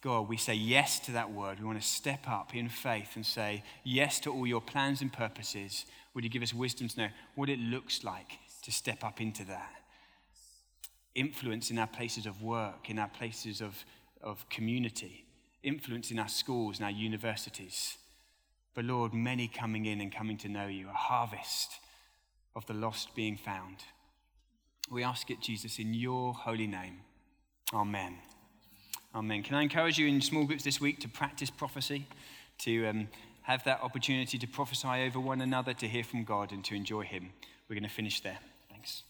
God, 0.00 0.28
we 0.28 0.36
say 0.36 0.54
yes 0.54 1.00
to 1.00 1.12
that 1.12 1.32
word. 1.32 1.58
We 1.58 1.66
want 1.66 1.80
to 1.80 1.86
step 1.86 2.28
up 2.28 2.54
in 2.54 2.68
faith 2.68 3.16
and 3.16 3.26
say 3.26 3.64
yes 3.82 4.20
to 4.20 4.32
all 4.32 4.46
your 4.46 4.60
plans 4.60 5.00
and 5.00 5.12
purposes. 5.12 5.86
Would 6.14 6.24
you 6.24 6.30
give 6.30 6.42
us 6.42 6.54
wisdom 6.54 6.88
to 6.88 7.00
know 7.00 7.08
what 7.34 7.48
it 7.48 7.58
looks 7.58 8.04
like 8.04 8.38
to 8.68 8.74
step 8.74 9.02
up 9.02 9.18
into 9.18 9.44
that? 9.44 9.72
Influence 11.14 11.70
in 11.70 11.78
our 11.78 11.86
places 11.86 12.26
of 12.26 12.42
work, 12.42 12.90
in 12.90 12.98
our 12.98 13.08
places 13.08 13.62
of, 13.62 13.82
of 14.22 14.46
community, 14.50 15.24
influence 15.62 16.10
in 16.10 16.18
our 16.18 16.28
schools 16.28 16.76
and 16.76 16.84
our 16.84 16.90
universities. 16.90 17.96
But 18.74 18.84
Lord, 18.84 19.14
many 19.14 19.48
coming 19.48 19.86
in 19.86 20.02
and 20.02 20.14
coming 20.14 20.36
to 20.38 20.50
know 20.50 20.66
you, 20.66 20.86
a 20.90 20.92
harvest 20.92 21.70
of 22.54 22.66
the 22.66 22.74
lost 22.74 23.14
being 23.14 23.38
found. 23.38 23.76
We 24.90 25.02
ask 25.02 25.30
it, 25.30 25.40
Jesus, 25.40 25.78
in 25.78 25.94
your 25.94 26.34
holy 26.34 26.66
name. 26.66 26.98
Amen. 27.72 28.18
Amen. 29.14 29.42
Can 29.42 29.54
I 29.54 29.62
encourage 29.62 29.96
you 29.96 30.06
in 30.06 30.20
small 30.20 30.44
groups 30.44 30.64
this 30.64 30.78
week 30.78 31.00
to 31.00 31.08
practice 31.08 31.48
prophecy, 31.48 32.06
to 32.58 32.86
um, 32.86 33.08
have 33.44 33.64
that 33.64 33.82
opportunity 33.82 34.36
to 34.36 34.46
prophesy 34.46 35.06
over 35.06 35.18
one 35.18 35.40
another, 35.40 35.72
to 35.72 35.88
hear 35.88 36.04
from 36.04 36.24
God, 36.24 36.52
and 36.52 36.62
to 36.66 36.74
enjoy 36.74 37.04
Him? 37.04 37.30
We're 37.66 37.76
going 37.76 37.88
to 37.88 37.94
finish 37.94 38.20
there. 38.20 38.38
Thanks. 38.78 39.04